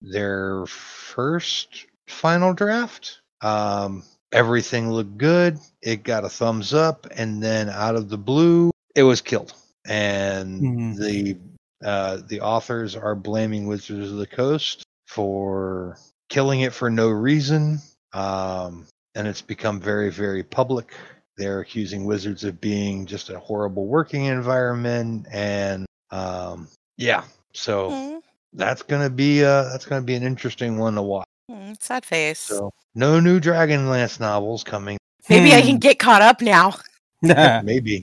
[0.00, 3.20] their first final draft.
[3.42, 5.58] Um, everything looked good.
[5.82, 9.54] It got a thumbs up, and then out of the blue, it was killed.
[9.86, 10.92] And Hmm.
[10.98, 11.38] the
[11.84, 15.98] uh, the authors are blaming Wizards of the Coast for
[16.30, 17.78] killing it for no reason.
[18.12, 20.94] Um, and it's become very, very public.
[21.36, 28.22] They're accusing Wizards of being just a horrible working environment, and um, yeah, so Mm,
[28.52, 31.26] that's gonna be uh, that's gonna be an interesting one to watch.
[31.50, 32.38] Mm, sad face.
[32.40, 34.98] So no new Dragonlance novels coming.
[35.28, 35.78] Maybe I can Hmm.
[35.78, 36.74] get caught up now.
[37.22, 38.02] Maybe.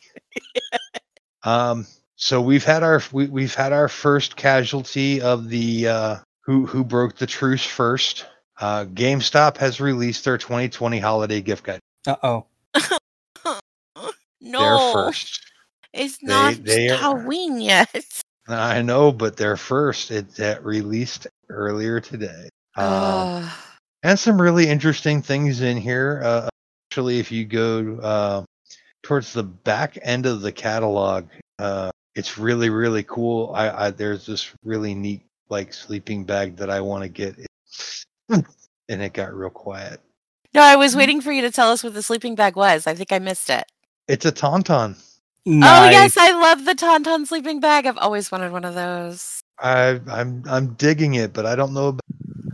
[1.44, 1.86] um.
[2.16, 6.84] So we've had our we, we've had our first casualty of the uh, who who
[6.84, 8.26] broke the truce first.
[8.60, 11.80] Uh, GameStop has released their 2020 holiday gift guide.
[12.08, 12.46] uh oh.
[14.44, 15.42] No, They're first.
[15.94, 17.94] it's They- not they are- Halloween yet.
[18.48, 20.10] I know, but they're first.
[20.12, 22.50] It that released earlier today.
[22.76, 23.50] Uh,
[24.04, 26.22] and some really interesting things in here.
[26.24, 26.50] Uh,
[26.90, 28.44] actually, if you go uh,
[29.04, 31.26] towards the back end of the catalog,
[31.60, 33.52] uh, it's really really cool.
[33.54, 37.36] I, I there's this really neat like sleeping bag that I want to get,
[38.30, 38.46] and
[38.88, 40.00] it got real quiet.
[40.54, 42.88] no, I was waiting for you to tell us what the sleeping bag was.
[42.88, 43.66] I think I missed it.
[44.08, 44.96] It's a tauntaun.
[45.48, 47.88] Oh yes, I love the Tauntaun sleeping bag.
[47.88, 49.42] I've always wanted one of those.
[49.58, 52.02] I I'm I'm digging it, but I don't know about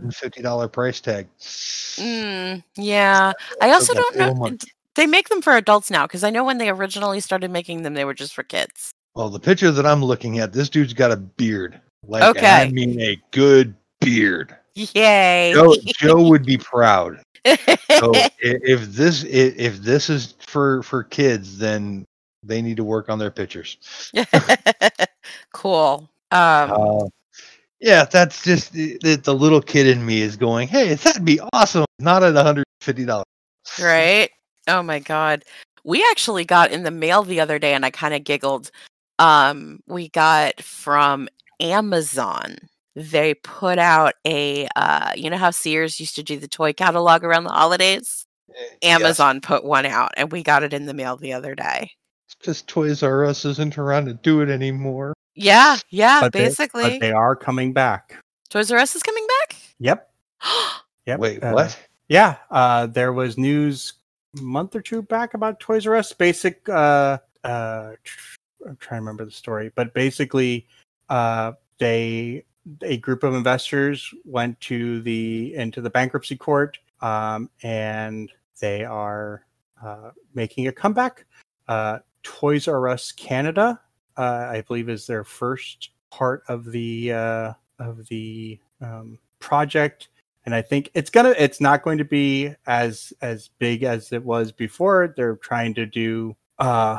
[0.08, 1.28] the fifty dollar price tag.
[1.38, 4.56] Mm, yeah, I also don't know.
[4.94, 7.94] They make them for adults now because I know when they originally started making them,
[7.94, 8.92] they were just for kids.
[9.14, 11.80] Well, the picture that I'm looking at, this dude's got a beard.
[12.06, 14.56] Like, and I mean a good beard.
[14.74, 15.52] Yay!
[15.54, 17.20] Joe, Joe would be proud.
[17.46, 22.04] So if this if this is for for kids, then
[22.42, 23.78] they need to work on their pictures.
[25.52, 26.08] cool.
[26.30, 27.08] Um, Uh,
[27.80, 31.40] yeah, that's just the, the the little kid in me is going, "Hey, that'd be
[31.52, 33.24] awesome." Not at 150 dollars.
[33.80, 34.30] right?
[34.66, 35.44] Oh my god.
[35.84, 38.70] We actually got in the mail the other day and I kind of giggled.
[39.18, 41.28] Um we got from
[41.60, 42.56] Amazon.
[42.94, 47.24] They put out a uh you know how Sears used to do the toy catalog
[47.24, 48.26] around the holidays?
[48.82, 51.90] Amazon put one out and we got it in the mail the other day.
[52.26, 55.14] It's because Toys R Us isn't around to do it anymore.
[55.38, 56.82] Yeah, yeah, But they- basically.
[56.82, 58.22] But they are coming back.
[58.50, 59.56] Toys R Us is coming back?
[59.78, 60.10] Yep.
[61.06, 61.20] Yep.
[61.20, 61.78] Wait, uh, what?
[62.10, 63.94] Yeah, uh, there was news
[64.38, 66.12] a month or two back about Toys R Us.
[66.12, 68.36] Basic, uh, uh, tr-
[68.68, 70.66] I'm trying to remember the story, but basically,
[71.08, 72.44] uh, they
[72.82, 79.46] a group of investors went to the into the bankruptcy court, um, and they are
[79.82, 81.24] uh, making a comeback.
[81.68, 83.80] Uh, Toys R Us Canada,
[84.18, 90.08] uh, I believe, is their first part of the uh, of the um, project
[90.46, 94.24] and I think it's gonna it's not going to be as as big as it
[94.24, 95.12] was before.
[95.16, 96.98] They're trying to do uh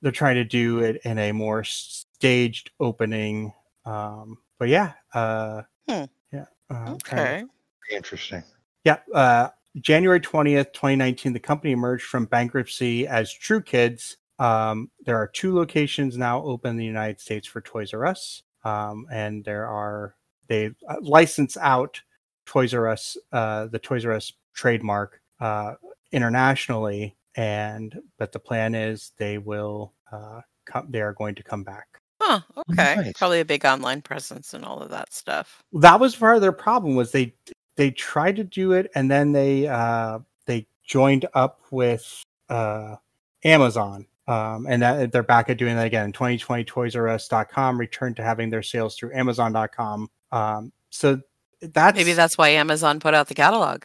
[0.00, 3.52] they're trying to do it in a more staged opening.
[3.84, 6.04] Um but yeah, uh Hmm.
[6.32, 6.46] yeah.
[6.70, 7.44] Uh, I'm to- Okay.
[7.92, 8.42] Interesting.
[8.84, 9.48] yeah, uh,
[9.80, 14.16] January 20th, 2019, the company emerged from bankruptcy as Tru Kids.
[14.38, 18.42] Um, there are two locations now open in the United States for Toys R Us.
[18.64, 20.14] Um, and there are,
[20.46, 22.00] they uh, license out
[22.46, 25.74] Toys R Us, uh, the Toys R Us trademark uh,
[26.12, 27.16] internationally.
[27.36, 31.86] And, but the plan is they will, uh, come, they are going to come back.
[32.20, 32.40] Huh,
[32.70, 32.96] okay.
[32.96, 33.12] Nice.
[33.16, 35.62] Probably a big online presence and all of that stuff.
[35.72, 37.32] that was part of their problem was they
[37.76, 42.96] they tried to do it and then they uh they joined up with uh
[43.44, 47.78] amazon um and that, they're back at doing that again in 2020 toys r us.com
[47.78, 51.20] returned to having their sales through amazon.com um so
[51.60, 53.82] that's Maybe that's why Amazon put out the catalog.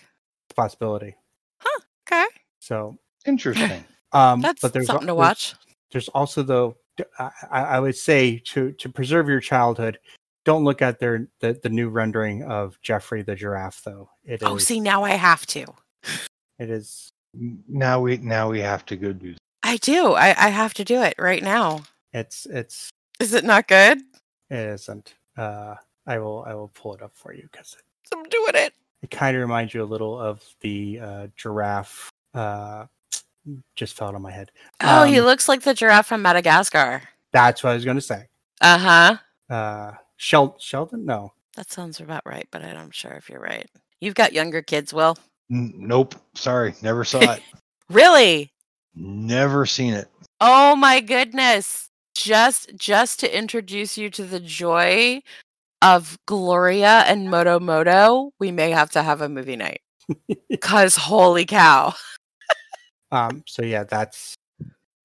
[0.51, 1.15] a possibility
[2.07, 2.25] Okay.
[2.59, 2.95] so
[3.25, 3.83] Interesting.
[4.11, 5.55] um That's but there's something to watch.
[5.91, 6.75] there's also though
[7.17, 9.97] I, I I would say to to preserve your childhood
[10.45, 14.47] don't look at their the, the new rendering of geoffrey the giraffe though it is
[14.47, 15.65] Oh, see, now I have to.
[16.59, 17.09] it is
[17.67, 19.33] now we now we have to go do.
[19.81, 19.89] That.
[19.89, 20.13] I do.
[20.13, 21.83] I, I have to do it right now.
[22.13, 22.89] it's it's
[23.19, 23.99] Is it not good?
[24.49, 25.13] It isn't.
[25.37, 25.75] Uh,
[26.05, 26.43] I will.
[26.47, 27.75] I will pull it up for you because
[28.13, 28.73] I'm doing it.
[29.01, 32.09] it kind of reminds you a little of the uh, giraffe.
[32.33, 32.85] Uh,
[33.75, 34.51] just fell out of my head.
[34.81, 37.01] Oh, he Um, looks like the giraffe from Madagascar.
[37.31, 38.27] That's what I was going to say.
[38.61, 39.17] Uh huh.
[39.53, 41.05] Uh, Shel- Sheldon?
[41.05, 41.33] No.
[41.55, 43.69] That sounds about right, but I'm not sure if you're right.
[43.99, 45.17] You've got younger kids, Will.
[45.51, 46.15] N- nope.
[46.35, 46.73] Sorry.
[46.81, 47.41] Never saw it.
[47.89, 48.52] Really?
[48.95, 50.07] Never seen it.
[50.41, 51.89] Oh my goodness.
[52.15, 55.21] Just just to introduce you to the joy
[55.81, 59.81] of Gloria and Moto Moto, we may have to have a movie night.
[60.61, 61.93] Cause holy cow.
[63.11, 63.43] Um.
[63.47, 64.35] So yeah, that's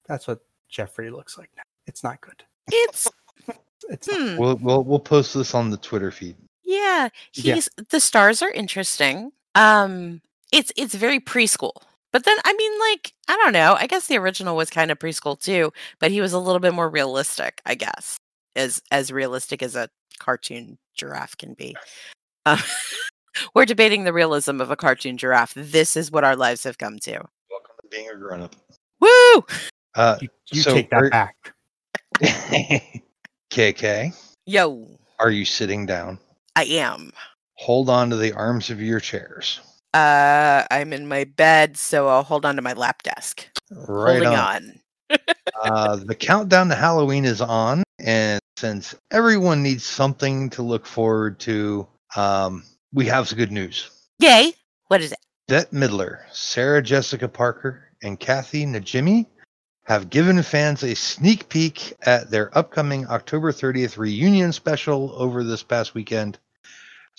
[0.07, 0.39] that's what
[0.69, 1.63] Geoffrey looks like now.
[1.87, 2.43] It's not good.
[2.71, 3.07] It's
[3.89, 4.19] It's not.
[4.19, 4.37] hmm.
[4.37, 6.35] We'll we'll we'll post this on the Twitter feed.
[6.63, 7.55] Yeah, Yeah.
[7.55, 9.31] he's the stars are interesting.
[9.55, 10.21] Um
[10.51, 11.73] it's it's very preschool.
[12.11, 13.75] But then I mean like I don't know.
[13.79, 16.73] I guess the original was kind of preschool too, but he was a little bit
[16.73, 18.17] more realistic, I guess.
[18.55, 21.75] As as realistic as a cartoon giraffe can be.
[22.45, 22.57] Uh,
[23.55, 25.53] we're debating the realism of a cartoon giraffe.
[25.55, 27.11] This is what our lives have come to.
[27.11, 28.55] Welcome to being a grown up.
[28.99, 29.45] Woo!
[29.95, 31.35] Uh, You, you so take that are- back.
[33.51, 34.13] KK,
[34.45, 34.87] Yo,
[35.19, 36.19] are you sitting down?
[36.55, 37.11] I am.
[37.55, 39.59] Hold on to the arms of your chairs.
[39.93, 43.47] Uh I'm in my bed, so I'll hold on to my lap desk.
[43.71, 44.81] Right Holding on.
[45.09, 45.19] on.
[45.63, 51.39] uh, the countdown to Halloween is on, and since everyone needs something to look forward
[51.41, 52.63] to, um,
[52.93, 53.89] we have some good news.
[54.19, 54.53] Yay!
[54.87, 55.19] What is it?
[55.47, 59.25] Bette Midler, Sarah Jessica Parker, and Kathy Najimy
[59.85, 65.63] have given fans a sneak peek at their upcoming October 30th reunion special over this
[65.63, 66.37] past weekend,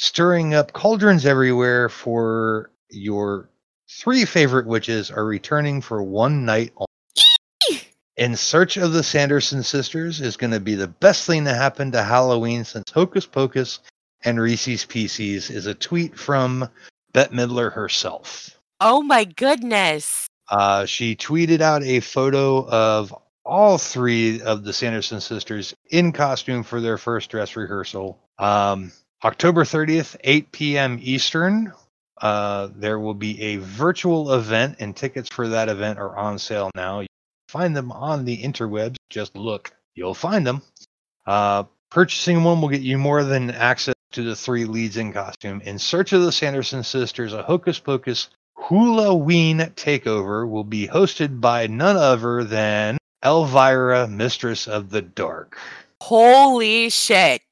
[0.00, 3.50] stirring up cauldrons everywhere for your
[3.86, 7.82] three favorite witches are returning for one night only.
[8.16, 11.92] In Search of the Sanderson Sisters is going to be the best thing to happen
[11.92, 13.80] to Halloween since Hocus Pocus
[14.24, 16.66] and Reese's Pieces is a tweet from
[17.12, 18.58] Bette Midler herself.
[18.80, 20.28] Oh my goodness.
[20.48, 23.14] Uh, she tweeted out a photo of
[23.44, 28.18] all three of the Sanderson sisters in costume for their first dress rehearsal.
[28.38, 30.98] Um, October 30th, 8 p.m.
[31.02, 31.72] Eastern.
[32.20, 36.70] Uh, there will be a virtual event, and tickets for that event are on sale
[36.74, 37.00] now.
[37.00, 37.06] You
[37.48, 38.96] find them on the interwebs.
[39.10, 40.62] Just look, you'll find them.
[41.26, 45.60] Uh, purchasing one will get you more than access to the three leads in costume.
[45.64, 48.28] In Search of the Sanderson Sisters, a Hocus Pocus
[48.58, 55.58] Halloween takeover will be hosted by none other than Elvira, Mistress of the Dark.
[56.00, 57.42] Holy shit.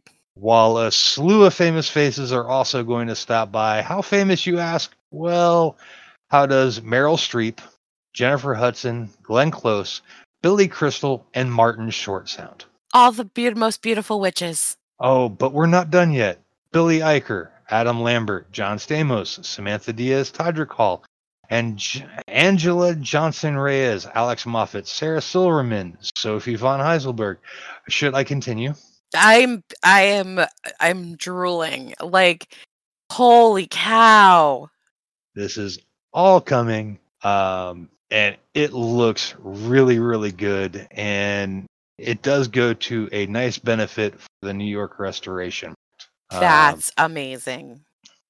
[0.40, 3.82] While a slew of famous faces are also going to stop by.
[3.82, 4.94] How famous, you ask?
[5.10, 5.76] Well,
[6.30, 7.58] how does Meryl Streep,
[8.12, 10.00] Jennifer Hudson, Glenn Close,
[10.40, 12.66] Billy Crystal, and Martin Short sound?
[12.94, 14.76] All the beau- most beautiful witches.
[15.00, 16.40] Oh, but we're not done yet.
[16.70, 21.02] Billy Eichner, Adam Lambert, John Stamos, Samantha Diaz, Todrick Hall,
[21.50, 27.38] and J- Angela Johnson Reyes, Alex Moffat, Sarah Silverman, Sophie von Haselberg.
[27.88, 28.74] Should I continue?
[29.14, 30.40] I'm I am
[30.80, 31.94] I'm drooling.
[32.00, 32.54] Like
[33.10, 34.68] holy cow.
[35.34, 35.78] This is
[36.12, 40.86] all coming, um, and it looks really, really good.
[40.90, 41.66] And
[41.96, 45.74] it does go to a nice benefit for the New York restoration.
[46.30, 47.80] Um, That's amazing.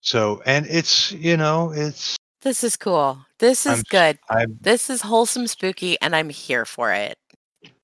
[0.01, 3.19] so, and it's you know, it's This is cool.
[3.39, 4.19] This is I'm- good.
[4.31, 7.17] I'm This is wholesome spooky and I'm here for it.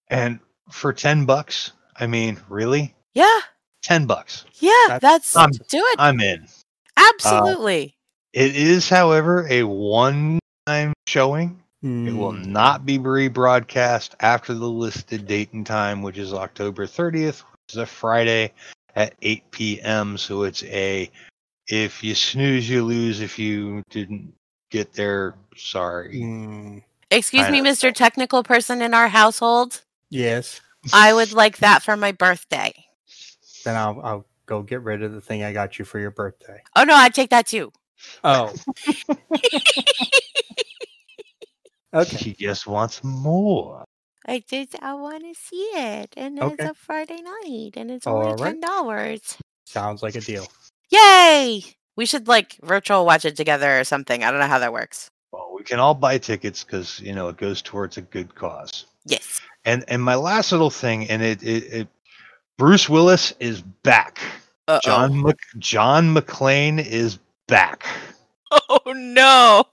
[0.08, 0.38] and
[0.70, 3.40] for ten bucks, I mean, really, Yeah.
[3.82, 5.96] ten bucks, Yeah, That's- that's I'm- do it.
[5.98, 6.48] I'm in.
[6.96, 7.94] Absolutely.
[8.32, 11.60] It is, however, a one-time showing.
[11.82, 16.86] It will Mm, not be rebroadcast after the listed date and time, which is October
[16.86, 18.52] 30th, which is a Friday
[18.96, 20.16] at 8 p.m.
[20.16, 21.10] So it's a
[21.68, 23.20] if you snooze, you lose.
[23.20, 24.32] If you didn't
[24.70, 26.20] get there, sorry.
[26.20, 27.70] mm, Excuse I me, know.
[27.70, 27.94] Mr.
[27.94, 29.82] Technical Person in our household.
[30.10, 30.60] yes.
[30.93, 32.73] I would like that for my birthday.
[33.65, 36.62] Then I'll I'll go get rid of the thing I got you for your birthday.
[36.77, 37.73] Oh no, I'd take that too.
[38.23, 38.52] Oh.
[41.94, 42.16] okay.
[42.16, 43.85] He just wants more.
[44.27, 44.70] I did.
[44.81, 48.52] I want to see it, and it's a Friday night, and it's All only right.
[48.52, 49.36] ten dollars.
[49.66, 50.47] Sounds like a deal.
[50.90, 51.62] Yay!
[51.97, 54.24] We should like virtual watch it together or something.
[54.24, 55.09] I don't know how that works.
[55.32, 58.86] Well, we can all buy tickets because you know it goes towards a good cause.
[59.06, 59.40] Yes.
[59.64, 61.89] And and my last little thing, and it it, it
[62.59, 64.20] Bruce Willis is back.
[64.68, 67.86] Uh John Mc, John McClane is back.
[68.68, 69.64] Oh no.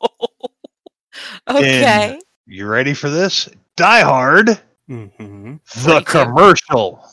[1.50, 2.20] okay.
[2.48, 3.48] You ready for this?
[3.76, 6.06] Die Hard, hmm the 42.
[6.06, 7.06] commercial.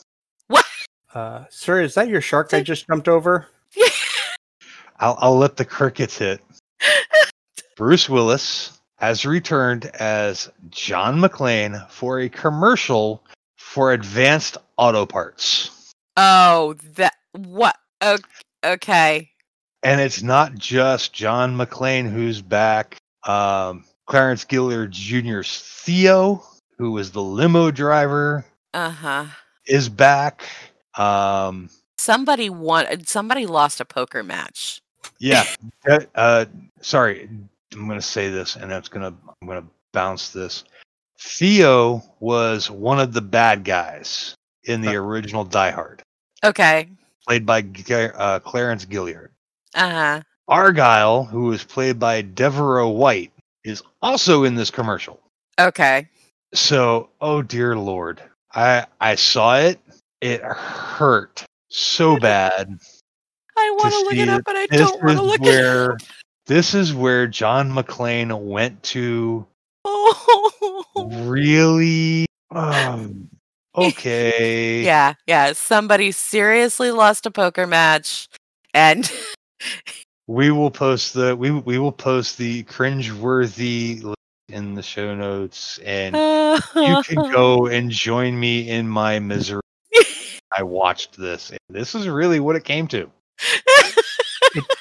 [1.13, 3.47] Uh, sir, is that your shark I just jumped over?
[4.99, 6.41] I'll, I'll let the crickets hit.
[7.77, 13.23] Bruce Willis has returned as John McClane for a commercial
[13.57, 15.91] for Advanced Auto Parts.
[16.17, 17.75] Oh, that what?
[18.63, 19.29] Okay.
[19.83, 22.97] And it's not just John McClane who's back.
[23.25, 26.43] Um, Clarence Gilyard Jr.'s Theo,
[26.77, 28.43] who was the limo driver,
[28.73, 29.25] Uh huh.
[29.65, 30.43] is back.
[30.97, 33.05] Um, Somebody won.
[33.05, 34.81] Somebody lost a poker match.
[35.19, 35.45] yeah.
[36.15, 36.45] uh,
[36.81, 37.29] sorry,
[37.73, 40.63] I'm going to say this, and that's going to I'm going to bounce this.
[41.19, 46.01] Theo was one of the bad guys in the original Die Hard,
[46.43, 46.89] Okay.
[47.27, 47.65] played by
[48.15, 49.29] uh, Clarence Gilyard.
[49.75, 50.21] Uh huh.
[50.47, 53.31] Argyle, who was played by De'voreaux White,
[53.63, 55.19] is also in this commercial.
[55.59, 56.07] Okay.
[56.53, 58.21] So, oh dear lord,
[58.53, 59.79] I I saw it.
[60.21, 62.79] It hurt so bad.
[63.57, 64.45] I want to look it up, it.
[64.45, 66.01] but I don't want to look it where up.
[66.49, 69.45] This is where John McClane went to
[69.85, 71.21] Oh.
[71.23, 72.25] really.
[72.51, 73.29] Um,
[73.77, 74.81] okay.
[74.81, 75.53] Yeah, yeah.
[75.53, 78.27] Somebody seriously lost a poker match,
[78.73, 79.09] and
[80.27, 84.03] We will post the we we will post the cringe-worthy
[84.49, 86.15] in the show notes, and
[86.75, 89.61] you can go and join me in my misery.
[90.55, 91.49] I watched this.
[91.49, 93.09] And this is really what it came to.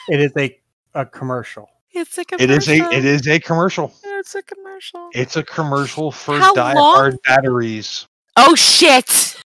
[0.08, 0.58] It is a,
[0.98, 1.70] a commercial.
[1.92, 2.50] it's a commercial.
[2.50, 3.92] It is a it is a commercial.
[4.04, 5.08] It's a commercial.
[5.14, 8.06] It's a commercial for How die-hard batteries.
[8.36, 9.40] Oh shit!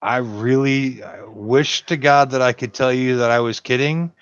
[0.00, 4.12] I really I wish to God that I could tell you that I was kidding.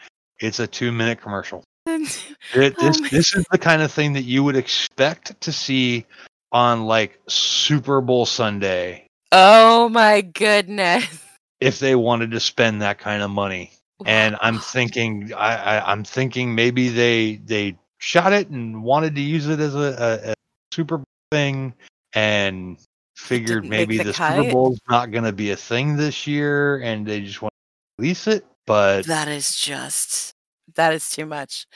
[0.40, 1.62] It's a two minute commercial.
[1.86, 2.24] It,
[2.54, 6.06] Oh this my- this is the kind of thing that you would expect to see
[6.52, 11.24] on like Super Bowl Sunday oh my goodness!
[11.60, 13.70] if they wanted to spend that kind of money.
[14.06, 19.20] And I'm thinking, I, I I'm thinking maybe they they shot it and wanted to
[19.20, 20.34] use it as a, a, a
[20.72, 21.74] Super Bowl thing,
[22.14, 22.78] and
[23.16, 24.50] figured maybe the the, Super.
[24.50, 28.26] Bowl's not going to be a thing this year, and they just want to release
[28.26, 28.44] it.
[28.66, 30.32] But that is just
[30.74, 31.66] that is too much.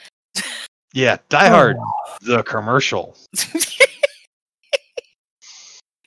[0.93, 3.17] yeah, Die Hard, Oh, the commercial.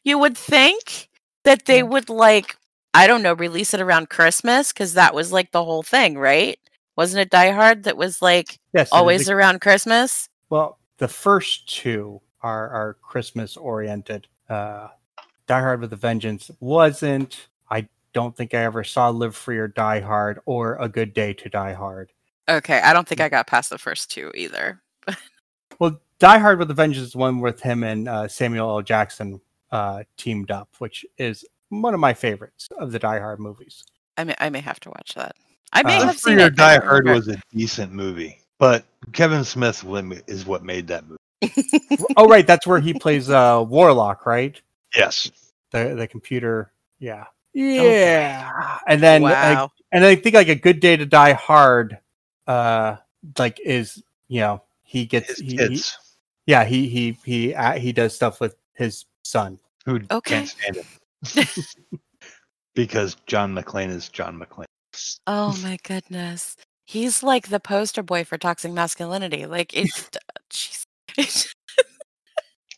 [0.04, 1.08] you would think
[1.44, 2.56] that they would like
[2.94, 6.58] I don't know release it around Christmas because that was like the whole thing, right?
[6.96, 8.88] Wasn't it Die Hard that was like yes.
[8.90, 10.28] always a- around Christmas?
[10.50, 14.26] well, the first two are are Christmas oriented.
[14.48, 14.88] Uh,
[15.46, 17.48] Die Hard with a Vengeance wasn't.
[17.70, 21.32] I don't think I ever saw Live Free or Die Hard or A Good Day
[21.34, 22.12] to Die Hard.
[22.48, 24.82] Okay, I don't think I got past the first two either.
[25.78, 28.82] Well, Die Hard with a Vengeance is one with him and uh, Samuel L.
[28.82, 29.40] Jackson
[29.70, 33.84] uh, teamed up, which is one of my favorites of the Die Hard movies.
[34.16, 35.36] I may I may have to watch that.
[35.72, 36.56] I may Uh, have seen it.
[36.56, 41.18] Die Hard was a decent movie, but Kevin Smith lim- is what made that movie.
[42.16, 44.60] oh, right, that's where he plays uh, Warlock, right?
[44.96, 45.30] Yes.
[45.70, 48.78] The the computer, yeah, yeah.
[48.86, 49.70] And then wow.
[49.92, 51.98] and I think like a good day to die hard,
[52.46, 52.96] uh,
[53.38, 55.82] like is you know he gets His he, he-
[56.46, 59.58] yeah he he he uh, he does stuff with his son.
[59.84, 60.36] who Okay.
[60.36, 60.86] can't stand him.
[62.74, 64.66] because John McClane is John McClane.
[65.26, 66.56] Oh my goodness.
[66.86, 69.46] He's like the poster boy for toxic masculinity.
[69.46, 70.08] Like it's
[70.50, 71.52] jeez.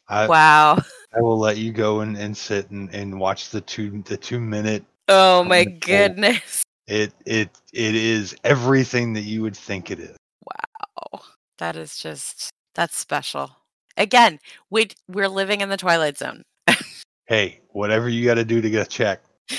[0.08, 0.78] I, wow.
[1.16, 4.40] I will let you go and, and sit and, and watch the two the two
[4.40, 6.62] minute Oh my goodness.
[6.86, 10.16] it it it is everything that you would think it is.
[10.46, 11.20] Wow.
[11.58, 13.50] that is just that's special.
[13.96, 14.38] Again,
[14.70, 16.42] we we're living in the twilight zone.
[17.30, 19.22] Hey, whatever you got to do to get a check.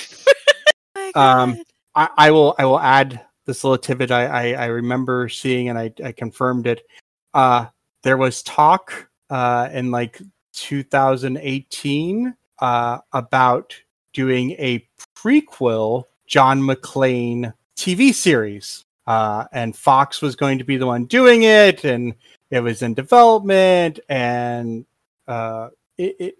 [0.93, 1.57] My Um,
[1.95, 5.79] I, I will I will add this little tidbit I, I I remember seeing and
[5.79, 6.85] I I confirmed it.
[7.33, 7.67] Uh,
[8.03, 10.21] there was talk uh in like
[10.51, 13.73] 2018 uh about
[14.11, 14.85] doing a
[15.15, 18.83] prequel John McClane TV series.
[19.07, 22.15] Uh, and Fox was going to be the one doing it, and
[22.49, 24.85] it was in development, and
[25.27, 26.35] uh, it, it, it,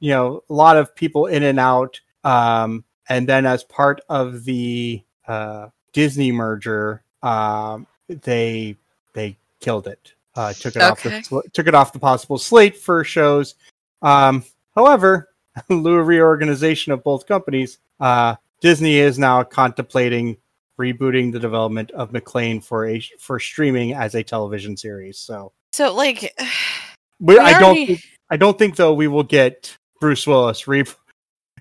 [0.00, 2.00] you know, a lot of people in and out.
[2.24, 8.76] Um, and then as part of the uh, Disney merger, um, they
[9.14, 10.12] they killed it.
[10.34, 13.54] Uh, took it off the took it off the possible slate for shows.
[14.02, 14.44] Um,
[14.74, 15.30] however,
[15.68, 20.36] Lou reorganization of both companies, uh, Disney is now contemplating
[20.78, 25.18] rebooting the development of McClane for a for streaming as a television series.
[25.18, 26.38] So, So like
[27.20, 30.84] We I don't think, I don't think though we will get Bruce Willis re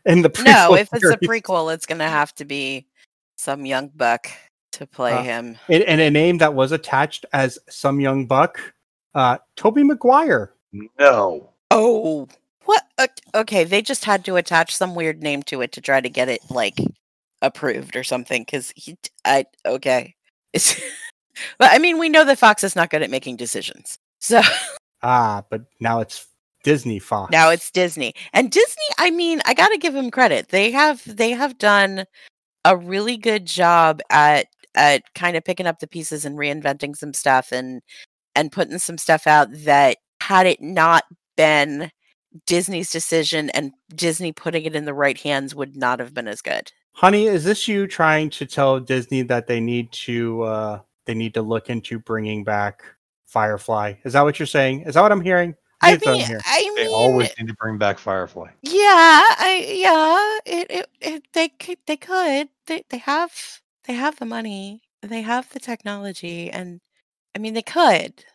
[0.05, 2.87] in the no, if it's a prequel, it's gonna have to be
[3.37, 4.29] some young buck
[4.73, 5.57] to play Uh, him.
[5.69, 8.59] And, and a name that was attached as some young buck,
[9.15, 10.53] uh, Tobey Maguire.
[10.99, 11.49] No.
[11.71, 12.27] Oh,
[12.65, 12.83] what?
[13.35, 16.29] Okay, they just had to attach some weird name to it to try to get
[16.29, 16.77] it like
[17.41, 18.43] approved or something.
[18.43, 20.15] Because he, t- I okay,
[20.53, 20.79] it's.
[21.57, 24.41] but I mean, we know that Fox is not good at making decisions, so
[25.03, 26.27] Ah, but now it's
[26.67, 27.31] Disney Fox.
[27.31, 28.83] now it's Disney and Disney.
[28.97, 30.49] I mean, I got to give them credit.
[30.49, 32.03] They have they have done
[32.65, 37.13] a really good job at at kind of picking up the pieces and reinventing some
[37.13, 37.81] stuff and
[38.35, 41.05] and putting some stuff out that had it not
[41.37, 41.89] been
[42.45, 46.41] Disney's decision and Disney putting it in the right hands would not have been as
[46.41, 46.71] good.
[46.91, 51.33] Honey, is this you trying to tell Disney that they need to uh, they need
[51.35, 52.83] to look into bringing back
[53.25, 53.93] Firefly?
[54.03, 54.81] Is that what you're saying?
[54.81, 55.55] Is that what I'm hearing?
[55.81, 56.41] I That's what I'm mean, hearing.
[56.45, 58.49] I They mean, always need to bring back Firefly.
[58.61, 63.31] yeah, I yeah, it, it, it they could they could they they have
[63.85, 66.79] they have the money, they have the technology, and
[67.35, 68.25] I mean they could.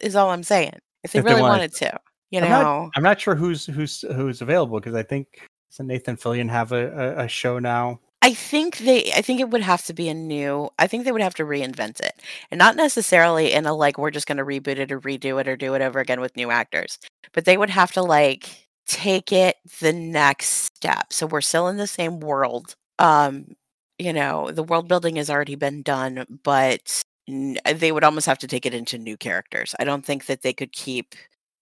[0.00, 0.78] Is all I'm saying.
[1.02, 1.98] If they If they really wanted wanted to,
[2.30, 2.90] you I'm not- know.
[2.96, 5.26] I'm not sure who's who's who's available because I think
[5.70, 7.98] doesn't Nathan Fillion have a, a, a show now?
[8.24, 11.12] I think they I think it would have to be a new I think they
[11.12, 12.20] would have to reinvent it.
[12.50, 15.48] And not necessarily in a like we're just going to reboot it or redo it
[15.48, 16.98] or do it over again with new actors.
[17.34, 21.12] But they would have to like take it the next step.
[21.12, 22.74] So we're still in the same world.
[22.98, 23.56] Um
[23.98, 28.38] you know, the world building has already been done, but n- they would almost have
[28.40, 29.74] to take it into new characters.
[29.78, 31.14] I don't think that they could keep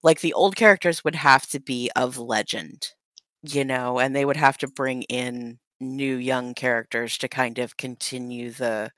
[0.02, 2.90] like the old characters would have to be of legend
[3.44, 7.76] you know, and they would have to bring in new young characters to kind of
[7.76, 8.90] continue the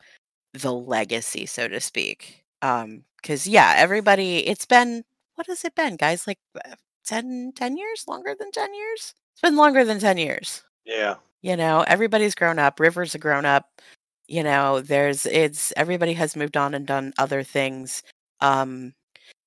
[0.52, 2.44] the legacy, so to speak.
[2.62, 5.04] Um, because yeah, everybody, it's been
[5.34, 6.26] what has it been, guys?
[6.26, 6.74] Like uh,
[7.06, 9.14] 10, 10 years, longer than ten years.
[9.32, 10.62] It's been longer than ten years.
[10.84, 11.16] Yeah.
[11.42, 12.78] You know, everybody's grown up.
[12.80, 13.80] Rivers a grown up.
[14.28, 18.02] You know, there's it's everybody has moved on and done other things.
[18.40, 18.94] Um,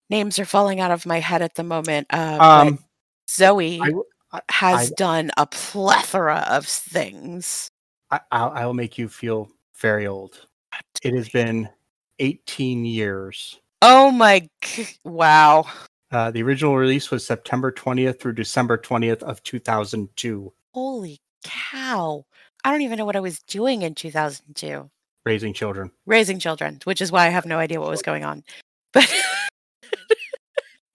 [0.10, 2.08] names are falling out of my head at the moment.
[2.12, 2.80] Uh, Um,
[3.30, 3.92] Zoe I-
[4.50, 7.70] has I- done a plethora of things.
[8.12, 10.48] I, I'll, I'll make you feel very old.
[11.04, 11.70] It has been
[12.20, 13.60] 18 years.
[13.82, 14.48] Oh my
[15.04, 15.66] wow.
[16.12, 20.54] Uh, the original release was September 20th through December 20th of 2002.
[20.74, 22.26] Holy cow.
[22.64, 24.90] I don't even know what I was doing in 2002.
[25.26, 25.92] Raising children.
[26.06, 28.44] Raising children, which is why I have no idea what was going on.
[28.94, 29.14] But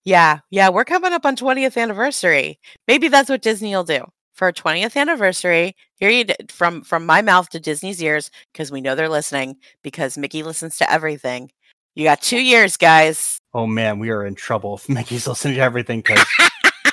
[0.05, 2.59] yeah, yeah, we're coming up on 20th anniversary.
[2.89, 4.05] Maybe that's what Disney will do.
[4.35, 8.73] For our 20th anniversary, here you d- from from my mouth to Disney's ears because
[8.73, 11.51] we know they're listening because Mickey listens to everything.
[11.95, 13.39] You got 2 years, guys.
[13.53, 16.24] Oh man, we are in trouble if Mickey's listening to everything because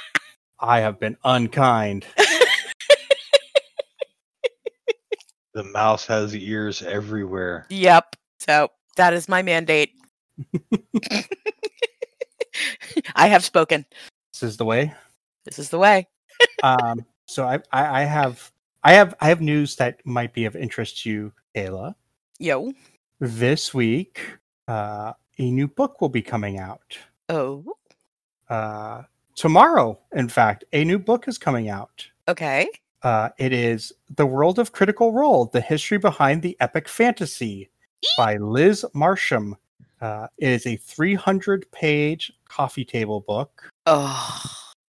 [0.60, 2.06] I have been unkind.
[5.54, 7.66] The mouse has ears everywhere.
[7.70, 8.16] Yep.
[8.40, 9.92] So that is my mandate.
[13.16, 13.86] I have spoken.
[14.34, 14.94] This is the way.
[15.46, 16.08] This is the way.
[16.64, 18.52] Um, so I, I, I have
[18.84, 21.96] I have I have news that might be of interest to you, Kaila.
[22.40, 22.72] Yo.
[23.20, 24.22] This week,
[24.70, 26.98] uh, a new book will be coming out.
[27.28, 27.66] Oh.
[28.50, 29.04] Uh,
[29.36, 32.08] tomorrow, in fact, a new book is coming out.
[32.28, 32.68] Okay.
[33.04, 37.70] Uh, it is The World of Critical Role The History Behind the Epic Fantasy
[38.18, 39.56] by Liz Marsham.
[40.02, 44.44] Uh, it is a 300 page coffee table book, Oh.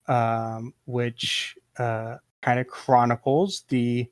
[0.07, 4.07] um, which uh, kind of chronicles the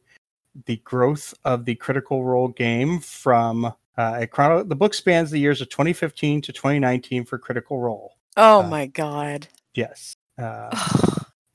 [0.66, 3.66] the growth of the Critical Role game from
[3.98, 8.16] uh, it chrono- the book spans the years of 2015 to 2019 for Critical Role.
[8.38, 9.48] Oh Uh, my god.
[9.76, 10.14] Yes.
[10.38, 10.70] Uh,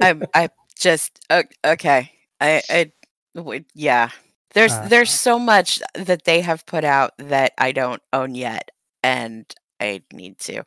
[0.00, 1.24] I I just
[1.64, 2.12] okay.
[2.40, 2.92] I I
[3.34, 4.10] would yeah.
[4.54, 8.70] There's Uh, there's so much that they have put out that I don't own yet
[9.02, 9.44] and
[9.80, 10.64] I need to.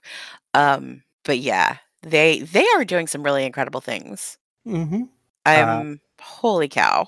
[0.54, 4.38] Um but yeah, they they are doing some really incredible things.
[4.66, 5.10] mhm.
[5.46, 7.08] I'm holy cow.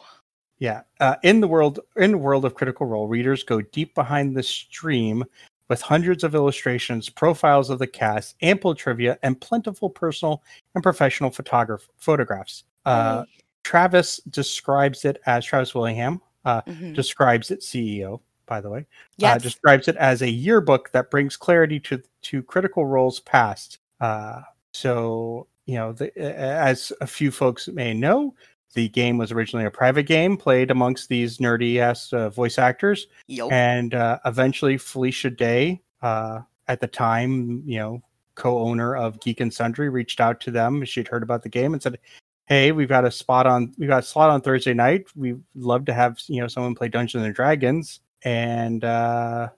[0.60, 0.82] Yeah.
[1.00, 4.44] Uh, in the world in the world of Critical Role, readers go deep behind the
[4.44, 5.24] stream
[5.70, 10.42] with hundreds of illustrations, profiles of the cast, ample trivia, and plentiful personal
[10.76, 12.64] and professional photograph photographs.
[12.86, 13.24] Uh.
[13.64, 16.96] Travis describes it as Travis Willingham uh, Mhm.
[16.96, 18.86] describes it CEO, by the way,
[19.22, 23.80] uh, describes it as a yearbook that brings clarity to to Critical Role's past.
[24.02, 24.42] Uh,
[24.74, 28.34] so you know, the, as a few folks may know,
[28.74, 33.08] the game was originally a private game played amongst these nerdy ass uh, voice actors,
[33.28, 33.52] Yup.
[33.52, 38.02] and uh, eventually Felicia Day, uh, at the time, you know,
[38.36, 40.84] co-owner of Geek and Sundry, reached out to them.
[40.86, 42.00] She'd heard about the game and said,
[42.46, 45.08] "Hey, we've got a spot on, we've got a slot on Thursday night.
[45.16, 49.50] We'd love to have you know someone play Dungeons and Dragons." And uh,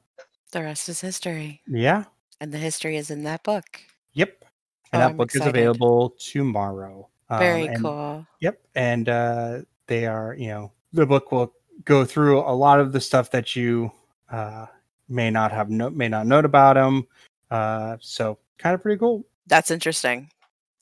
[0.52, 1.62] The rest is history.
[1.68, 2.06] yeah,
[2.42, 3.82] And the history is in that book.
[4.14, 4.44] yep.
[4.92, 7.08] And Oh, that I'm book is available tomorrow.
[7.30, 8.26] Um, Very and- cool.
[8.40, 11.54] Yep, and uh, they are, you know, the book will
[11.86, 13.92] go through a lot of the stuff that you
[14.32, 14.66] uh,
[15.10, 17.06] may not have no, may not know about them.
[17.52, 19.26] Uh, so kind of pretty cool.
[19.48, 20.30] That's interesting.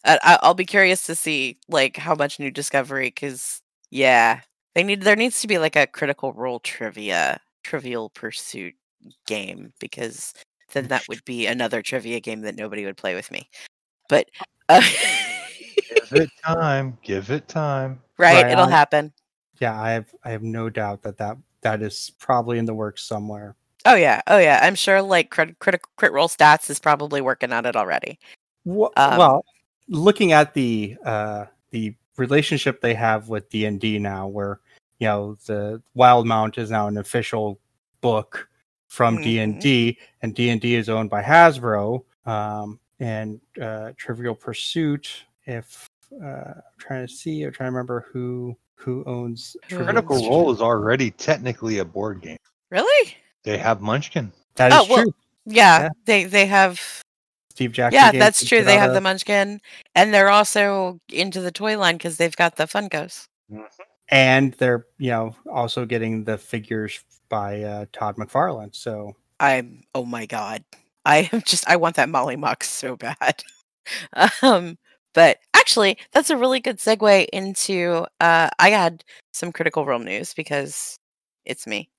[0.05, 4.41] I, I- I'll be curious to see like how much new discovery because yeah,
[4.75, 8.73] they need there needs to be like a critical role trivia trivial pursuit
[9.27, 10.34] game because
[10.72, 13.49] then that would be another trivia game that nobody would play with me.
[14.07, 14.30] But
[14.69, 14.81] uh,
[16.10, 16.98] Give it time.
[17.03, 17.99] Give it time.
[18.18, 18.72] right, Right it'll on.
[18.72, 19.14] happen.
[19.60, 23.03] Yeah, I have I have no doubt that that that is probably in the works
[23.03, 23.56] somewhere.
[23.85, 24.60] Oh yeah, oh yeah.
[24.64, 28.18] I'm sure like crit crit crit role stats is probably working on it already.
[28.64, 29.45] Wha- Um, well,
[29.89, 34.60] looking at the uh, the relationship they have with D and D now, where
[34.99, 37.60] you know the Wildemount is now an official
[38.02, 38.48] book
[38.88, 43.91] from D and D, and D and D is owned by Hasbro, um, and uh,
[43.98, 45.10] Trivial Pursuit.
[45.45, 45.88] If
[46.24, 50.30] uh, I'm trying to see, I'm trying to remember who who owns Trivial Critical Pursuit.
[50.30, 52.38] Role is already technically a board game.
[52.69, 53.15] Really?
[53.44, 54.32] They have Munchkin.
[54.56, 55.14] That is Oh, well, true.
[55.45, 55.90] Yeah, Yeah.
[56.06, 56.82] they they have
[57.52, 57.95] Steve Jackson.
[57.95, 58.64] yeah, that's true.
[58.64, 59.61] They have the Munchkin,
[59.95, 63.28] and they're also into the toy line because they've got the Funkos.
[64.09, 68.75] And they're you know also getting the figures by uh, Todd McFarlane.
[68.75, 70.63] So I'm oh my god,
[71.05, 73.43] I am just I want that Mollymauk so bad.
[74.41, 74.77] um,
[75.13, 78.05] but actually, that's a really good segue into.
[78.21, 79.03] Uh, I had
[79.34, 80.97] some Critical Role news because
[81.45, 81.89] it's me.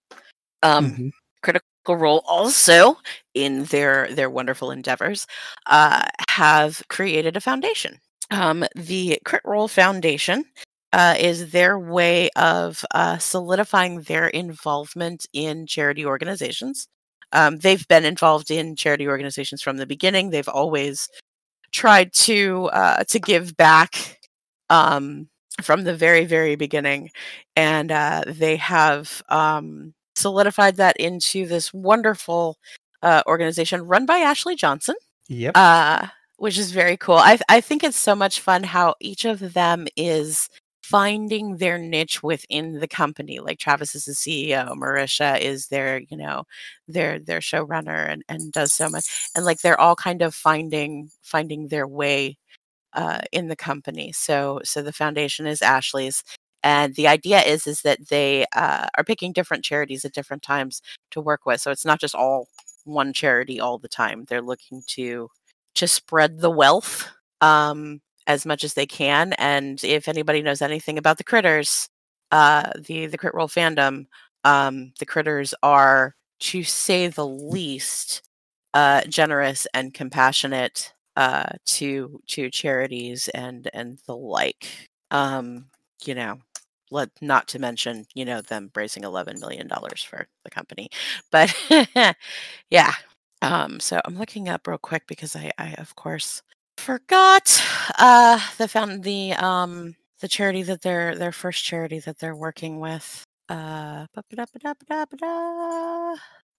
[0.62, 1.10] Um, Mhm.
[1.42, 2.98] Critical Role also
[3.34, 5.26] in their their wonderful endeavors
[5.66, 7.98] uh, have created a foundation.
[8.30, 10.44] Um, the Crit Role Foundation
[10.92, 16.88] uh, is their way of uh, solidifying their involvement in charity organizations.
[17.32, 20.30] Um, they've been involved in charity organizations from the beginning.
[20.30, 21.08] They've always
[21.72, 24.18] tried to uh, to give back
[24.70, 25.28] um,
[25.60, 27.10] from the very very beginning,
[27.54, 32.56] and uh, they have um, solidified that into this wonderful
[33.02, 34.96] uh, organization run by Ashley Johnson
[35.28, 36.06] yep, uh,
[36.38, 37.16] which is very cool.
[37.16, 40.48] I I think it's so much fun how each of them is
[40.90, 43.40] finding their niche within the company.
[43.40, 46.44] Like Travis is the CEO, Marisha is their you know
[46.88, 49.04] their their showrunner and and does so much,
[49.34, 52.38] and like they're all kind of finding finding their way
[52.94, 54.12] uh, in the company.
[54.12, 56.24] So so the foundation is Ashley's.
[56.64, 60.82] And the idea is is that they uh, are picking different charities at different times
[61.12, 61.60] to work with.
[61.60, 62.48] So it's not just all
[62.84, 64.24] one charity all the time.
[64.28, 65.30] They're looking to
[65.76, 67.08] to spread the wealth
[67.40, 69.34] um, as much as they can.
[69.34, 71.90] And if anybody knows anything about the critters,
[72.32, 74.06] uh, the the crit role fandom,
[74.44, 78.22] um, the critters are, to say the least,
[78.74, 84.88] uh, generous and compassionate uh, to to charities and and the like.
[85.10, 85.66] Um,
[86.04, 86.38] you know,
[86.90, 90.90] let not to mention you know them raising eleven million dollars for the company,
[91.32, 91.54] but
[92.70, 92.92] yeah,
[93.42, 96.42] um, so I'm looking up real quick because I, I of course
[96.78, 97.62] forgot
[97.98, 102.80] uh the found the um the charity that they're their first charity that they're working
[102.80, 103.24] with.
[103.48, 104.06] Uh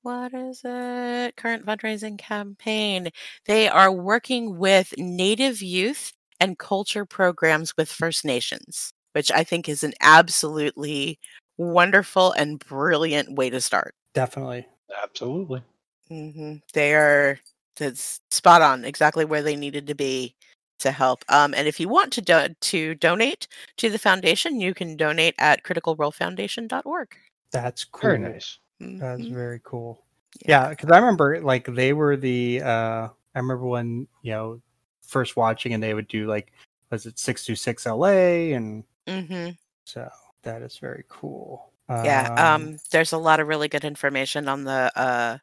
[0.01, 1.35] what is it?
[1.35, 3.09] Current fundraising campaign.
[3.45, 9.67] They are working with Native youth and culture programs with First Nations, which I think
[9.67, 11.19] is an absolutely
[11.57, 13.93] wonderful and brilliant way to start.
[14.13, 14.67] definitely.
[15.03, 15.61] Absolutely.
[16.07, 17.39] hmm They are
[17.79, 20.35] that's spot on, exactly where they needed to be
[20.79, 21.25] to help.
[21.29, 23.47] Um, and if you want to do- to donate
[23.77, 27.15] to the foundation, you can donate at criticalrolefoundation.org.
[27.51, 28.01] That's cool.
[28.01, 28.59] Very nice.
[28.79, 29.33] That's Mhm.
[29.33, 30.03] very cool.
[30.45, 30.63] Yeah.
[30.65, 32.61] Yeah, because I remember like they were the.
[32.61, 34.61] uh I remember when you know
[35.01, 36.51] first watching and they would do like
[36.91, 39.49] was it six two six LA and hmm
[39.85, 40.07] so
[40.43, 41.71] that is very cool.
[41.89, 42.29] Yeah.
[42.37, 45.37] Um, there's a lot of really good information on the uh,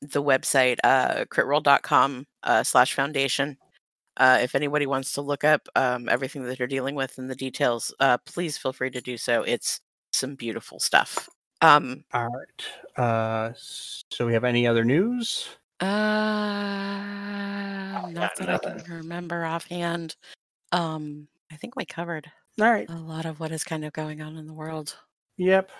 [0.00, 3.56] the website uh, critrole.com uh, slash foundation.
[4.18, 7.34] Uh, if anybody wants to look up um, everything that they're dealing with and the
[7.34, 9.42] details, uh, please feel free to do so.
[9.42, 9.80] It's
[10.12, 11.28] some beautiful stuff.
[11.60, 13.02] Um, all right.
[13.02, 15.48] Uh, so we have any other news?
[15.80, 15.86] uh,
[18.10, 20.16] not got that I can remember offhand.
[20.72, 22.88] Um, I think we covered All right.
[22.88, 24.96] a lot of what is kind of going on in the world.
[25.36, 25.70] Yep.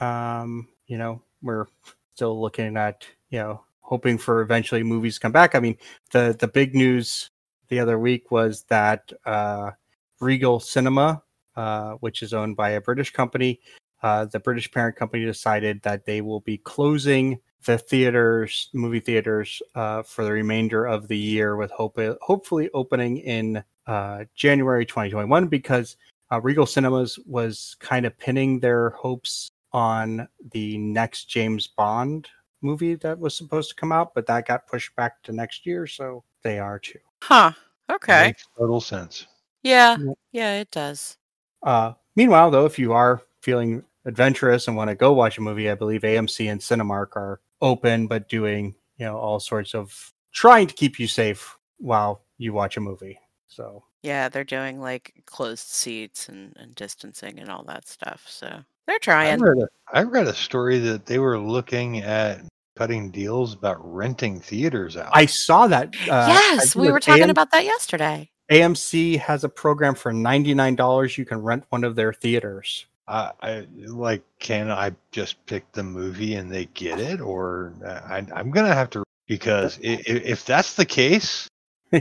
[0.00, 1.66] Um, you know, we're
[2.14, 5.54] still looking at, you know, hoping for eventually movies come back.
[5.54, 5.76] I mean,
[6.12, 7.30] the the big news
[7.68, 9.72] the other week was that uh
[10.20, 11.22] Regal Cinema,
[11.56, 13.60] uh, which is owned by a British company,
[14.02, 19.60] uh, the British parent company decided that they will be closing the theaters, movie theaters,
[19.74, 25.48] uh, for the remainder of the year, with hope hopefully opening in uh, January 2021
[25.48, 25.96] because
[26.30, 32.28] uh, Regal Cinemas was kind of pinning their hopes on the next James Bond
[32.62, 35.86] movie that was supposed to come out, but that got pushed back to next year,
[35.86, 36.98] so they are too.
[37.22, 37.52] Huh.
[37.90, 38.26] Okay.
[38.26, 39.26] Makes total sense.
[39.62, 39.96] Yeah.
[39.98, 40.12] Yeah.
[40.32, 41.16] Yeah, it does.
[41.62, 45.70] Uh, meanwhile, though, if you are feeling adventurous and want to go watch a movie,
[45.70, 50.66] I believe AMC and Cinemark are open, but doing you know all sorts of trying
[50.66, 53.18] to keep you safe while you watch a movie.
[53.48, 58.24] So Yeah, they're doing like closed seats and, and distancing and all that stuff.
[58.28, 58.46] So
[58.86, 59.40] they're I trying.
[59.40, 62.42] read, a, I read a story that they were looking at
[62.76, 65.10] cutting deals about renting theaters out.
[65.12, 65.88] I saw that.
[66.08, 68.30] Uh, yes, we were talking AM about that yesterday.
[68.50, 71.18] AMC has a program for ninety nine dollars.
[71.18, 72.86] You can rent one of their theaters.
[73.08, 74.22] I, I like.
[74.38, 78.74] Can I just pick the movie and they get it, or uh, I, I'm gonna
[78.74, 81.48] have to because i- i- if that's the case,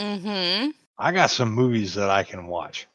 [0.00, 0.70] Mm-hmm.
[0.98, 2.86] I got some movies that I can watch,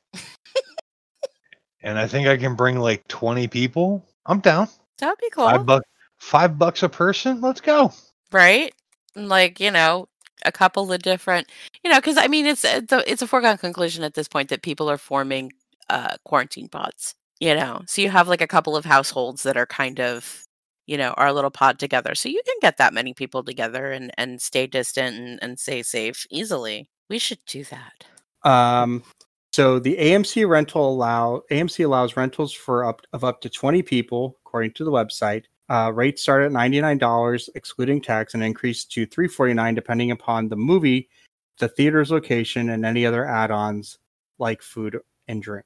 [1.81, 4.05] and I think I can bring like 20 people.
[4.25, 4.67] I'm down.
[4.99, 5.45] That would be cool.
[5.49, 5.89] Five bucks.
[6.17, 7.41] Five bucks a person.
[7.41, 7.91] Let's go.
[8.31, 8.73] right?
[9.15, 10.07] Like you know,
[10.45, 11.47] a couple of different,
[11.83, 14.49] you know, because I mean, it's it's a, it's a foregone conclusion at this point
[14.49, 15.51] that people are forming
[15.89, 17.15] uh, quarantine pods.
[17.39, 20.43] You know, so you have like a couple of households that are kind of,
[20.87, 22.13] you know, are a little pod together.
[22.15, 25.81] So you can get that many people together and and stay distant and, and stay
[25.83, 26.89] safe easily.
[27.09, 28.05] We should do that.
[28.49, 29.03] Um,
[29.51, 34.37] so the AMC rental allow AMC allows rentals for up of up to twenty people,
[34.45, 35.45] according to the website.
[35.69, 39.75] Uh, rates start at ninety nine dollars, excluding tax, and increase to three forty nine
[39.75, 41.09] depending upon the movie,
[41.57, 43.97] the theater's location, and any other add ons
[44.37, 45.65] like food and drink.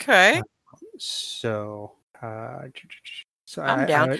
[0.00, 0.40] Okay.
[0.98, 1.92] So,
[2.22, 2.62] uh,
[3.44, 4.12] so I'm I- down.
[4.12, 4.18] I-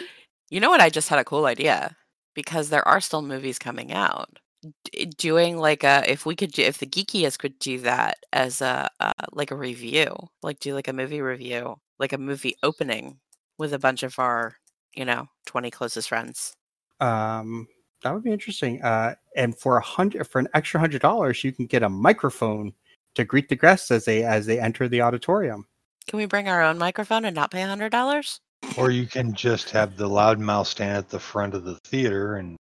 [0.51, 0.81] You know what?
[0.81, 1.97] I just had a cool idea
[2.35, 4.40] because there are still movies coming out.
[4.85, 8.61] D- doing like a if we could do if the geekiest could do that as
[8.61, 13.19] a uh, like a review, like do like a movie review, like a movie opening
[13.59, 14.57] with a bunch of our
[14.95, 16.55] you know twenty closest friends.
[17.01, 17.67] Um,
[18.03, 18.83] that would be interesting.
[18.83, 22.73] Uh, and for a hundred, for an extra hundred dollars, you can get a microphone
[23.15, 25.67] to greet the guests as they as they enter the auditorium.
[26.07, 28.41] Can we bring our own microphone and not pay a hundred dollars?
[28.77, 32.57] Or you can just have the loudmouth stand at the front of the theater and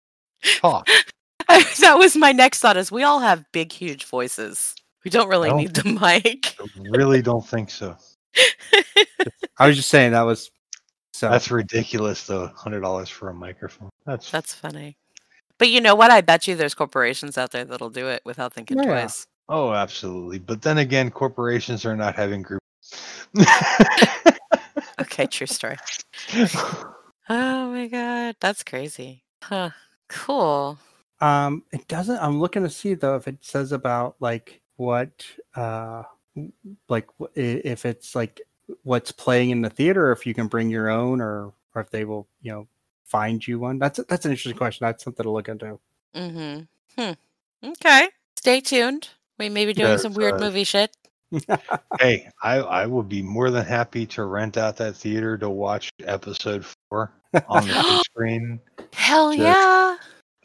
[0.43, 0.87] talk.
[1.79, 2.77] that was my next thought.
[2.77, 4.75] Is we all have big, huge voices.
[5.05, 6.55] We don't really don't need the mic.
[6.59, 7.95] I really don't think so.
[9.57, 10.51] I was just saying that was
[11.13, 11.29] so.
[11.29, 12.47] That's ridiculous, though.
[12.55, 13.89] Hundred dollars for a microphone.
[14.05, 14.97] That's That's funny.
[15.57, 16.11] But you know what?
[16.11, 18.83] I bet you there's corporations out there that'll do it without thinking Yeah.
[18.85, 19.25] twice.
[19.49, 20.37] oh, absolutely.
[20.39, 22.61] But then again, corporations are not having group.
[24.99, 25.77] Okay, true story.
[27.29, 29.23] Oh my god, that's crazy.
[29.43, 29.71] Huh.
[30.09, 30.77] Cool.
[31.19, 32.17] Um, it doesn't.
[32.17, 35.25] I'm looking to see though if it says about like what
[35.55, 36.03] uh,
[36.89, 38.41] like if it's like
[38.83, 42.05] what's playing in the theater, if you can bring your own, or or if they
[42.05, 42.67] will you know
[43.05, 43.79] find you one.
[43.79, 44.85] That's that's an interesting question.
[44.85, 45.79] That's something to look into.
[46.15, 47.01] Mm-hmm.
[47.01, 47.13] Hmm.
[47.63, 48.09] Okay.
[48.37, 49.09] Stay tuned.
[49.39, 50.95] We may be doing Yes, some weird uh, movie shit.
[51.99, 55.89] hey, I, I would be more than happy to rent out that theater to watch
[56.03, 57.11] episode four
[57.47, 58.59] on the big screen.
[58.93, 59.97] Hell just- yeah.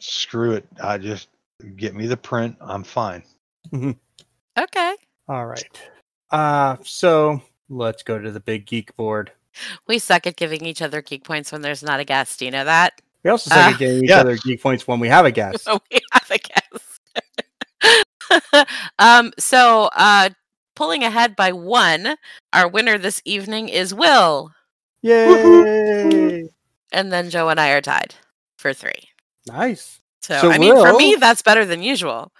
[0.03, 0.67] Screw it.
[0.83, 1.29] I just
[1.77, 2.57] get me the print.
[2.59, 3.23] I'm fine.
[3.73, 4.95] Okay.
[5.29, 5.81] All right.
[6.29, 9.31] Uh, so let's go to the big geek board.
[9.87, 12.39] We suck at giving each other geek points when there's not a guest.
[12.39, 13.01] Do you know that?
[13.23, 14.19] We also suck Uh, at giving each yeah.
[14.19, 15.63] other geek points when we have a guest.
[15.63, 16.99] So we have a guest.
[18.99, 20.31] um, so uh
[20.75, 22.17] pulling ahead by one,
[22.51, 24.51] our winner this evening is Will.
[25.01, 26.49] Yay!
[26.91, 28.15] And then Joe and I are tied
[28.57, 29.09] for three.
[29.47, 29.99] Nice.
[30.21, 32.31] So, So I mean for me that's better than usual.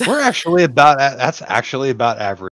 [0.06, 2.52] We're actually about that's actually about average.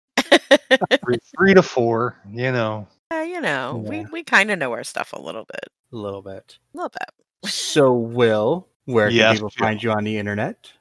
[1.04, 2.16] Three, three to four.
[2.30, 2.86] You know.
[3.10, 4.06] Uh, you know, we, Yeah.
[4.12, 5.68] we kind of know our stuff a little bit.
[5.92, 6.58] A little bit.
[6.72, 7.50] A little bit.
[7.50, 9.64] So, Will, where can Yes, people Joe.
[9.64, 10.72] find you on the internet?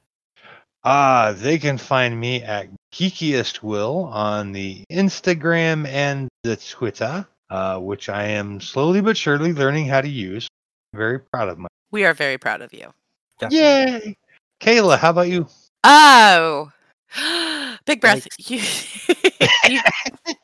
[0.82, 7.78] Uh, they can find me at Geekiest Will on the Instagram and the Twitter, uh,
[7.78, 10.48] which I am slowly but surely learning how to use.
[10.94, 11.68] Very proud of my.
[11.90, 12.92] We are very proud of you.
[13.38, 13.58] Definitely.
[13.58, 14.16] Yay!
[14.60, 15.46] Kaila, how about you?
[15.84, 16.70] Oh,
[17.86, 18.26] big breath.
[18.38, 18.60] You,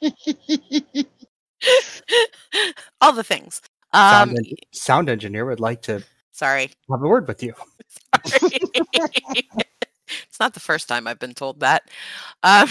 [0.02, 1.04] you-
[3.00, 3.60] all the things.
[3.92, 6.02] Um, Sound, en- sound engineer would like to
[6.32, 6.70] sorry.
[6.90, 7.54] have a word with you.
[8.24, 8.50] Sorry.
[10.08, 11.90] it's not the first time I've been told that.
[12.42, 12.68] Um,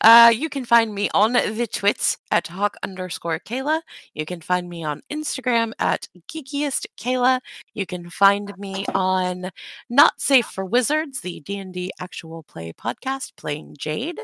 [0.00, 3.80] Uh, you can find me on the twits at hawk underscore Kaila.
[4.14, 7.40] You can find me on Instagram at geekiest Kaila.
[7.74, 9.50] You can find me on
[9.88, 14.20] Not Safe for Wizards, the D&D actual play podcast, playing Jade.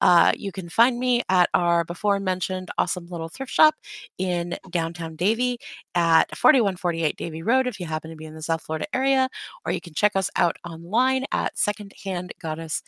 [0.00, 3.74] Uh, you can find me at our before mentioned awesome little thrift shop
[4.18, 5.58] in downtown Davie
[5.94, 9.28] at 4148 Davie Road if you happen to be in the South Florida area,
[9.64, 12.82] or you can check us out online at secondhandgoddess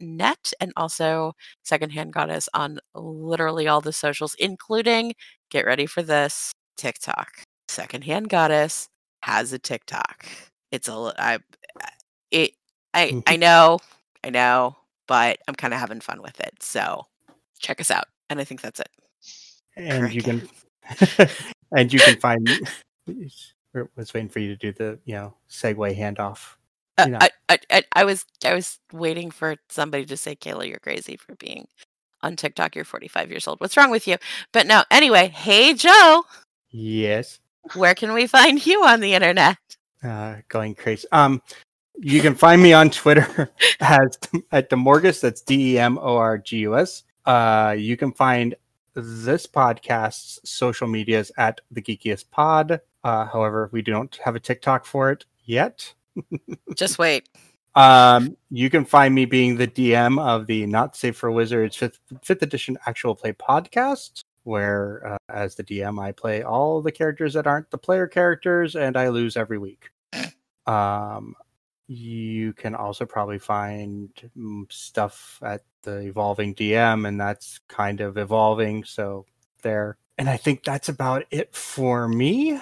[0.00, 5.14] net and also secondhand goddess on literally all the socials including
[5.50, 7.28] get ready for this tiktok.
[7.68, 8.88] Secondhand goddess
[9.22, 10.26] has a tiktok.
[10.70, 11.38] It's a i
[12.30, 12.52] it
[12.94, 13.40] i i mm-hmm.
[13.40, 13.78] know
[14.24, 14.76] i know
[15.06, 17.04] but i'm kind of having fun with it so
[17.58, 18.88] check us out and i think that's it
[19.76, 20.48] and you can
[21.76, 22.48] and you can find
[23.74, 26.56] I was waiting for you to do the you know segue handoff
[26.98, 27.18] Uh, you know.
[27.20, 31.16] I, I, I, I was I was waiting for somebody to say, Kaila, you're crazy
[31.16, 31.66] for being
[32.22, 32.76] on TikTok.
[32.76, 33.60] You're 45 years old.
[33.60, 34.16] What's wrong with you?
[34.52, 36.24] But no, anyway, hey Joe,
[36.70, 37.38] yes
[37.74, 39.58] where can we find you on the internet?
[40.02, 41.40] uh going crazy um
[41.98, 43.50] you can find me on twitter
[43.80, 44.18] as
[44.50, 48.56] at demorgus that's d-e-m-o-r-g-u-s uh you can find
[48.94, 54.84] this podcast's social medias at the geekiest pod uh however we don't have a tiktok
[54.84, 55.94] for it yet
[56.76, 57.28] Just wait.
[57.74, 61.98] Um, you can find me being the DM of the Not Safe for Wizards fifth,
[62.22, 67.34] fifth edition actual play podcast, where uh, as the DM I play all the characters
[67.34, 69.90] that aren't the player characters, and I lose every week.
[70.66, 71.34] Um,
[71.88, 78.18] you can also probably find mm, stuff at the Evolving DM, and that's kind of
[78.18, 78.84] evolving.
[78.84, 79.26] So
[79.62, 82.60] there, and I think that's about it for me.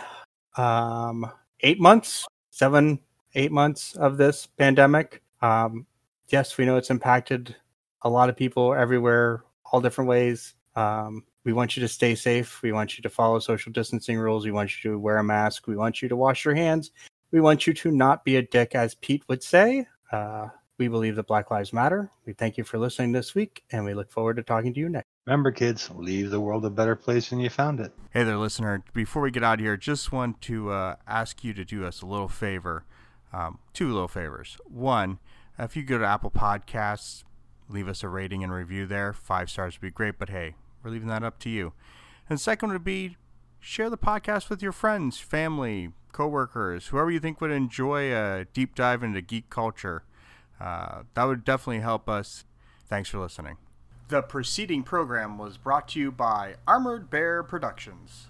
[0.57, 3.01] Um, eight months, seven,
[3.35, 5.23] eight months of this pandemic.
[5.43, 5.86] Um,
[6.28, 7.57] yes, we know it's impacted
[8.02, 10.55] a lot of people everywhere, all different ways.
[10.77, 12.62] Um, we want you to stay safe.
[12.62, 14.44] We want you to follow social distancing rules.
[14.44, 15.66] We want you to wear a mask.
[15.66, 16.90] We want you to wash your hands.
[17.31, 19.86] We want you to not be a dick, as Pete would say.
[20.12, 20.48] Uh,
[20.78, 22.11] we believe that Black Lives Matter.
[22.27, 24.89] We thank you for listening this week, and we look forward to talking to you
[24.89, 25.07] next.
[25.27, 27.93] Remember, kids, leave the world a better place than you found it.
[28.11, 28.82] Hey there, listener.
[28.93, 32.02] Before we get out of here, just want to uh, ask you to do us
[32.02, 32.85] a little favor.
[33.32, 34.59] Um, two little favors.
[34.65, 35.19] One,
[35.59, 37.23] if you go to Apple Podcasts,
[37.69, 39.12] leave us a rating and review there.
[39.12, 41.73] Five stars would be great, but hey, we're leaving that up to you.
[42.28, 43.16] And second would be
[43.61, 48.74] share the podcast with your friends, family, coworkers, whoever you think would enjoy a deep
[48.74, 50.02] dive into geek culture.
[50.61, 52.44] Uh, that would definitely help us.
[52.89, 53.57] Thanks for listening.
[54.09, 58.27] The preceding program was brought to you by Armored Bear Productions.